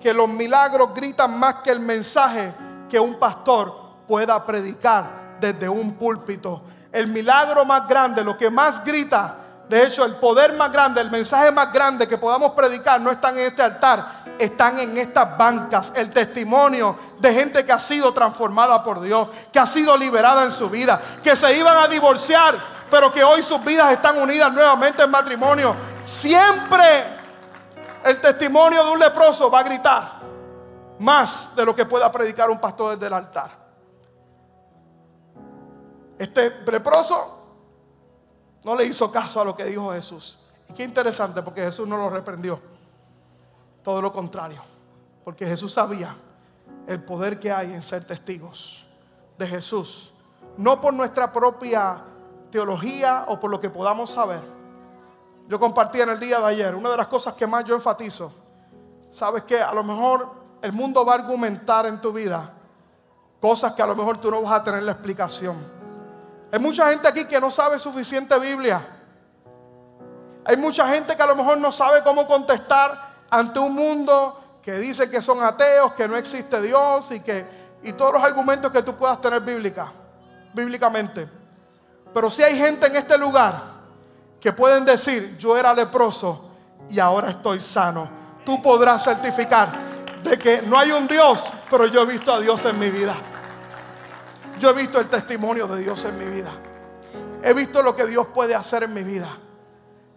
Que 0.00 0.12
los 0.12 0.28
milagros 0.28 0.94
gritan 0.94 1.38
más 1.38 1.56
que 1.56 1.70
el 1.70 1.80
mensaje 1.80 2.52
que 2.88 3.00
un 3.00 3.18
pastor 3.18 3.74
pueda 4.06 4.44
predicar 4.44 5.38
desde 5.40 5.68
un 5.68 5.94
púlpito. 5.94 6.62
El 6.92 7.08
milagro 7.08 7.64
más 7.64 7.88
grande, 7.88 8.22
lo 8.22 8.36
que 8.36 8.50
más 8.50 8.84
grita, 8.84 9.38
de 9.68 9.84
hecho, 9.84 10.04
el 10.04 10.16
poder 10.16 10.52
más 10.52 10.70
grande, 10.70 11.00
el 11.00 11.10
mensaje 11.10 11.50
más 11.50 11.72
grande 11.72 12.06
que 12.06 12.18
podamos 12.18 12.52
predicar 12.52 13.00
no 13.00 13.10
está 13.10 13.30
en 13.30 13.38
este 13.38 13.62
altar, 13.62 14.22
están 14.38 14.78
en 14.78 14.96
estas 14.96 15.36
bancas. 15.36 15.92
El 15.96 16.12
testimonio 16.12 16.96
de 17.18 17.32
gente 17.32 17.66
que 17.66 17.72
ha 17.72 17.78
sido 17.78 18.12
transformada 18.12 18.82
por 18.84 19.00
Dios, 19.00 19.28
que 19.52 19.58
ha 19.58 19.66
sido 19.66 19.96
liberada 19.96 20.44
en 20.44 20.52
su 20.52 20.70
vida, 20.70 21.00
que 21.22 21.34
se 21.34 21.58
iban 21.58 21.76
a 21.78 21.88
divorciar, 21.88 22.54
pero 22.88 23.10
que 23.10 23.24
hoy 23.24 23.42
sus 23.42 23.62
vidas 23.64 23.92
están 23.92 24.18
unidas 24.18 24.52
nuevamente 24.52 25.02
en 25.02 25.10
matrimonio. 25.10 25.74
Siempre 26.04 27.04
el 28.04 28.20
testimonio 28.20 28.84
de 28.84 28.90
un 28.92 29.00
leproso 29.00 29.50
va 29.50 29.60
a 29.60 29.64
gritar 29.64 30.12
más 31.00 31.56
de 31.56 31.64
lo 31.64 31.74
que 31.74 31.84
pueda 31.84 32.10
predicar 32.12 32.50
un 32.50 32.60
pastor 32.60 32.94
desde 32.94 33.08
el 33.08 33.12
altar. 33.14 33.50
Este 36.16 36.50
leproso 36.66 37.35
no 38.66 38.74
le 38.74 38.84
hizo 38.84 39.12
caso 39.12 39.40
a 39.40 39.44
lo 39.44 39.54
que 39.54 39.64
dijo 39.64 39.92
Jesús. 39.92 40.40
Y 40.68 40.72
qué 40.72 40.82
interesante 40.82 41.40
porque 41.40 41.60
Jesús 41.60 41.86
no 41.86 41.96
lo 41.96 42.10
reprendió. 42.10 42.58
Todo 43.80 44.02
lo 44.02 44.12
contrario. 44.12 44.60
Porque 45.24 45.46
Jesús 45.46 45.72
sabía 45.72 46.16
el 46.88 47.00
poder 47.00 47.38
que 47.38 47.52
hay 47.52 47.72
en 47.72 47.84
ser 47.84 48.04
testigos 48.04 48.84
de 49.38 49.46
Jesús. 49.46 50.12
No 50.56 50.80
por 50.80 50.92
nuestra 50.92 51.32
propia 51.32 52.02
teología 52.50 53.26
o 53.28 53.38
por 53.38 53.52
lo 53.52 53.60
que 53.60 53.70
podamos 53.70 54.10
saber. 54.10 54.42
Yo 55.46 55.60
compartí 55.60 56.00
en 56.00 56.08
el 56.08 56.18
día 56.18 56.40
de 56.40 56.46
ayer 56.46 56.74
una 56.74 56.90
de 56.90 56.96
las 56.96 57.06
cosas 57.06 57.34
que 57.34 57.46
más 57.46 57.64
yo 57.64 57.76
enfatizo. 57.76 58.32
Sabes 59.12 59.44
que 59.44 59.60
a 59.60 59.72
lo 59.72 59.84
mejor 59.84 60.28
el 60.60 60.72
mundo 60.72 61.06
va 61.06 61.12
a 61.12 61.16
argumentar 61.18 61.86
en 61.86 62.00
tu 62.00 62.12
vida 62.12 62.52
cosas 63.40 63.74
que 63.74 63.82
a 63.82 63.86
lo 63.86 63.94
mejor 63.94 64.20
tú 64.20 64.28
no 64.28 64.42
vas 64.42 64.54
a 64.54 64.64
tener 64.64 64.82
la 64.82 64.90
explicación. 64.90 65.75
Hay 66.52 66.58
mucha 66.58 66.88
gente 66.90 67.08
aquí 67.08 67.24
que 67.24 67.40
no 67.40 67.50
sabe 67.50 67.78
suficiente 67.78 68.38
Biblia. 68.38 68.80
Hay 70.44 70.56
mucha 70.56 70.88
gente 70.88 71.16
que 71.16 71.22
a 71.22 71.26
lo 71.26 71.34
mejor 71.34 71.58
no 71.58 71.72
sabe 71.72 72.02
cómo 72.02 72.26
contestar 72.26 73.14
ante 73.28 73.58
un 73.58 73.74
mundo 73.74 74.58
que 74.62 74.78
dice 74.78 75.10
que 75.10 75.20
son 75.20 75.42
ateos, 75.42 75.92
que 75.94 76.06
no 76.06 76.16
existe 76.16 76.60
Dios 76.62 77.10
y 77.10 77.20
que 77.20 77.66
y 77.82 77.92
todos 77.92 78.14
los 78.14 78.24
argumentos 78.24 78.72
que 78.72 78.82
tú 78.82 78.94
puedas 78.96 79.20
tener 79.20 79.40
bíblica, 79.40 79.92
bíblicamente. 80.52 81.28
Pero 82.12 82.30
si 82.30 82.42
hay 82.42 82.58
gente 82.58 82.86
en 82.86 82.96
este 82.96 83.16
lugar 83.16 83.60
que 84.40 84.52
pueden 84.52 84.84
decir, 84.84 85.36
yo 85.38 85.56
era 85.56 85.72
leproso 85.74 86.50
y 86.88 86.98
ahora 86.98 87.30
estoy 87.30 87.60
sano. 87.60 88.08
Tú 88.44 88.60
podrás 88.62 89.04
certificar 89.04 89.68
de 90.22 90.38
que 90.38 90.62
no 90.62 90.78
hay 90.78 90.92
un 90.92 91.06
Dios, 91.06 91.44
pero 91.70 91.86
yo 91.86 92.02
he 92.02 92.06
visto 92.06 92.32
a 92.32 92.40
Dios 92.40 92.64
en 92.64 92.78
mi 92.78 92.90
vida. 92.90 93.14
Yo 94.58 94.70
he 94.70 94.72
visto 94.72 94.98
el 94.98 95.08
testimonio 95.08 95.66
de 95.66 95.82
Dios 95.82 96.04
en 96.04 96.18
mi 96.18 96.24
vida. 96.24 96.50
He 97.42 97.52
visto 97.52 97.82
lo 97.82 97.94
que 97.94 98.06
Dios 98.06 98.26
puede 98.28 98.54
hacer 98.54 98.84
en 98.84 98.94
mi 98.94 99.02
vida. 99.02 99.28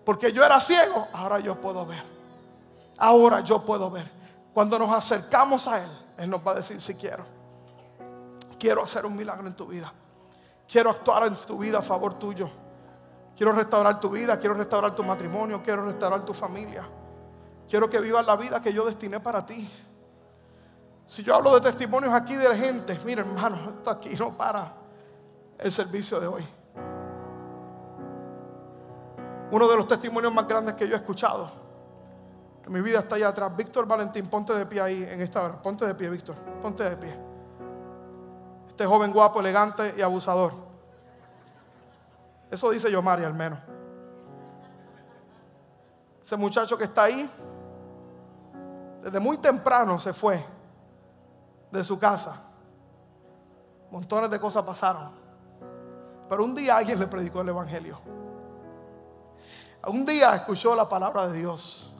Porque 0.06 0.32
yo 0.32 0.44
era 0.44 0.60
ciego, 0.60 1.08
ahora 1.14 1.40
yo 1.40 1.60
puedo 1.60 1.86
ver. 1.86 2.04
Ahora 2.98 3.42
yo 3.42 3.64
puedo 3.64 3.92
ver. 3.92 4.10
Cuando 4.54 4.80
nos 4.80 4.92
acercamos 4.92 5.68
a 5.68 5.84
Él, 5.84 5.90
Él 6.18 6.30
nos 6.30 6.46
va 6.46 6.52
a 6.52 6.56
decir 6.56 6.80
si 6.82 6.96
quiero. 6.96 7.24
Quiero 8.58 8.84
hacer 8.84 9.06
un 9.06 9.16
milagro 9.16 9.48
en 9.48 9.54
tu 9.54 9.68
vida. 9.68 9.94
Quiero 10.68 10.90
actuar 10.90 11.28
en 11.28 11.36
tu 11.36 11.58
vida 11.58 11.80
a 11.80 11.82
favor 11.82 12.18
tuyo. 12.18 12.50
Quiero 13.36 13.54
restaurar 13.54 14.00
tu 14.00 14.10
vida, 14.10 14.38
quiero 14.38 14.56
restaurar 14.56 14.96
tu 14.96 15.04
matrimonio, 15.04 15.62
quiero 15.64 15.86
restaurar 15.86 16.26
tu 16.26 16.34
familia. 16.34 16.88
Quiero 17.70 17.90
que 17.90 18.00
vivas 18.00 18.26
la 18.26 18.36
vida 18.36 18.60
que 18.62 18.74
yo 18.74 18.86
destiné 18.86 19.20
para 19.20 19.46
ti. 19.46 19.70
Si 21.10 21.24
yo 21.24 21.34
hablo 21.34 21.55
de 21.55 21.62
testimonios 21.62 22.14
aquí 22.14 22.36
de 22.36 22.55
gente, 22.55 22.99
mira 23.03 23.22
hermano, 23.22 23.57
esto 23.72 23.89
aquí 23.89 24.16
no 24.16 24.32
para 24.38 24.72
el 25.57 25.72
servicio 25.72 26.20
de 26.20 26.28
hoy. 26.28 26.47
Uno 29.49 29.68
de 29.68 29.76
los 29.76 29.88
testimonios 29.88 30.32
más 30.32 30.47
grandes 30.47 30.76
que 30.76 30.88
yo 30.88 30.93
he 30.93 30.97
escuchado, 30.97 31.49
que 32.62 32.70
mi 32.70 32.80
vida 32.82 32.99
está 32.99 33.16
allá 33.16 33.30
atrás. 33.30 33.55
Víctor 33.57 33.88
Valentín, 33.88 34.28
ponte 34.28 34.53
de 34.53 34.68
pie 34.68 34.82
ahí 34.82 35.03
en 35.03 35.20
esta 35.22 35.41
hora. 35.41 35.60
Ponte 35.60 35.84
de 35.84 35.95
pie, 35.95 36.12
Víctor. 36.12 36.36
Ponte 36.62 36.88
de 36.88 36.95
pie. 36.95 37.18
Este 38.68 38.86
joven 38.86 39.12
guapo, 39.12 39.39
elegante 39.39 39.95
y 39.97 40.03
abusador. 40.03 40.53
Eso 42.51 42.70
dice 42.70 42.91
yo, 42.91 43.01
María, 43.01 43.26
al 43.26 43.34
menos. 43.34 43.57
Ese 46.22 46.38
muchacho 46.38 46.78
que 46.78 46.84
está 46.84 47.05
ahí, 47.05 47.28
desde 49.01 49.20
muy 49.20 49.39
temprano 49.39 49.97
se 49.97 50.14
fue 50.14 50.59
de 51.72 51.84
su 51.84 51.97
casa. 51.97 52.43
Montones 53.91 54.30
de 54.30 54.39
cosas 54.39 54.63
pasaron. 54.63 55.11
Pero 56.28 56.43
un 56.43 56.53
día 56.53 56.78
alguien 56.78 56.99
le 56.99 57.07
predicó 57.07 57.41
el 57.41 57.49
Evangelio. 57.49 57.99
Un 59.88 60.05
día 60.05 60.36
escuchó 60.36 60.76
la 60.76 60.88
palabra 60.88 61.28
de 61.28 61.38
Dios. 61.39 61.91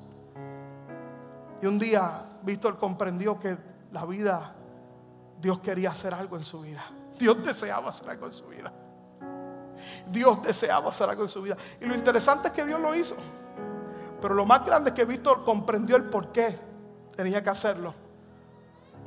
Y 1.62 1.66
un 1.66 1.80
día 1.80 2.26
Víctor 2.44 2.78
comprendió 2.78 3.40
que 3.40 3.58
la 3.92 4.06
vida, 4.06 4.54
Dios 5.42 5.60
quería 5.60 5.92
hacer 5.92 6.14
algo 6.14 6.38
en 6.38 6.44
su 6.44 6.62
vida. 6.62 6.84
Dios 7.18 7.44
deseaba 7.44 7.90
hacer 7.90 8.10
algo 8.10 8.28
en 8.28 8.34
su 8.34 8.48
vida. 8.48 8.72
Dios 10.08 10.44
deseaba 10.44 10.90
hacer 10.90 11.10
algo 11.10 11.24
en 11.24 11.30
su 11.30 11.42
vida. 11.42 11.58
Y 11.82 11.86
lo 11.86 11.96
interesante 11.96 12.50
es 12.50 12.54
que 12.54 12.66
Dios 12.66 12.80
lo 12.80 12.94
hizo. 12.94 13.16
Pero 14.22 14.34
lo 14.34 14.46
más 14.46 14.66
grande 14.66 14.90
es 14.90 14.96
que 14.96 15.06
Víctor 15.06 15.44
comprendió 15.44 15.96
el 15.96 16.04
por 16.04 16.32
qué 16.32 16.58
tenía 17.16 17.42
que 17.42 17.50
hacerlo. 17.50 17.94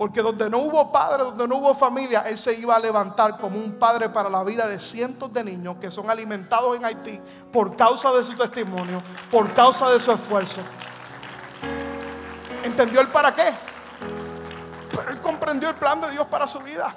Porque 0.02 0.20
donde 0.20 0.50
no 0.50 0.58
hubo 0.58 0.90
padre, 0.90 1.22
donde 1.22 1.46
no 1.46 1.58
hubo 1.58 1.76
familia, 1.76 2.22
Él 2.26 2.36
se 2.36 2.52
iba 2.54 2.74
a 2.74 2.80
levantar 2.80 3.38
como 3.38 3.56
un 3.56 3.78
padre 3.78 4.08
para 4.08 4.28
la 4.28 4.42
vida 4.42 4.66
de 4.66 4.76
cientos 4.76 5.32
de 5.32 5.44
niños 5.44 5.76
que 5.80 5.92
son 5.92 6.10
alimentados 6.10 6.76
en 6.76 6.84
Haití 6.84 7.20
por 7.52 7.76
causa 7.76 8.10
de 8.10 8.24
su 8.24 8.34
testimonio, 8.34 8.98
por 9.30 9.54
causa 9.54 9.88
de 9.90 10.00
su 10.00 10.10
esfuerzo. 10.10 10.60
¿Entendió 12.64 13.00
el 13.00 13.06
para 13.10 13.32
qué? 13.32 13.54
Pero 14.90 15.08
Él 15.08 15.20
comprendió 15.20 15.68
el 15.68 15.76
plan 15.76 16.00
de 16.00 16.10
Dios 16.10 16.26
para 16.26 16.48
su 16.48 16.58
vida. 16.58 16.92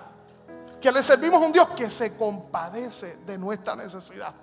Que 0.82 0.92
le 0.92 1.04
servimos 1.04 1.44
a 1.44 1.46
un 1.46 1.52
Dios 1.52 1.70
que 1.76 1.92
se 1.92 2.18
compadece 2.18 3.18
de 3.18 3.38
nuestra 3.38 3.76
necesidad. 3.76 4.34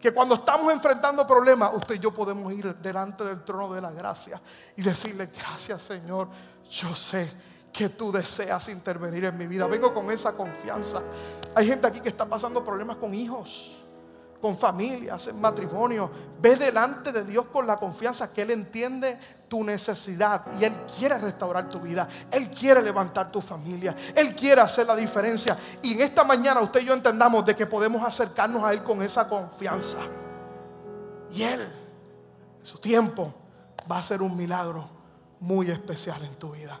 Que 0.00 0.10
cuando 0.10 0.34
estamos 0.34 0.72
enfrentando 0.72 1.24
problemas, 1.24 1.70
usted 1.74 1.94
y 1.94 1.98
yo 2.00 2.12
podemos 2.12 2.52
ir 2.52 2.74
delante 2.74 3.22
del 3.22 3.44
trono 3.44 3.72
de 3.72 3.80
la 3.80 3.92
gracia 3.92 4.42
y 4.74 4.82
decirle, 4.82 5.28
gracias 5.32 5.80
Señor, 5.80 6.26
yo 6.68 6.92
sé 6.96 7.30
que 7.72 7.88
tú 7.90 8.10
deseas 8.10 8.68
intervenir 8.68 9.24
en 9.24 9.36
mi 9.36 9.46
vida. 9.46 9.66
Vengo 9.66 9.92
con 9.92 10.10
esa 10.10 10.32
confianza. 10.32 11.02
Hay 11.54 11.66
gente 11.66 11.86
aquí 11.86 12.00
que 12.00 12.08
está 12.08 12.26
pasando 12.26 12.64
problemas 12.64 12.96
con 12.96 13.14
hijos, 13.14 13.76
con 14.40 14.56
familias, 14.56 15.26
en 15.28 15.40
matrimonio. 15.40 16.10
Ve 16.40 16.56
delante 16.56 17.12
de 17.12 17.24
Dios 17.24 17.46
con 17.46 17.66
la 17.66 17.78
confianza 17.78 18.32
que 18.32 18.42
Él 18.42 18.50
entiende 18.50 19.18
tu 19.48 19.64
necesidad 19.64 20.44
y 20.58 20.64
Él 20.64 20.72
quiere 20.98 21.18
restaurar 21.18 21.68
tu 21.68 21.80
vida. 21.80 22.08
Él 22.30 22.50
quiere 22.50 22.82
levantar 22.82 23.30
tu 23.30 23.40
familia. 23.40 23.94
Él 24.14 24.34
quiere 24.34 24.60
hacer 24.60 24.86
la 24.86 24.96
diferencia. 24.96 25.56
Y 25.82 25.94
en 25.94 26.00
esta 26.00 26.24
mañana 26.24 26.60
usted 26.60 26.80
y 26.80 26.86
yo 26.86 26.94
entendamos 26.94 27.44
de 27.44 27.54
que 27.54 27.66
podemos 27.66 28.02
acercarnos 28.02 28.64
a 28.64 28.72
Él 28.72 28.82
con 28.82 29.02
esa 29.02 29.28
confianza. 29.28 29.98
Y 31.32 31.42
Él, 31.42 31.60
en 31.60 32.64
su 32.64 32.78
tiempo, 32.78 33.34
va 33.90 33.96
a 33.96 34.00
hacer 34.00 34.22
un 34.22 34.36
milagro 34.36 34.88
muy 35.40 35.70
especial 35.70 36.22
en 36.24 36.34
tu 36.36 36.52
vida. 36.52 36.80